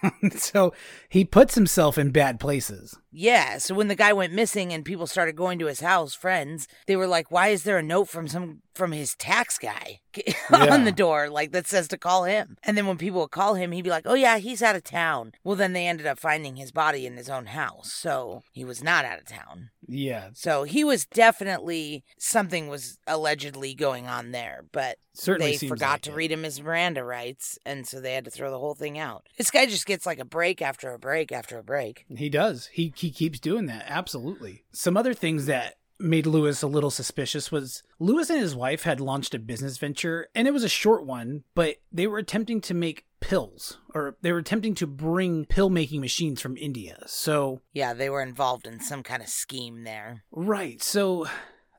so 0.36 0.72
he 1.08 1.24
puts 1.24 1.54
himself 1.54 1.98
in 1.98 2.10
bad 2.10 2.40
places. 2.40 2.98
Yeah, 3.10 3.58
so 3.58 3.74
when 3.74 3.88
the 3.88 3.94
guy 3.94 4.12
went 4.12 4.32
missing 4.32 4.72
and 4.72 4.84
people 4.84 5.06
started 5.06 5.36
going 5.36 5.58
to 5.58 5.66
his 5.66 5.80
house, 5.80 6.14
friends, 6.14 6.66
they 6.86 6.96
were 6.96 7.06
like, 7.06 7.30
"Why 7.30 7.48
is 7.48 7.64
there 7.64 7.78
a 7.78 7.82
note 7.82 8.08
from 8.08 8.28
some 8.28 8.62
from 8.74 8.92
his 8.92 9.14
tax 9.14 9.58
guy 9.58 10.00
Yeah. 10.16 10.26
on 10.74 10.84
the 10.84 10.92
door 10.92 11.28
like 11.30 11.52
that 11.52 11.66
says 11.66 11.88
to 11.88 11.98
call 11.98 12.24
him?" 12.24 12.56
And 12.62 12.76
then 12.76 12.86
when 12.86 12.98
people 12.98 13.20
would 13.20 13.30
call 13.30 13.54
him, 13.54 13.72
he'd 13.72 13.82
be 13.82 13.90
like, 13.90 14.06
"Oh 14.06 14.14
yeah, 14.14 14.38
he's 14.38 14.62
out 14.62 14.76
of 14.76 14.84
town." 14.84 15.32
Well, 15.44 15.56
then 15.56 15.72
they 15.72 15.86
ended 15.86 16.06
up 16.06 16.18
finding 16.18 16.56
his 16.56 16.72
body 16.72 17.06
in 17.06 17.16
his 17.16 17.28
own 17.30 17.46
house, 17.46 17.92
so 17.92 18.42
he 18.52 18.64
was 18.64 18.82
not 18.82 19.04
out 19.04 19.18
of 19.18 19.26
town. 19.26 19.70
Yeah, 19.88 20.30
So 20.32 20.62
he 20.62 20.84
was 20.84 21.04
definitely 21.04 22.04
something 22.16 22.68
was 22.68 22.98
allegedly 23.06 23.74
going 23.74 24.06
on 24.06 24.30
there, 24.30 24.64
but 24.72 24.96
certainly 25.12 25.56
they 25.56 25.68
forgot 25.68 25.90
like 25.90 26.02
to 26.02 26.12
it. 26.12 26.14
read 26.16 26.32
him 26.32 26.44
his 26.44 26.62
Miranda 26.62 27.04
rights, 27.04 27.58
and 27.66 27.86
so 27.86 28.00
they 28.00 28.14
had 28.14 28.24
to 28.24 28.30
throw 28.30 28.50
the 28.50 28.58
whole 28.60 28.74
thing 28.74 28.96
out. 28.98 29.26
This 29.36 29.50
guy 29.50 29.66
just 29.66 29.84
gets 29.86 30.06
like 30.06 30.20
a 30.20 30.24
break 30.24 30.62
after 30.62 30.92
a 30.94 30.98
break 30.98 31.32
after 31.32 31.58
a 31.58 31.64
break. 31.64 32.04
He 32.08 32.28
does. 32.30 32.66
He 32.72 32.92
he 32.96 33.10
keeps 33.10 33.40
doing 33.40 33.66
that. 33.66 33.84
Absolutely. 33.88 34.64
Some 34.72 34.96
other 34.96 35.14
things 35.14 35.46
that 35.46 35.74
made 36.02 36.26
Lewis 36.26 36.62
a 36.62 36.66
little 36.66 36.90
suspicious 36.90 37.50
was 37.52 37.82
Lewis 37.98 38.28
and 38.30 38.40
his 38.40 38.54
wife 38.56 38.82
had 38.82 39.00
launched 39.00 39.34
a 39.34 39.38
business 39.38 39.78
venture 39.78 40.28
and 40.34 40.46
it 40.48 40.52
was 40.52 40.64
a 40.64 40.68
short 40.68 41.06
one, 41.06 41.44
but 41.54 41.76
they 41.92 42.06
were 42.06 42.18
attempting 42.18 42.60
to 42.62 42.74
make 42.74 43.04
pills 43.20 43.78
or 43.94 44.16
they 44.20 44.32
were 44.32 44.38
attempting 44.38 44.74
to 44.74 44.86
bring 44.86 45.44
pill 45.46 45.70
making 45.70 46.00
machines 46.00 46.40
from 46.40 46.56
India. 46.56 47.02
So, 47.06 47.60
Yeah, 47.72 47.94
they 47.94 48.10
were 48.10 48.22
involved 48.22 48.66
in 48.66 48.80
some 48.80 49.02
kind 49.04 49.22
of 49.22 49.28
scheme 49.28 49.84
there. 49.84 50.24
right. 50.32 50.82
So 50.82 51.26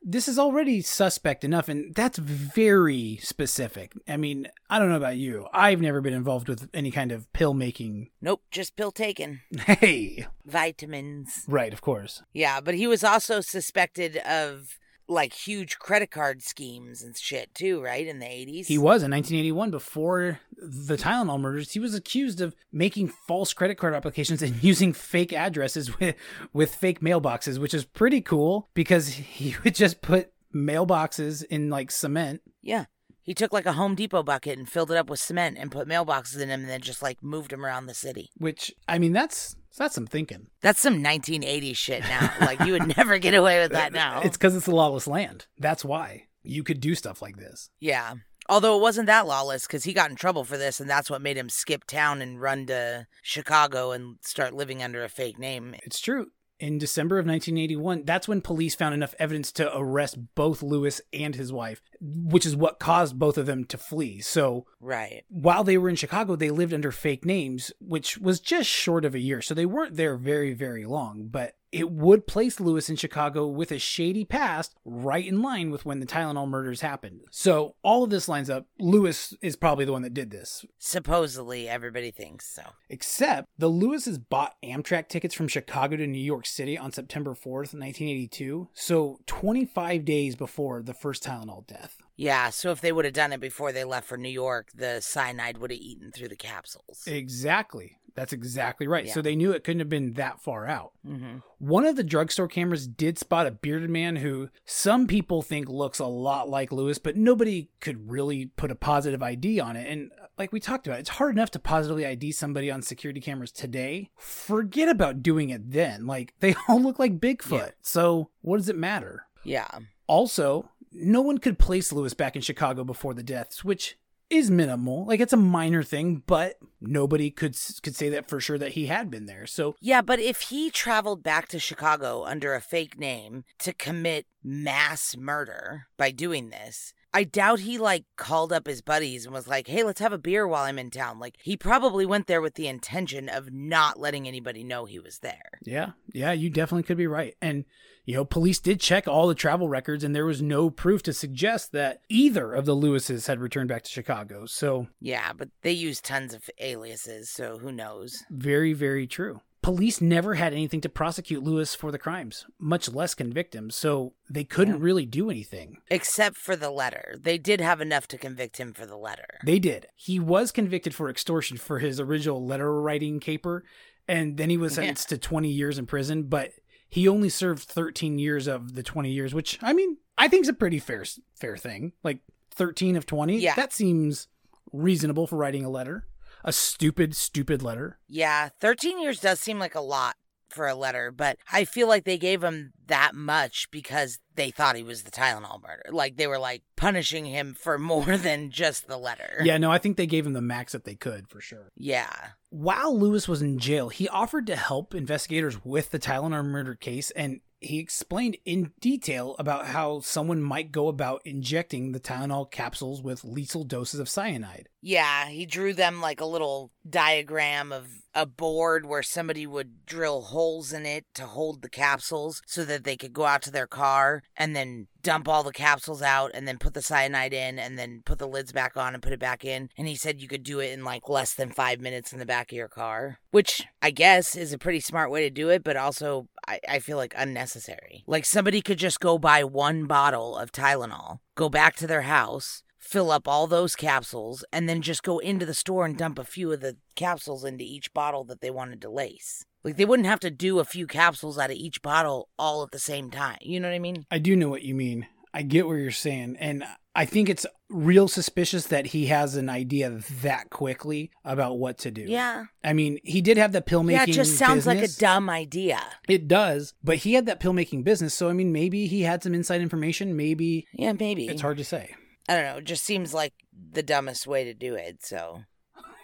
this 0.04 0.28
is 0.28 0.38
already 0.38 0.82
suspect 0.82 1.44
enough 1.44 1.68
and 1.68 1.94
that's 1.94 2.18
very 2.18 3.18
specific. 3.22 3.92
I 4.06 4.16
mean, 4.18 4.48
I 4.68 4.78
don't 4.78 4.90
know 4.90 4.96
about 4.96 5.16
you. 5.16 5.46
I've 5.52 5.80
never 5.80 6.00
been 6.00 6.12
involved 6.12 6.48
with 6.48 6.68
any 6.74 6.90
kind 6.90 7.10
of 7.10 7.32
pill 7.32 7.54
making. 7.54 8.10
Nope, 8.20 8.42
just 8.50 8.76
pill 8.76 8.92
taken. 8.92 9.40
Hey, 9.64 10.26
Vitamins. 10.44 11.44
right, 11.48 11.72
of 11.72 11.80
course. 11.80 12.22
Yeah, 12.32 12.60
but 12.60 12.74
he 12.74 12.86
was 12.86 13.02
also 13.02 13.40
suspected 13.40 14.18
of 14.18 14.78
like 15.08 15.32
huge 15.32 15.78
credit 15.78 16.10
card 16.10 16.42
schemes 16.42 17.02
and 17.02 17.16
shit 17.16 17.54
too, 17.54 17.82
right? 17.82 18.06
In 18.06 18.18
the 18.18 18.26
80s. 18.26 18.66
He 18.66 18.78
was 18.78 19.02
in 19.02 19.10
1981 19.10 19.70
before 19.70 20.40
the 20.56 20.96
Tylenol 20.96 21.40
murders. 21.40 21.72
He 21.72 21.80
was 21.80 21.94
accused 21.94 22.40
of 22.40 22.54
making 22.72 23.08
false 23.08 23.52
credit 23.52 23.76
card 23.76 23.94
applications 23.94 24.42
and 24.42 24.62
using 24.62 24.92
fake 24.92 25.32
addresses 25.32 25.98
with 25.98 26.16
with 26.52 26.74
fake 26.74 27.00
mailboxes, 27.00 27.58
which 27.58 27.74
is 27.74 27.84
pretty 27.84 28.20
cool 28.20 28.68
because 28.74 29.08
he 29.08 29.56
would 29.64 29.74
just 29.74 30.00
put 30.02 30.32
mailboxes 30.54 31.44
in 31.44 31.68
like 31.68 31.90
cement. 31.90 32.40
Yeah. 32.62 32.86
He 33.24 33.34
took 33.34 33.52
like 33.52 33.66
a 33.66 33.72
Home 33.72 33.94
Depot 33.94 34.22
bucket 34.22 34.58
and 34.58 34.68
filled 34.68 34.90
it 34.90 34.98
up 34.98 35.08
with 35.08 35.18
cement 35.18 35.56
and 35.58 35.72
put 35.72 35.88
mailboxes 35.88 36.40
in 36.40 36.48
them 36.48 36.60
and 36.60 36.68
then 36.68 36.82
just 36.82 37.02
like 37.02 37.22
moved 37.22 37.50
them 37.50 37.64
around 37.64 37.86
the 37.86 37.94
city. 37.94 38.30
Which 38.36 38.72
I 38.86 38.98
mean, 38.98 39.12
that's 39.12 39.56
that's 39.76 39.94
some 39.94 40.06
thinking. 40.06 40.48
That's 40.60 40.80
some 40.80 41.02
1980s 41.02 41.76
shit 41.76 42.02
now. 42.02 42.30
like 42.40 42.60
you 42.60 42.72
would 42.72 42.86
never 42.96 43.18
get 43.18 43.34
away 43.34 43.60
with 43.60 43.72
that 43.72 43.92
now. 43.92 44.20
It's 44.20 44.36
because 44.36 44.54
it's 44.54 44.66
a 44.66 44.74
lawless 44.74 45.06
land. 45.06 45.46
That's 45.58 45.84
why 45.84 46.26
you 46.42 46.62
could 46.62 46.80
do 46.80 46.94
stuff 46.94 47.22
like 47.22 47.38
this. 47.38 47.70
Yeah. 47.80 48.14
Although 48.46 48.76
it 48.76 48.82
wasn't 48.82 49.06
that 49.06 49.26
lawless 49.26 49.66
because 49.66 49.84
he 49.84 49.94
got 49.94 50.10
in 50.10 50.16
trouble 50.16 50.44
for 50.44 50.58
this, 50.58 50.78
and 50.78 50.88
that's 50.88 51.08
what 51.08 51.22
made 51.22 51.38
him 51.38 51.48
skip 51.48 51.84
town 51.86 52.20
and 52.20 52.42
run 52.42 52.66
to 52.66 53.06
Chicago 53.22 53.92
and 53.92 54.16
start 54.20 54.52
living 54.52 54.82
under 54.82 55.02
a 55.02 55.08
fake 55.08 55.38
name. 55.38 55.74
It's 55.82 55.98
true. 55.98 56.26
In 56.64 56.78
December 56.78 57.18
of 57.18 57.26
1981, 57.26 58.04
that's 58.06 58.26
when 58.26 58.40
police 58.40 58.74
found 58.74 58.94
enough 58.94 59.14
evidence 59.18 59.52
to 59.52 59.70
arrest 59.76 60.16
both 60.34 60.62
Lewis 60.62 61.02
and 61.12 61.34
his 61.34 61.52
wife, 61.52 61.82
which 62.00 62.46
is 62.46 62.56
what 62.56 62.78
caused 62.78 63.18
both 63.18 63.36
of 63.36 63.44
them 63.44 63.66
to 63.66 63.76
flee. 63.76 64.22
So 64.22 64.64
Right. 64.80 65.24
while 65.28 65.62
they 65.62 65.76
were 65.76 65.90
in 65.90 65.96
Chicago, 65.96 66.36
they 66.36 66.48
lived 66.48 66.72
under 66.72 66.90
fake 66.90 67.26
names, 67.26 67.70
which 67.80 68.16
was 68.16 68.40
just 68.40 68.70
short 68.70 69.04
of 69.04 69.14
a 69.14 69.18
year. 69.18 69.42
So 69.42 69.52
they 69.52 69.66
weren't 69.66 69.96
there 69.96 70.16
very, 70.16 70.54
very 70.54 70.86
long, 70.86 71.28
but 71.30 71.54
it 71.74 71.90
would 71.90 72.26
place 72.28 72.60
Lewis 72.60 72.88
in 72.88 72.94
Chicago 72.94 73.48
with 73.48 73.72
a 73.72 73.80
shady 73.80 74.24
past 74.24 74.76
right 74.84 75.26
in 75.26 75.42
line 75.42 75.72
with 75.72 75.84
when 75.84 75.98
the 75.98 76.06
Tylenol 76.06 76.48
murders 76.48 76.82
happened. 76.82 77.22
So 77.32 77.74
all 77.82 78.04
of 78.04 78.10
this 78.10 78.28
lines 78.28 78.48
up. 78.48 78.66
Lewis 78.78 79.34
is 79.42 79.56
probably 79.56 79.84
the 79.84 79.92
one 79.92 80.02
that 80.02 80.14
did 80.14 80.30
this. 80.30 80.64
Supposedly, 80.78 81.68
everybody 81.68 82.12
thinks 82.12 82.46
so. 82.46 82.62
Except 82.88 83.48
the 83.58 83.68
Lewises 83.68 84.18
bought 84.18 84.54
Amtrak 84.62 85.08
tickets 85.08 85.34
from 85.34 85.48
Chicago 85.48 85.96
to 85.96 86.06
New 86.06 86.18
York 86.18 86.46
City 86.46 86.78
on 86.78 86.92
September 86.92 87.32
4th, 87.32 87.74
1982. 87.74 88.68
So 88.72 89.18
25 89.26 90.04
days 90.04 90.36
before 90.36 90.80
the 90.80 90.94
first 90.94 91.24
Tylenol 91.24 91.66
death. 91.66 91.96
Yeah, 92.16 92.50
so 92.50 92.70
if 92.70 92.80
they 92.80 92.92
would 92.92 93.04
have 93.04 93.14
done 93.14 93.32
it 93.32 93.40
before 93.40 93.72
they 93.72 93.82
left 93.82 94.06
for 94.06 94.16
New 94.16 94.28
York, 94.28 94.68
the 94.72 95.00
cyanide 95.00 95.58
would 95.58 95.72
have 95.72 95.80
eaten 95.80 96.12
through 96.12 96.28
the 96.28 96.36
capsules. 96.36 97.02
Exactly. 97.06 97.96
That's 98.14 98.32
exactly 98.32 98.86
right. 98.86 99.08
So 99.08 99.20
they 99.20 99.34
knew 99.34 99.50
it 99.52 99.64
couldn't 99.64 99.80
have 99.80 99.88
been 99.88 100.12
that 100.14 100.40
far 100.40 100.66
out. 100.66 100.92
hmm 101.04 101.38
One 101.58 101.84
of 101.84 101.96
the 101.96 102.04
drugstore 102.04 102.46
cameras 102.48 102.86
did 102.86 103.18
spot 103.18 103.46
a 103.46 103.50
bearded 103.50 103.90
man 103.90 104.16
who 104.16 104.50
some 104.64 105.06
people 105.06 105.42
think 105.42 105.68
looks 105.68 105.98
a 105.98 106.06
lot 106.06 106.48
like 106.48 106.70
Lewis, 106.70 106.98
but 106.98 107.16
nobody 107.16 107.70
could 107.80 108.08
really 108.10 108.46
put 108.46 108.70
a 108.70 108.76
positive 108.76 109.22
ID 109.22 109.58
on 109.58 109.74
it. 109.76 109.88
And 109.90 110.12
like 110.38 110.52
we 110.52 110.60
talked 110.60 110.86
about, 110.86 111.00
it's 111.00 111.08
hard 111.10 111.34
enough 111.34 111.50
to 111.52 111.58
positively 111.58 112.06
ID 112.06 112.30
somebody 112.32 112.70
on 112.70 112.82
security 112.82 113.20
cameras 113.20 113.50
today. 113.50 114.10
Forget 114.16 114.88
about 114.88 115.22
doing 115.22 115.50
it 115.50 115.72
then. 115.72 116.06
Like 116.06 116.34
they 116.40 116.54
all 116.68 116.80
look 116.80 116.98
like 116.98 117.18
Bigfoot. 117.20 117.58
Yeah. 117.58 117.70
So 117.82 118.30
what 118.42 118.58
does 118.58 118.68
it 118.68 118.76
matter? 118.76 119.26
Yeah. 119.42 119.68
Also, 120.06 120.70
no 120.92 121.20
one 121.20 121.38
could 121.38 121.58
place 121.58 121.92
Lewis 121.92 122.14
back 122.14 122.36
in 122.36 122.42
Chicago 122.42 122.84
before 122.84 123.14
the 123.14 123.22
deaths, 123.22 123.64
which 123.64 123.98
is 124.30 124.50
minimal. 124.50 125.06
Like 125.06 125.20
it's 125.20 125.32
a 125.32 125.38
minor 125.38 125.82
thing, 125.82 126.22
but 126.26 126.56
nobody 126.80 127.30
could 127.30 127.56
could 127.82 127.96
say 127.96 128.08
that 128.10 128.28
for 128.28 128.40
sure 128.40 128.58
that 128.58 128.72
he 128.72 128.86
had 128.86 129.10
been 129.10 129.26
there. 129.26 129.46
So 129.46 129.76
Yeah, 129.80 130.02
but 130.02 130.18
if 130.18 130.42
he 130.42 130.70
traveled 130.70 131.22
back 131.22 131.48
to 131.48 131.58
Chicago 131.58 132.24
under 132.24 132.54
a 132.54 132.60
fake 132.60 132.98
name 132.98 133.44
to 133.60 133.72
commit 133.72 134.26
mass 134.42 135.16
murder 135.16 135.86
by 135.96 136.10
doing 136.10 136.50
this, 136.50 136.92
I 137.14 137.24
doubt 137.24 137.60
he 137.60 137.78
like 137.78 138.04
called 138.16 138.52
up 138.52 138.66
his 138.66 138.82
buddies 138.82 139.24
and 139.24 139.32
was 139.32 139.46
like, 139.48 139.68
"Hey, 139.68 139.82
let's 139.84 140.00
have 140.00 140.12
a 140.12 140.18
beer 140.18 140.46
while 140.46 140.64
I'm 140.64 140.78
in 140.78 140.90
town." 140.90 141.18
Like 141.20 141.36
he 141.40 141.56
probably 141.56 142.04
went 142.04 142.26
there 142.26 142.42
with 142.42 142.54
the 142.54 142.66
intention 142.66 143.28
of 143.28 143.52
not 143.52 143.98
letting 144.00 144.26
anybody 144.28 144.64
know 144.64 144.84
he 144.84 144.98
was 144.98 145.20
there. 145.20 145.52
Yeah, 145.64 145.92
yeah, 146.12 146.32
you 146.32 146.50
definitely 146.50 146.82
could 146.82 146.96
be 146.98 147.06
right. 147.06 147.34
And, 147.40 147.64
you 148.04 148.14
know, 148.14 148.24
police 148.24 148.58
did 148.58 148.80
check 148.80 149.06
all 149.08 149.28
the 149.28 149.34
travel 149.34 149.68
records 149.68 150.02
and 150.04 150.14
there 150.14 150.26
was 150.26 150.42
no 150.42 150.68
proof 150.68 151.02
to 151.04 151.12
suggest 151.12 151.72
that 151.72 152.00
either 152.10 152.52
of 152.52 152.66
the 152.66 152.74
Lewises 152.76 153.28
had 153.28 153.40
returned 153.40 153.68
back 153.68 153.84
to 153.84 153.90
Chicago. 153.90 154.44
So, 154.46 154.88
Yeah, 155.00 155.32
but 155.32 155.48
they 155.62 155.72
use 155.72 156.00
tons 156.00 156.34
of 156.34 156.50
aliases, 156.60 157.30
so 157.30 157.58
who 157.58 157.72
knows? 157.72 158.24
very, 158.30 158.72
very 158.74 159.06
true. 159.06 159.40
Police 159.64 159.98
never 160.00 160.34
had 160.34 160.52
anything 160.52 160.82
to 160.82 160.90
prosecute 160.90 161.42
Lewis 161.42 161.74
for 161.74 161.90
the 161.90 161.98
crimes, 161.98 162.44
much 162.58 162.86
less 162.92 163.14
convict 163.14 163.54
him, 163.54 163.70
so 163.70 164.12
they 164.28 164.44
couldn't 164.44 164.74
Yeah. 164.76 164.82
really 164.84 165.06
do 165.06 165.30
anything. 165.30 165.78
Except 165.90 166.36
for 166.36 166.54
the 166.54 166.70
letter. 166.70 167.16
They 167.18 167.38
did 167.38 167.62
have 167.62 167.80
enough 167.80 168.06
to 168.08 168.18
convict 168.18 168.58
him 168.58 168.74
for 168.74 168.84
the 168.84 168.98
letter. 168.98 169.24
They 169.42 169.58
did. 169.58 169.86
He 169.96 170.20
was 170.20 170.52
convicted 170.52 170.94
for 170.94 171.08
extortion 171.08 171.56
for 171.56 171.78
his 171.78 171.98
original 171.98 172.44
letter 172.44 172.78
writing 172.82 173.20
caper, 173.20 173.64
and 174.06 174.36
then 174.36 174.50
he 174.50 174.58
was 174.58 174.72
Yeah. 174.72 174.82
sentenced 174.82 175.08
to 175.08 175.16
20 175.18 175.50
years 175.50 175.78
in 175.78 175.86
prison, 175.86 176.24
but 176.24 176.52
he 176.90 177.08
only 177.08 177.30
served 177.30 177.62
13 177.62 178.18
years 178.18 178.46
of 178.46 178.74
the 178.74 178.82
20 178.82 179.10
years, 179.12 179.32
which 179.32 179.58
I 179.62 179.72
mean, 179.72 179.96
I 180.18 180.28
think 180.28 180.42
is 180.42 180.48
a 180.48 180.52
pretty 180.52 180.78
fair 180.78 181.06
fair 181.36 181.56
thing. 181.56 181.92
Like 182.02 182.18
13 182.50 182.96
of 182.96 183.06
20, 183.06 183.38
Yeah. 183.38 183.54
that 183.54 183.72
seems 183.72 184.28
reasonable 184.72 185.26
for 185.26 185.36
writing 185.36 185.64
a 185.64 185.70
letter. 185.70 186.06
A 186.44 186.52
stupid 186.52 187.16
stupid 187.16 187.62
letter. 187.62 187.98
Yeah, 188.06 188.50
13 188.60 189.00
years 189.00 189.20
does 189.20 189.40
seem 189.40 189.58
like 189.58 189.74
a 189.74 189.80
lot 189.80 190.16
for 190.50 190.68
a 190.68 190.74
letter, 190.74 191.10
but 191.10 191.38
I 191.52 191.64
feel 191.64 191.88
like 191.88 192.04
they 192.04 192.18
gave 192.18 192.42
him 192.42 192.72
that 192.86 193.14
much 193.14 193.70
because 193.70 194.18
they 194.36 194.50
thought 194.50 194.76
he 194.76 194.82
was 194.82 195.02
the 195.02 195.10
Tylenol 195.10 195.62
murder. 195.62 195.84
Like 195.90 196.16
they 196.16 196.26
were 196.26 196.38
like 196.38 196.62
punishing 196.76 197.24
him 197.24 197.54
for 197.54 197.78
more 197.78 198.16
than 198.18 198.50
just 198.50 198.86
the 198.86 198.96
letter. 198.96 199.40
Yeah, 199.42 199.58
no, 199.58 199.70
I 199.70 199.78
think 199.78 199.96
they 199.96 200.06
gave 200.06 200.26
him 200.26 200.32
the 200.32 200.40
max 200.40 200.72
that 200.72 200.84
they 200.84 200.94
could 200.94 201.28
for 201.28 201.40
sure. 201.40 201.70
Yeah. 201.76 202.12
While 202.50 202.96
Lewis 202.96 203.26
was 203.26 203.42
in 203.42 203.58
jail, 203.58 203.88
he 203.88 204.08
offered 204.08 204.46
to 204.46 204.56
help 204.56 204.94
investigators 204.94 205.64
with 205.64 205.90
the 205.90 205.98
Tylenol 205.98 206.44
murder 206.44 206.74
case 206.74 207.10
and 207.12 207.40
he 207.64 207.78
explained 207.78 208.36
in 208.44 208.72
detail 208.80 209.36
about 209.38 209.66
how 209.66 210.00
someone 210.00 210.42
might 210.42 210.72
go 210.72 210.88
about 210.88 211.22
injecting 211.24 211.92
the 211.92 212.00
Tylenol 212.00 212.50
capsules 212.50 213.02
with 213.02 213.24
lethal 213.24 213.64
doses 213.64 214.00
of 214.00 214.08
cyanide. 214.08 214.68
Yeah, 214.80 215.28
he 215.28 215.46
drew 215.46 215.72
them 215.72 216.00
like 216.00 216.20
a 216.20 216.26
little 216.26 216.70
diagram 216.88 217.72
of 217.72 217.88
a 218.14 218.26
board 218.26 218.86
where 218.86 219.02
somebody 219.02 219.46
would 219.46 219.86
drill 219.86 220.22
holes 220.22 220.72
in 220.72 220.86
it 220.86 221.04
to 221.14 221.26
hold 221.26 221.62
the 221.62 221.68
capsules 221.68 222.42
so 222.46 222.64
that 222.64 222.84
they 222.84 222.96
could 222.96 223.12
go 223.12 223.24
out 223.24 223.42
to 223.42 223.50
their 223.50 223.66
car 223.66 224.22
and 224.36 224.54
then 224.54 224.86
dump 225.02 225.28
all 225.28 225.42
the 225.42 225.52
capsules 225.52 226.02
out 226.02 226.30
and 226.34 226.48
then 226.48 226.58
put 226.58 226.74
the 226.74 226.82
cyanide 226.82 227.32
in 227.32 227.58
and 227.58 227.78
then 227.78 228.02
put 228.04 228.18
the 228.18 228.26
lids 228.26 228.52
back 228.52 228.76
on 228.76 228.94
and 228.94 229.02
put 229.02 229.12
it 229.12 229.20
back 229.20 229.44
in. 229.44 229.68
And 229.76 229.86
he 229.86 229.94
said 229.94 230.20
you 230.20 230.28
could 230.28 230.42
do 230.42 230.60
it 230.60 230.72
in 230.72 230.82
like 230.82 231.08
less 231.08 231.34
than 231.34 231.50
five 231.50 231.80
minutes 231.80 232.12
in 232.12 232.18
the 232.18 232.26
back 232.26 232.50
of 232.50 232.56
your 232.56 232.68
car, 232.68 233.18
which 233.30 233.62
I 233.82 233.90
guess 233.90 234.34
is 234.34 234.52
a 234.52 234.58
pretty 234.58 234.80
smart 234.80 235.10
way 235.10 235.22
to 235.22 235.30
do 235.30 235.50
it, 235.50 235.62
but 235.62 235.76
also 235.76 236.28
I, 236.48 236.60
I 236.68 236.78
feel 236.78 236.96
like 236.96 237.14
unnecessary. 237.16 238.02
Like 238.06 238.24
somebody 238.24 238.62
could 238.62 238.78
just 238.78 238.98
go 238.98 239.18
buy 239.18 239.44
one 239.44 239.84
bottle 239.84 240.36
of 240.36 240.50
Tylenol, 240.50 241.18
go 241.34 241.48
back 241.48 241.76
to 241.76 241.86
their 241.86 242.02
house, 242.02 242.63
fill 242.84 243.10
up 243.10 243.26
all 243.26 243.46
those 243.46 243.74
capsules, 243.74 244.44
and 244.52 244.68
then 244.68 244.82
just 244.82 245.02
go 245.02 245.18
into 245.18 245.46
the 245.46 245.54
store 245.54 245.86
and 245.86 245.96
dump 245.96 246.18
a 246.18 246.24
few 246.24 246.52
of 246.52 246.60
the 246.60 246.76
capsules 246.94 247.44
into 247.44 247.64
each 247.64 247.92
bottle 247.94 248.24
that 248.24 248.40
they 248.40 248.50
wanted 248.50 248.80
to 248.82 248.90
lace. 248.90 249.44
Like 249.64 249.76
they 249.76 249.86
wouldn't 249.86 250.06
have 250.06 250.20
to 250.20 250.30
do 250.30 250.58
a 250.58 250.64
few 250.64 250.86
capsules 250.86 251.38
out 251.38 251.50
of 251.50 251.56
each 251.56 251.80
bottle 251.80 252.28
all 252.38 252.62
at 252.62 252.70
the 252.70 252.78
same 252.78 253.10
time. 253.10 253.38
You 253.40 253.58
know 253.60 253.68
what 253.68 253.74
I 253.74 253.78
mean? 253.78 254.04
I 254.10 254.18
do 254.18 254.36
know 254.36 254.50
what 254.50 254.62
you 254.62 254.74
mean. 254.74 255.06
I 255.32 255.42
get 255.42 255.66
what 255.66 255.74
you're 255.74 255.90
saying. 255.90 256.36
And 256.38 256.62
I 256.94 257.06
think 257.06 257.28
it's 257.28 257.44
real 257.68 258.06
suspicious 258.06 258.66
that 258.66 258.86
he 258.86 259.06
has 259.06 259.34
an 259.34 259.48
idea 259.48 259.90
that 260.22 260.50
quickly 260.50 261.10
about 261.24 261.58
what 261.58 261.78
to 261.78 261.90
do. 261.90 262.02
Yeah. 262.02 262.44
I 262.62 262.72
mean, 262.72 262.98
he 263.02 263.20
did 263.20 263.36
have 263.36 263.50
that 263.52 263.66
pill 263.66 263.82
making 263.82 264.08
yeah, 264.08 264.12
it 264.12 264.14
just 264.14 264.36
sounds 264.36 264.64
like 264.64 264.78
a 264.78 264.86
dumb 264.86 265.28
idea. 265.28 265.80
It 266.08 266.28
does, 266.28 266.74
but 266.84 266.98
he 266.98 267.14
had 267.14 267.26
that 267.26 267.40
pill 267.40 267.52
making 267.52 267.82
business. 267.82 268.14
So, 268.14 268.28
I 268.28 268.32
mean, 268.32 268.52
maybe 268.52 268.86
he 268.86 269.02
had 269.02 269.24
some 269.24 269.34
inside 269.34 269.60
information. 269.60 270.14
Maybe 270.14 270.68
Yeah, 270.72 270.92
maybe. 270.92 271.26
it's 271.26 271.42
hard 271.42 271.56
to 271.56 271.64
say. 271.64 271.94
I 272.28 272.34
don't 272.34 272.44
know. 272.44 272.58
It 272.58 272.64
just 272.64 272.84
seems 272.84 273.12
like 273.12 273.34
the 273.72 273.82
dumbest 273.82 274.26
way 274.26 274.44
to 274.44 274.54
do 274.54 274.74
it. 274.74 275.04
So, 275.04 275.42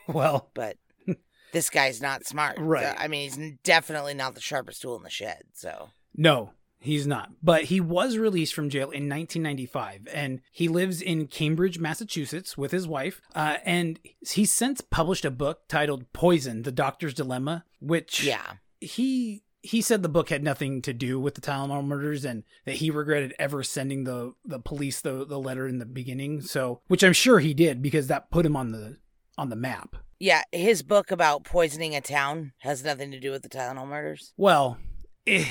Well, 0.06 0.50
but 0.54 0.76
this 1.52 1.70
guy's 1.70 2.00
not 2.00 2.26
smart. 2.26 2.56
Right. 2.58 2.94
I 2.98 3.08
mean, 3.08 3.30
he's 3.30 3.58
definitely 3.62 4.14
not 4.14 4.34
the 4.34 4.40
sharpest 4.40 4.82
tool 4.82 4.96
in 4.96 5.02
the 5.02 5.10
shed. 5.10 5.44
So, 5.52 5.90
no, 6.16 6.52
he's 6.78 7.06
not. 7.06 7.30
But 7.42 7.64
he 7.64 7.80
was 7.80 8.16
released 8.16 8.54
from 8.54 8.70
jail 8.70 8.90
in 8.90 9.08
1995, 9.08 10.08
and 10.12 10.40
he 10.50 10.68
lives 10.68 11.00
in 11.00 11.26
Cambridge, 11.26 11.78
Massachusetts, 11.78 12.58
with 12.58 12.72
his 12.72 12.86
wife. 12.86 13.20
Uh, 13.34 13.56
and 13.64 13.98
he's 14.28 14.52
since 14.52 14.80
published 14.80 15.24
a 15.24 15.30
book 15.30 15.68
titled 15.68 16.12
"Poison: 16.12 16.62
The 16.62 16.72
Doctor's 16.72 17.14
Dilemma," 17.14 17.64
which 17.80 18.24
yeah. 18.24 18.54
he 18.80 19.42
he 19.62 19.80
said 19.80 20.02
the 20.02 20.08
book 20.08 20.30
had 20.30 20.42
nothing 20.42 20.82
to 20.82 20.92
do 20.92 21.20
with 21.20 21.34
the 21.34 21.40
Tylenol 21.40 21.84
murders 21.84 22.24
and 22.24 22.44
that 22.64 22.76
he 22.76 22.90
regretted 22.90 23.34
ever 23.38 23.62
sending 23.62 24.04
the 24.04 24.34
the 24.44 24.58
police 24.58 25.00
the 25.00 25.24
the 25.26 25.38
letter 25.38 25.68
in 25.68 25.78
the 25.78 25.86
beginning. 25.86 26.40
So, 26.40 26.80
which 26.88 27.02
I'm 27.02 27.12
sure 27.12 27.40
he 27.40 27.54
did 27.54 27.82
because 27.82 28.06
that 28.06 28.30
put 28.30 28.46
him 28.46 28.56
on 28.56 28.72
the 28.72 28.96
on 29.36 29.50
the 29.50 29.56
map. 29.56 29.96
Yeah, 30.18 30.42
his 30.52 30.82
book 30.82 31.10
about 31.10 31.44
poisoning 31.44 31.94
a 31.94 32.00
town 32.00 32.52
has 32.58 32.84
nothing 32.84 33.10
to 33.10 33.20
do 33.20 33.30
with 33.30 33.42
the 33.42 33.48
Tylenol 33.48 33.88
murders. 33.88 34.32
Well, 34.36 34.78
it 35.26 35.48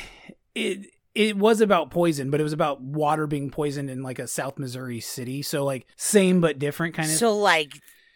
it 0.56 0.86
it 1.16 1.38
was 1.38 1.62
about 1.62 1.92
poison, 1.92 2.30
but 2.30 2.40
it 2.40 2.44
was 2.44 2.54
about 2.54 2.82
water 2.82 3.28
being 3.28 3.50
poisoned 3.50 3.90
in 3.90 4.04
like 4.04 4.20
a 4.20 4.28
South 4.28 4.60
Missouri 4.60 5.00
city. 5.00 5.42
So 5.42 5.66
like 5.66 5.88
same 5.98 6.40
but 6.42 6.60
different 6.60 6.96
kind 6.96 7.10
of. 7.10 7.16
So, 7.16 7.36
like, 7.36 7.72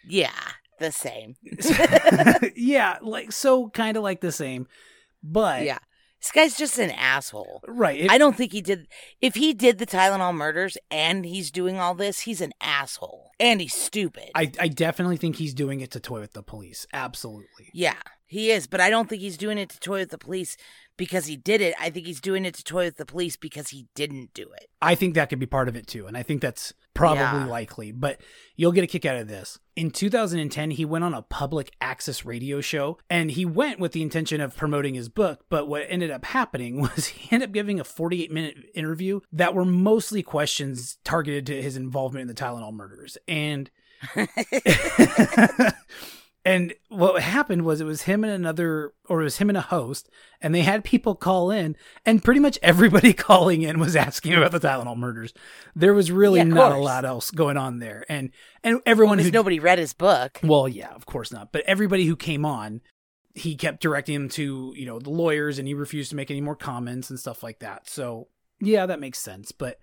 yeah, 0.06 0.30
the 0.78 0.92
same. 0.92 1.34
yeah, 2.56 2.98
like 3.02 3.32
so 3.32 3.68
kind 3.70 3.96
of 3.96 4.02
like 4.02 4.20
the 4.20 4.32
same, 4.32 4.66
but 5.24 5.64
yeah. 5.64 5.78
This 6.20 6.30
guy's 6.32 6.56
just 6.56 6.78
an 6.78 6.90
asshole. 6.90 7.60
right. 7.68 8.00
it- 8.00 8.10
I 8.10 8.16
don't 8.16 8.34
think 8.34 8.52
he 8.52 8.62
did. 8.62 8.88
If 9.20 9.34
he 9.34 9.52
did 9.52 9.76
the 9.76 9.84
Tylenol 9.84 10.34
murders 10.34 10.78
and 10.90 11.26
he's 11.26 11.50
doing 11.50 11.78
all 11.78 11.94
this, 11.94 12.20
he's 12.20 12.40
an 12.40 12.52
asshole. 12.62 13.32
And 13.38 13.60
he's 13.60 13.74
stupid. 13.74 14.30
I 14.34 14.50
I 14.58 14.68
definitely 14.68 15.18
think 15.18 15.36
he's 15.36 15.52
doing 15.52 15.80
it 15.80 15.90
to 15.90 16.00
toy 16.00 16.20
with 16.20 16.32
the 16.32 16.42
police. 16.42 16.86
Absolutely. 16.94 17.68
yeah, 17.74 18.00
he 18.26 18.50
is. 18.50 18.66
But 18.66 18.80
I 18.80 18.88
don't 18.88 19.06
think 19.06 19.20
he's 19.20 19.36
doing 19.36 19.58
it 19.58 19.68
to 19.70 19.80
toy 19.80 19.98
with 19.98 20.10
the 20.10 20.16
police 20.18 20.56
because 20.96 21.26
he 21.26 21.36
did 21.36 21.60
it. 21.60 21.74
I 21.78 21.90
think 21.90 22.06
he's 22.06 22.22
doing 22.22 22.46
it 22.46 22.54
to 22.54 22.64
toy 22.64 22.86
with 22.86 22.96
the 22.96 23.04
police 23.04 23.36
because 23.36 23.68
he 23.68 23.88
didn't 23.94 24.32
do 24.32 24.44
it. 24.56 24.70
I 24.80 24.94
think 24.94 25.14
that 25.16 25.28
could 25.28 25.40
be 25.40 25.46
part 25.46 25.68
of 25.68 25.76
it 25.76 25.86
too, 25.86 26.06
and 26.06 26.16
I 26.16 26.22
think 26.22 26.40
that's 26.40 26.72
probably 26.94 27.40
Yeah. 27.40 27.46
likely. 27.46 27.92
But 27.92 28.20
you'll 28.56 28.72
get 28.72 28.84
a 28.84 28.86
kick 28.86 29.04
out 29.04 29.16
of 29.16 29.28
this. 29.28 29.58
In 29.76 29.90
2010, 29.90 30.70
he 30.72 30.84
went 30.84 31.04
on 31.04 31.12
a 31.14 31.22
public 31.22 31.72
access 31.80 32.24
radio 32.24 32.60
show, 32.60 32.98
and 33.10 33.30
he 33.32 33.44
went 33.44 33.80
with 33.80 33.92
the 33.92 34.02
intention 34.02 34.40
of 34.40 34.56
promoting 34.56 34.94
his 34.94 35.08
book. 35.08 35.44
But 35.50 35.66
what 35.68 35.84
ended 35.88 36.10
up 36.10 36.24
happening 36.24 36.80
was 36.80 37.06
he 37.06 37.28
ended 37.34 37.50
up 37.50 37.52
giving 37.54 37.80
a 37.80 37.84
48 37.84 38.30
minute 38.32 38.56
interview 38.74 39.20
that 39.32 39.54
were 39.54 39.64
mostly 39.64 40.22
questions 40.22 40.98
targeted 41.04 41.46
to 41.46 41.60
his 41.60 41.76
involvement 41.76 42.22
in 42.22 42.28
the 42.28 42.34
Tylenol 42.34 42.72
murders, 42.72 43.18
and 43.26 43.70
and 46.44 46.74
what 46.88 47.22
happened 47.22 47.64
was 47.64 47.80
it 47.80 47.84
was 47.84 48.02
him 48.02 48.22
and 48.24 48.32
another 48.32 48.92
or 49.08 49.20
it 49.20 49.24
was 49.24 49.38
him 49.38 49.48
and 49.48 49.56
a 49.56 49.62
host 49.62 50.10
and 50.42 50.54
they 50.54 50.60
had 50.62 50.84
people 50.84 51.14
call 51.14 51.50
in 51.50 51.76
and 52.04 52.22
pretty 52.22 52.40
much 52.40 52.58
everybody 52.62 53.12
calling 53.28 53.62
in 53.62 53.78
was 53.78 53.96
asking 53.96 54.34
about 54.34 54.52
the 54.52 54.60
Tylenol 54.60 54.96
murders. 54.96 55.32
There 55.74 55.94
was 55.94 56.10
really 56.12 56.40
Yeah, 56.40 56.44
not 56.44 56.72
a 56.72 56.76
lot 56.76 57.04
else 57.04 57.30
going 57.30 57.56
on 57.56 57.78
there. 57.78 58.04
And 58.08 58.30
and 58.62 58.80
everyone 58.84 59.16
Because 59.16 59.30
who 59.30 59.32
nobody 59.38 59.58
read 59.58 59.78
his 59.78 59.92
book. 59.94 60.40
well, 60.42 60.68
yeah, 60.68 60.90
of 60.90 61.06
course 61.06 61.32
not. 61.32 61.50
But 61.52 61.62
everybody 61.66 62.04
who 62.06 62.16
came 62.16 62.44
on, 62.44 62.82
he 63.34 63.56
kept 63.56 63.80
directing 63.80 64.14
them 64.14 64.28
to, 64.30 64.72
you 64.76 64.86
know, 64.86 64.98
the 64.98 65.10
lawyers 65.10 65.58
and 65.58 65.66
he 65.66 65.74
refused 65.74 66.10
to 66.10 66.16
make 66.16 66.30
any 66.30 66.40
more 66.40 66.56
comments 66.56 67.10
and 67.10 67.18
stuff 67.18 67.42
like 67.42 67.60
that. 67.60 67.88
So, 67.88 68.28
yeah, 68.60 68.86
that 68.86 69.00
makes 69.00 69.18
sense. 69.18 69.50
But 69.50 69.78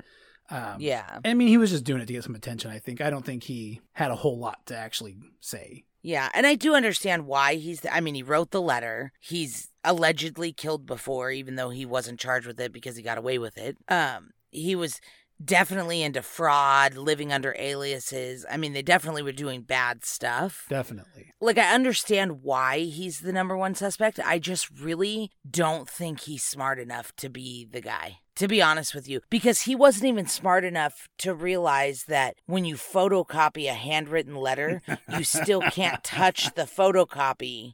um 0.52 0.76
Yeah. 0.80 1.20
I 1.26 1.34
mean, 1.34 1.48
he 1.48 1.58
was 1.58 1.72
just 1.72 1.84
doing 1.86 2.02
it 2.02 2.06
to 2.06 2.14
get 2.14 2.24
some 2.24 2.36
attention, 2.36 2.70
I 2.72 2.78
think. 2.80 3.02
I 3.02 3.10
don't 3.10 3.26
think 3.26 3.44
he 3.44 3.82
had 3.94 4.12
a 4.12 4.16
whole 4.16 4.38
lot 4.38 4.66
to 4.68 4.76
actually 4.78 5.18
say. 5.40 5.86
Yeah, 6.02 6.30
and 6.34 6.48
I 6.48 6.56
do 6.56 6.76
understand 6.76 7.28
why 7.28 7.56
he's. 7.56 7.86
I 7.90 8.00
mean, 8.02 8.16
he 8.16 8.24
wrote 8.24 8.52
the 8.52 8.62
letter. 8.62 9.12
He's 9.20 9.70
allegedly 9.84 10.52
killed 10.52 10.86
before, 10.86 11.32
even 11.32 11.56
though 11.56 11.70
he 11.70 11.86
wasn't 11.86 12.20
charged 12.20 12.48
with 12.48 12.60
it 12.60 12.72
because 12.72 12.96
he 12.96 13.04
got 13.04 13.18
away 13.18 13.38
with 13.38 13.58
it. 13.58 13.78
Um, 13.88 14.32
he 14.50 14.76
was 14.76 15.00
definitely 15.44 16.04
into 16.04 16.22
fraud, 16.22 16.96
living 16.96 17.32
under 17.32 17.56
aliases. 17.58 18.46
I 18.50 18.58
mean, 18.58 18.74
they 18.74 18.82
definitely 18.82 19.24
were 19.24 19.32
doing 19.32 19.62
bad 19.62 20.06
stuff. 20.06 20.66
Definitely. 20.70 21.34
Like, 21.40 21.58
I 21.58 21.74
understand 21.74 22.44
why 22.44 22.80
he's 22.80 23.20
the 23.20 23.34
number 23.34 23.58
one 23.58 23.76
suspect. 23.76 24.20
I 24.24 24.40
just 24.40 24.70
really 24.80 25.32
don't 25.50 25.90
think 25.90 26.22
he's 26.22 26.44
smart 26.44 26.80
enough 26.80 27.16
to 27.18 27.30
be 27.30 27.66
the 27.66 27.82
guy. 27.82 28.20
To 28.38 28.48
be 28.48 28.62
honest 28.62 28.96
with 28.96 29.10
you, 29.10 29.20
because 29.30 29.64
he 29.64 29.76
wasn't 29.76 30.06
even 30.06 30.26
smart 30.26 30.64
enough 30.64 31.10
to 31.20 31.34
realize 31.36 32.06
that 32.06 32.36
when 32.46 32.64
you 32.64 32.76
photocopy 32.76 33.70
a 33.70 33.74
handwritten 33.74 34.36
letter, 34.36 34.82
you 35.16 35.24
still 35.26 35.62
can't 35.62 36.02
touch 36.04 36.54
the 36.56 36.64
photocopy 36.64 37.74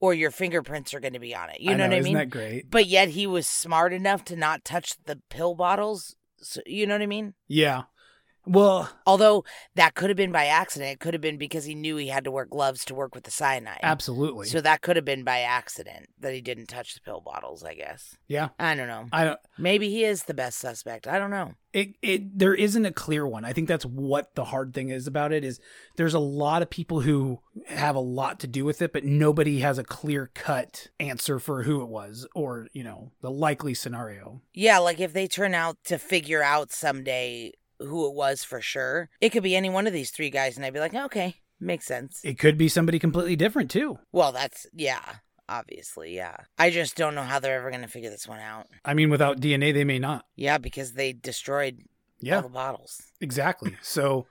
or 0.00 0.14
your 0.14 0.30
fingerprints 0.30 0.94
are 0.94 1.00
going 1.00 1.12
to 1.12 1.18
be 1.18 1.34
on 1.34 1.50
it. 1.50 1.60
You 1.60 1.72
I 1.72 1.74
know, 1.76 1.84
what 1.84 1.92
I 1.92 1.96
isn't 1.98 2.04
mean? 2.04 2.14
that 2.14 2.30
great? 2.30 2.70
But 2.70 2.86
yet 2.86 3.10
he 3.10 3.26
was 3.26 3.46
smart 3.46 3.92
enough 3.92 4.24
to 4.24 4.36
not 4.36 4.64
touch 4.64 4.94
the 5.04 5.20
pill 5.28 5.54
bottles. 5.54 6.16
So, 6.38 6.62
you 6.64 6.86
know 6.86 6.94
what 6.94 7.02
I 7.02 7.06
mean? 7.06 7.34
Yeah. 7.46 7.82
Well, 8.46 8.90
Although 9.06 9.44
that 9.74 9.94
could 9.94 10.10
have 10.10 10.16
been 10.16 10.32
by 10.32 10.46
accident. 10.46 10.92
It 10.92 11.00
could 11.00 11.14
have 11.14 11.20
been 11.20 11.36
because 11.38 11.64
he 11.64 11.74
knew 11.74 11.96
he 11.96 12.08
had 12.08 12.24
to 12.24 12.30
wear 12.30 12.44
gloves 12.44 12.84
to 12.86 12.94
work 12.94 13.14
with 13.14 13.24
the 13.24 13.30
cyanide. 13.30 13.80
absolutely. 13.82 14.46
So 14.46 14.60
that 14.60 14.82
could 14.82 14.96
have 14.96 15.04
been 15.04 15.24
by 15.24 15.40
accident 15.40 16.08
that 16.20 16.32
he 16.34 16.40
didn't 16.40 16.66
touch 16.66 16.94
the 16.94 17.00
pill 17.00 17.20
bottles, 17.20 17.62
I 17.64 17.74
guess. 17.74 18.16
yeah. 18.28 18.48
I 18.58 18.74
don't 18.74 18.88
know. 18.88 19.06
I 19.12 19.24
don't 19.24 19.40
Maybe 19.58 19.88
he 19.90 20.04
is 20.04 20.24
the 20.24 20.34
best 20.34 20.58
suspect. 20.58 21.06
I 21.06 21.18
don't 21.18 21.30
know. 21.30 21.54
it, 21.72 21.96
it 22.02 22.38
there 22.38 22.54
isn't 22.54 22.84
a 22.86 22.92
clear 22.92 23.26
one. 23.26 23.44
I 23.44 23.52
think 23.52 23.68
that's 23.68 23.84
what 23.86 24.34
the 24.34 24.44
hard 24.44 24.74
thing 24.74 24.88
is 24.90 25.06
about 25.06 25.32
it 25.32 25.44
is 25.44 25.60
there's 25.96 26.14
a 26.14 26.18
lot 26.18 26.62
of 26.62 26.70
people 26.70 27.00
who 27.00 27.40
have 27.66 27.94
a 27.94 28.00
lot 28.00 28.40
to 28.40 28.46
do 28.46 28.64
with 28.64 28.80
it, 28.82 28.92
but 28.92 29.04
nobody 29.04 29.60
has 29.60 29.78
a 29.78 29.84
clear 29.84 30.30
cut 30.34 30.88
answer 30.98 31.38
for 31.38 31.62
who 31.64 31.82
it 31.82 31.88
was 31.88 32.26
or, 32.34 32.68
you 32.72 32.82
know, 32.84 33.12
the 33.20 33.30
likely 33.30 33.74
scenario. 33.74 34.40
Yeah, 34.54 34.78
like 34.78 34.98
if 35.00 35.12
they 35.12 35.26
turn 35.26 35.54
out 35.54 35.76
to 35.84 35.98
figure 35.98 36.42
out 36.42 36.72
someday 36.72 37.52
who 37.80 38.06
it 38.08 38.14
was 38.14 38.44
for 38.44 38.60
sure, 38.60 39.10
it 39.20 39.30
could 39.30 39.42
be 39.42 39.56
any 39.56 39.70
one 39.70 39.86
of 39.86 39.92
these 39.92 40.10
three 40.10 40.30
guys, 40.30 40.56
and 40.56 40.64
I'd 40.64 40.72
be 40.74 40.80
like, 40.80 40.94
okay, 40.94 41.36
makes 41.58 41.86
sense. 41.86 42.20
It 42.24 42.38
could 42.38 42.56
be 42.56 42.68
somebody 42.68 42.98
completely 42.98 43.36
different 43.36 43.70
too. 43.70 43.98
Well, 44.12 44.32
that's, 44.32 44.66
yeah, 44.72 45.00
obviously, 45.48 46.14
yeah. 46.14 46.36
I 46.58 46.70
just 46.70 46.96
don't 46.96 47.14
know 47.14 47.22
how 47.22 47.38
they're 47.38 47.58
ever 47.58 47.70
going 47.70 47.82
to 47.82 47.88
figure 47.88 48.10
this 48.10 48.28
one 48.28 48.40
out. 48.40 48.66
I 48.84 48.94
mean, 48.94 49.10
without 49.10 49.40
DNA, 49.40 49.72
they 49.74 49.84
may 49.84 49.98
not. 49.98 50.24
Yeah, 50.36 50.58
because 50.58 50.92
they 50.92 51.12
destroyed 51.12 51.78
all 51.80 51.86
Yeah, 52.20 52.40
the 52.42 52.48
bottles. 52.48 53.02
exactly. 53.20 53.76
So 53.82 54.26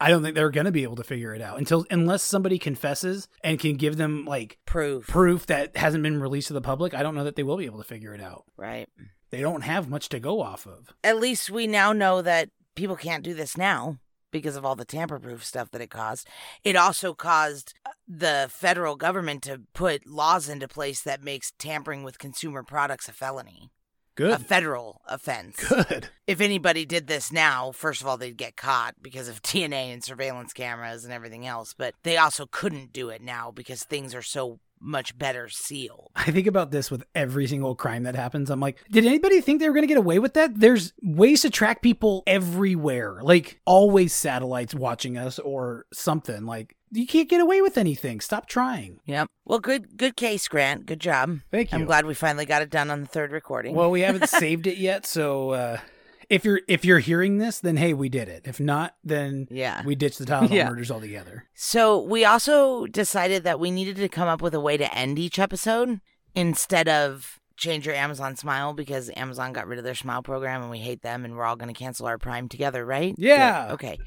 I 0.00 0.08
don't 0.10 0.22
think 0.22 0.34
they're 0.34 0.50
going 0.50 0.66
to 0.66 0.72
be 0.72 0.82
able 0.82 0.96
to 0.96 1.04
figure 1.04 1.34
it 1.34 1.40
out 1.40 1.56
until 1.58 1.86
unless 1.90 2.22
somebody 2.22 2.58
confesses 2.58 3.28
and 3.44 3.60
can 3.60 3.76
give 3.76 3.96
them 3.96 4.24
like 4.24 4.58
Proof. 4.66 5.06
proof 5.06 5.46
that 5.46 5.76
hasn't 5.76 6.02
been 6.02 6.20
released 6.20 6.48
to 6.48 6.52
the 6.52 6.60
public. 6.60 6.94
I 6.94 7.02
don't 7.04 7.14
know 7.14 7.24
that 7.24 7.36
they 7.36 7.44
will 7.44 7.56
be 7.56 7.66
able 7.66 7.78
to 7.78 7.84
figure 7.88 8.12
it 8.14 8.20
out. 8.20 8.44
right. 8.56 8.88
They 9.30 9.40
don't 9.40 9.62
have 9.62 9.88
much 9.88 10.10
to 10.10 10.20
go 10.20 10.40
off 10.40 10.64
of. 10.64 10.94
At 11.02 11.18
least 11.18 11.50
we 11.50 11.66
now 11.66 11.92
know 11.92 12.22
that 12.22 12.50
people 12.74 12.96
can't 12.96 13.24
do 13.24 13.34
this 13.34 13.56
now 13.56 13.98
because 14.34 14.56
of 14.56 14.64
all 14.64 14.74
the 14.74 14.84
tamper 14.84 15.20
proof 15.20 15.44
stuff 15.44 15.70
that 15.70 15.80
it 15.80 15.90
caused. 15.90 16.26
It 16.64 16.74
also 16.74 17.14
caused 17.14 17.72
uh, 17.86 17.90
the 18.08 18.48
federal 18.50 18.96
government 18.96 19.44
to 19.44 19.62
put 19.72 20.06
laws 20.06 20.48
into 20.48 20.66
place 20.66 21.00
that 21.02 21.22
makes 21.22 21.52
tampering 21.56 22.02
with 22.02 22.18
consumer 22.18 22.64
products 22.64 23.08
a 23.08 23.12
felony, 23.12 23.70
Good. 24.16 24.32
a 24.32 24.38
federal 24.38 25.00
offense. 25.06 25.56
Good. 25.68 26.08
If 26.26 26.40
anybody 26.40 26.84
did 26.84 27.06
this 27.06 27.30
now, 27.30 27.70
first 27.70 28.00
of 28.00 28.08
all, 28.08 28.16
they'd 28.16 28.36
get 28.36 28.56
caught 28.56 28.96
because 29.00 29.28
of 29.28 29.40
DNA 29.42 29.92
and 29.92 30.02
surveillance 30.02 30.52
cameras 30.52 31.04
and 31.04 31.12
everything 31.12 31.46
else, 31.46 31.72
but 31.72 31.94
they 32.02 32.16
also 32.16 32.44
couldn't 32.44 32.92
do 32.92 33.10
it 33.10 33.22
now 33.22 33.52
because 33.52 33.84
things 33.84 34.16
are 34.16 34.22
so 34.22 34.58
much 34.84 35.16
better 35.18 35.48
sealed. 35.48 36.10
I 36.16 36.30
think 36.30 36.46
about 36.46 36.70
this 36.70 36.90
with 36.90 37.04
every 37.14 37.46
single 37.46 37.74
crime 37.74 38.04
that 38.04 38.14
happens. 38.14 38.50
I'm 38.50 38.60
like, 38.60 38.84
did 38.90 39.06
anybody 39.06 39.40
think 39.40 39.60
they 39.60 39.68
were 39.68 39.74
going 39.74 39.82
to 39.82 39.88
get 39.88 39.98
away 39.98 40.18
with 40.18 40.34
that? 40.34 40.58
There's 40.58 40.92
ways 41.02 41.42
to 41.42 41.50
track 41.50 41.82
people 41.82 42.22
everywhere. 42.26 43.20
Like, 43.22 43.60
always 43.64 44.12
satellites 44.12 44.74
watching 44.74 45.16
us 45.16 45.38
or 45.38 45.86
something. 45.92 46.44
Like, 46.44 46.76
you 46.92 47.06
can't 47.06 47.28
get 47.28 47.40
away 47.40 47.60
with 47.60 47.76
anything. 47.76 48.20
Stop 48.20 48.46
trying. 48.46 49.00
Yep. 49.06 49.26
Well, 49.44 49.58
good 49.58 49.96
good 49.96 50.16
case, 50.16 50.46
Grant. 50.46 50.86
Good 50.86 51.00
job. 51.00 51.40
Thank 51.50 51.72
you. 51.72 51.78
I'm 51.78 51.84
glad 51.84 52.06
we 52.06 52.14
finally 52.14 52.46
got 52.46 52.62
it 52.62 52.70
done 52.70 52.90
on 52.90 53.00
the 53.00 53.06
third 53.06 53.32
recording. 53.32 53.74
Well, 53.74 53.90
we 53.90 54.02
haven't 54.02 54.28
saved 54.28 54.66
it 54.66 54.78
yet, 54.78 55.04
so 55.04 55.50
uh, 55.50 55.78
if 56.30 56.44
you're 56.44 56.60
if 56.68 56.84
you're 56.84 56.98
hearing 56.98 57.38
this, 57.38 57.60
then 57.60 57.76
hey, 57.76 57.92
we 57.94 58.08
did 58.08 58.28
it. 58.28 58.42
If 58.44 58.60
not, 58.60 58.94
then 59.04 59.46
yeah. 59.50 59.82
we 59.84 59.94
ditched 59.94 60.18
the 60.18 60.24
Tylenol 60.26 60.50
Yeah. 60.50 60.68
murders 60.68 60.90
altogether. 60.90 61.46
So 61.54 62.00
we 62.00 62.24
also 62.24 62.86
decided 62.86 63.44
that 63.44 63.60
we 63.60 63.70
needed 63.70 63.96
to 63.96 64.08
come 64.08 64.28
up 64.28 64.42
with 64.42 64.54
a 64.54 64.60
way 64.60 64.76
to 64.76 64.94
end 64.94 65.18
each 65.18 65.38
episode 65.38 66.00
instead 66.34 66.88
of 66.88 67.38
change 67.56 67.86
your 67.86 67.94
Amazon 67.94 68.36
Smile 68.36 68.72
because 68.72 69.10
Amazon 69.16 69.52
got 69.52 69.66
rid 69.66 69.78
of 69.78 69.84
their 69.84 69.94
Smile 69.94 70.22
program 70.22 70.62
and 70.62 70.70
we 70.70 70.78
hate 70.78 71.02
them 71.02 71.24
and 71.24 71.36
we're 71.36 71.44
all 71.44 71.56
going 71.56 71.72
to 71.72 71.78
cancel 71.78 72.06
our 72.06 72.18
Prime 72.18 72.48
together, 72.48 72.84
right? 72.84 73.14
Yeah. 73.16 73.66
Good. 73.68 73.74
Okay. 73.74 73.98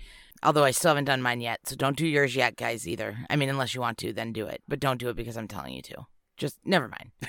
Although 0.43 0.65
I 0.65 0.72
still 0.72 0.89
haven't 0.89 1.05
done 1.05 1.22
mine 1.22 1.41
yet, 1.41 1.61
so 1.65 1.76
don't 1.76 1.97
do 1.97 2.05
yours 2.05 2.36
yet, 2.36 2.57
guys, 2.57 2.88
either. 2.88 3.18
I 3.30 3.36
mean, 3.36 3.49
unless 3.49 3.74
you 3.74 3.82
want 3.82 3.97
to, 3.99 4.13
then 4.13 4.34
do 4.34 4.45
it. 4.45 4.61
But 4.68 4.80
don't 4.80 4.99
do 4.99 5.09
it 5.09 5.15
because 5.15 5.36
I'm 5.36 5.47
telling 5.47 5.74
you 5.74 5.82
to. 5.84 6.05
Just 6.36 6.57
never 6.63 6.88
mind. 6.88 7.11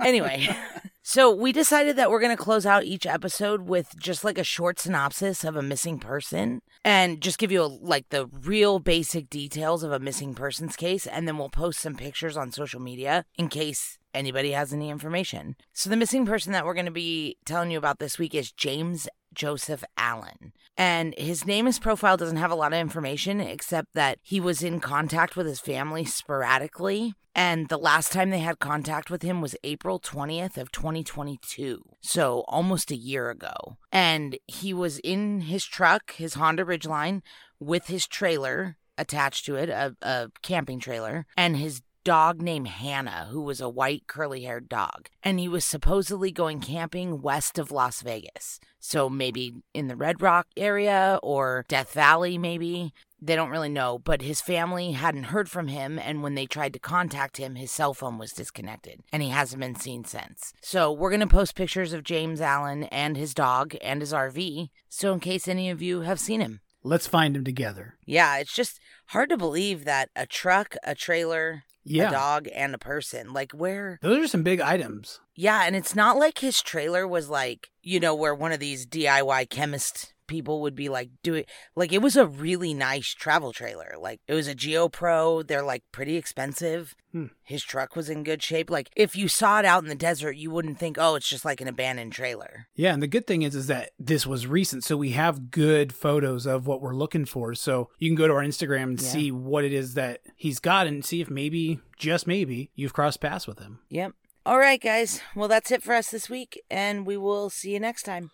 Anyway, 0.00 0.48
so 1.08 1.34
we 1.34 1.52
decided 1.52 1.96
that 1.96 2.10
we're 2.10 2.20
going 2.20 2.36
to 2.36 2.42
close 2.42 2.66
out 2.66 2.84
each 2.84 3.06
episode 3.06 3.62
with 3.62 3.98
just 3.98 4.24
like 4.24 4.36
a 4.36 4.44
short 4.44 4.78
synopsis 4.78 5.42
of 5.42 5.56
a 5.56 5.62
missing 5.62 5.98
person 5.98 6.60
and 6.84 7.22
just 7.22 7.38
give 7.38 7.50
you 7.50 7.62
a, 7.62 7.64
like 7.64 8.10
the 8.10 8.26
real 8.26 8.78
basic 8.78 9.30
details 9.30 9.82
of 9.82 9.90
a 9.90 9.98
missing 9.98 10.34
persons 10.34 10.76
case. 10.76 11.06
And 11.06 11.26
then 11.26 11.38
we'll 11.38 11.48
post 11.48 11.80
some 11.80 11.94
pictures 11.94 12.36
on 12.36 12.52
social 12.52 12.78
media 12.78 13.24
in 13.38 13.48
case 13.48 13.96
anybody 14.12 14.50
has 14.50 14.70
any 14.70 14.90
information. 14.90 15.56
So 15.72 15.88
the 15.88 15.96
missing 15.96 16.26
person 16.26 16.52
that 16.52 16.66
we're 16.66 16.74
going 16.74 16.84
to 16.84 16.92
be 16.92 17.38
telling 17.46 17.70
you 17.70 17.78
about 17.78 18.00
this 18.00 18.18
week 18.18 18.34
is 18.34 18.52
James 18.52 19.08
Joseph 19.32 19.84
Allen. 19.96 20.52
And 20.78 21.12
his 21.18 21.44
name, 21.44 21.66
his 21.66 21.80
profile 21.80 22.16
doesn't 22.16 22.36
have 22.36 22.52
a 22.52 22.54
lot 22.54 22.72
of 22.72 22.78
information 22.78 23.40
except 23.40 23.88
that 23.94 24.20
he 24.22 24.38
was 24.38 24.62
in 24.62 24.78
contact 24.78 25.36
with 25.36 25.46
his 25.46 25.58
family 25.58 26.04
sporadically. 26.04 27.14
And 27.34 27.68
the 27.68 27.78
last 27.78 28.12
time 28.12 28.30
they 28.30 28.38
had 28.38 28.60
contact 28.60 29.10
with 29.10 29.22
him 29.22 29.40
was 29.40 29.56
April 29.64 29.98
20th 29.98 30.56
of 30.56 30.70
2022. 30.70 31.82
So 32.00 32.44
almost 32.46 32.92
a 32.92 32.96
year 32.96 33.28
ago. 33.28 33.76
And 33.90 34.38
he 34.46 34.72
was 34.72 35.00
in 35.00 35.42
his 35.42 35.64
truck, 35.64 36.14
his 36.14 36.34
Honda 36.34 36.64
Ridgeline, 36.64 37.22
with 37.58 37.88
his 37.88 38.06
trailer 38.06 38.76
attached 38.96 39.46
to 39.46 39.56
it, 39.56 39.68
a, 39.68 39.96
a 40.02 40.30
camping 40.42 40.80
trailer, 40.80 41.26
and 41.36 41.56
his 41.56 41.82
dog 42.08 42.40
named 42.40 42.68
Hannah, 42.68 43.28
who 43.30 43.42
was 43.42 43.60
a 43.60 43.68
white 43.68 44.06
curly 44.06 44.44
haired 44.44 44.66
dog. 44.66 45.10
And 45.22 45.38
he 45.38 45.46
was 45.46 45.62
supposedly 45.62 46.32
going 46.32 46.58
camping 46.58 47.20
west 47.20 47.58
of 47.58 47.70
Las 47.70 48.00
Vegas. 48.00 48.60
So 48.78 49.10
maybe 49.10 49.56
in 49.74 49.88
the 49.88 49.94
Red 49.94 50.22
Rock 50.22 50.46
area 50.56 51.20
or 51.22 51.66
Death 51.68 51.92
Valley, 51.92 52.38
maybe. 52.38 52.94
They 53.20 53.36
don't 53.36 53.50
really 53.50 53.68
know, 53.68 53.98
but 53.98 54.22
his 54.22 54.40
family 54.40 54.92
hadn't 54.92 55.24
heard 55.24 55.50
from 55.50 55.68
him, 55.68 55.98
and 55.98 56.22
when 56.22 56.34
they 56.34 56.46
tried 56.46 56.72
to 56.72 56.78
contact 56.78 57.36
him, 57.36 57.56
his 57.56 57.70
cell 57.70 57.92
phone 57.92 58.16
was 58.16 58.32
disconnected, 58.32 59.00
and 59.12 59.22
he 59.22 59.28
hasn't 59.28 59.60
been 59.60 59.74
seen 59.74 60.04
since. 60.04 60.54
So, 60.62 60.92
we're 60.92 61.10
going 61.10 61.20
to 61.20 61.26
post 61.26 61.56
pictures 61.56 61.92
of 61.92 62.04
James 62.04 62.40
Allen 62.40 62.84
and 62.84 63.16
his 63.16 63.34
dog 63.34 63.74
and 63.82 64.00
his 64.00 64.12
RV, 64.12 64.68
so 64.88 65.12
in 65.12 65.18
case 65.18 65.48
any 65.48 65.68
of 65.68 65.82
you 65.82 66.02
have 66.02 66.20
seen 66.20 66.40
him. 66.40 66.60
Let's 66.84 67.08
find 67.08 67.36
him 67.36 67.44
together. 67.44 67.96
Yeah, 68.06 68.38
it's 68.38 68.54
just 68.54 68.78
hard 69.08 69.28
to 69.30 69.36
believe 69.36 69.84
that 69.84 70.10
a 70.16 70.26
truck, 70.26 70.74
a 70.84 70.94
trailer, 70.94 71.64
Yeah. 71.84 72.08
a 72.08 72.12
dog, 72.12 72.48
and 72.54 72.74
a 72.74 72.78
person, 72.78 73.32
like 73.32 73.52
where 73.52 73.98
Those 74.02 74.24
are 74.24 74.28
some 74.28 74.42
big 74.42 74.60
items. 74.60 75.20
Yeah, 75.34 75.62
and 75.66 75.74
it's 75.76 75.94
not 75.94 76.16
like 76.18 76.38
his 76.38 76.60
trailer 76.62 77.06
was 77.06 77.28
like, 77.28 77.68
you 77.82 78.00
know, 78.00 78.14
where 78.14 78.34
one 78.34 78.52
of 78.52 78.60
these 78.60 78.86
DIY 78.86 79.48
chemist 79.50 80.12
people 80.28 80.60
would 80.60 80.76
be 80.76 80.88
like 80.88 81.10
doing 81.24 81.44
like 81.74 81.92
it 81.92 82.00
was 82.02 82.14
a 82.16 82.26
really 82.26 82.72
nice 82.74 83.08
travel 83.14 83.52
trailer. 83.52 83.94
Like 83.98 84.20
it 84.28 84.34
was 84.34 84.46
a 84.46 84.54
Geo 84.54 84.88
Pro, 84.88 85.42
they're 85.42 85.64
like 85.64 85.82
pretty 85.90 86.16
expensive. 86.16 86.94
Hmm. 87.10 87.26
His 87.42 87.64
truck 87.64 87.96
was 87.96 88.08
in 88.10 88.22
good 88.22 88.42
shape. 88.42 88.70
Like 88.70 88.90
if 88.94 89.16
you 89.16 89.26
saw 89.28 89.58
it 89.58 89.64
out 89.64 89.82
in 89.82 89.88
the 89.88 89.94
desert, 89.94 90.36
you 90.36 90.50
wouldn't 90.50 90.78
think, 90.78 90.96
"Oh, 91.00 91.14
it's 91.16 91.28
just 91.28 91.44
like 91.44 91.60
an 91.60 91.66
abandoned 91.68 92.12
trailer." 92.12 92.68
Yeah, 92.76 92.92
and 92.92 93.02
the 93.02 93.06
good 93.08 93.26
thing 93.26 93.42
is 93.42 93.54
is 93.54 93.66
that 93.66 93.90
this 93.98 94.26
was 94.26 94.46
recent, 94.46 94.84
so 94.84 94.96
we 94.96 95.12
have 95.12 95.50
good 95.50 95.92
photos 95.92 96.46
of 96.46 96.66
what 96.66 96.80
we're 96.82 96.94
looking 96.94 97.24
for. 97.24 97.54
So 97.54 97.88
you 97.98 98.08
can 98.08 98.14
go 98.16 98.28
to 98.28 98.34
our 98.34 98.44
Instagram 98.44 98.82
and 98.90 99.00
Yeah. 99.02 99.08
see 99.08 99.32
what 99.32 99.64
it 99.64 99.72
is 99.72 99.94
that 99.94 100.20
he's 100.36 100.60
got 100.60 100.86
and 100.86 101.02
see 101.04 101.20
if 101.22 101.30
maybe, 101.30 101.80
just 101.96 102.26
maybe, 102.26 102.70
you've 102.74 102.92
crossed 102.92 103.20
paths 103.20 103.46
with 103.46 103.58
him. 103.58 103.80
Yep. 103.88 104.12
All 104.44 104.58
right, 104.58 104.80
guys. 104.80 105.20
Well, 105.34 105.48
that's 105.48 105.70
it 105.70 105.82
for 105.82 105.94
us 105.94 106.10
this 106.10 106.28
week, 106.30 106.62
and 106.70 107.06
we 107.06 107.16
will 107.16 107.48
see 107.50 107.72
you 107.72 107.80
next 107.80 108.02
time. 108.04 108.30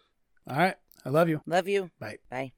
All 0.49 0.57
right. 0.59 0.77
I 1.05 1.11
love 1.11 1.29
you. 1.29 1.41
Love 1.47 1.69
you. 1.69 1.91
Bye. 2.01 2.19
Bye. 2.31 2.53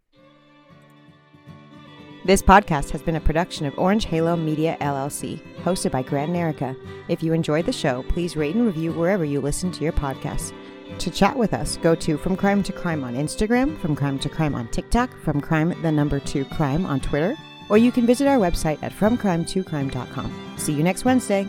This 2.25 2.43
podcast 2.43 2.91
has 2.91 3.03
been 3.03 3.15
a 3.15 3.21
production 3.21 3.67
of 3.67 3.79
Orange 3.79 4.07
Halo 4.07 4.35
Media 4.35 4.77
LLC, 4.81 5.41
hosted 5.63 5.93
by 5.93 6.03
Grant 6.03 6.31
and 6.31 6.37
Erica. 6.37 6.75
If 7.09 7.23
you 7.23 7.33
enjoyed 7.33 7.67
the 7.67 7.73
show, 7.73 8.03
please 8.09 8.37
rate 8.37 8.57
and 8.57 8.67
review 8.67 8.93
wherever 8.93 9.25
you 9.25 9.41
listen 9.41 9.71
to 9.73 9.85
your 9.85 9.93
podcasts. 9.93 10.53
To 10.99 11.11
chat 11.11 11.37
with 11.37 11.55
us, 11.55 11.77
go 11.77 11.95
to 11.95 12.17
From 12.17 12.37
Crime 12.37 12.65
to 12.65 12.73
Crime 12.73 13.05
on 13.05 13.15
Instagram, 13.15 13.79
From 13.79 13.95
Crime 13.95 14.19
to 14.19 14.29
Crime 14.29 14.57
on 14.57 14.67
TikTok, 14.69 15.17
From 15.21 15.41
Crime 15.41 15.81
the 15.83 15.93
number 15.93 16.19
two 16.19 16.45
crime 16.47 16.85
on 16.85 16.99
Twitter, 16.99 17.37
or 17.69 17.79
you 17.79 17.93
can 17.93 18.07
visit 18.07 18.27
our 18.27 18.39
website 18.39 18.83
at 18.83 18.93
FromCrime2Crime.com. 18.93 20.55
See 20.57 20.73
you 20.73 20.83
next 20.83 21.05
Wednesday. 21.05 21.47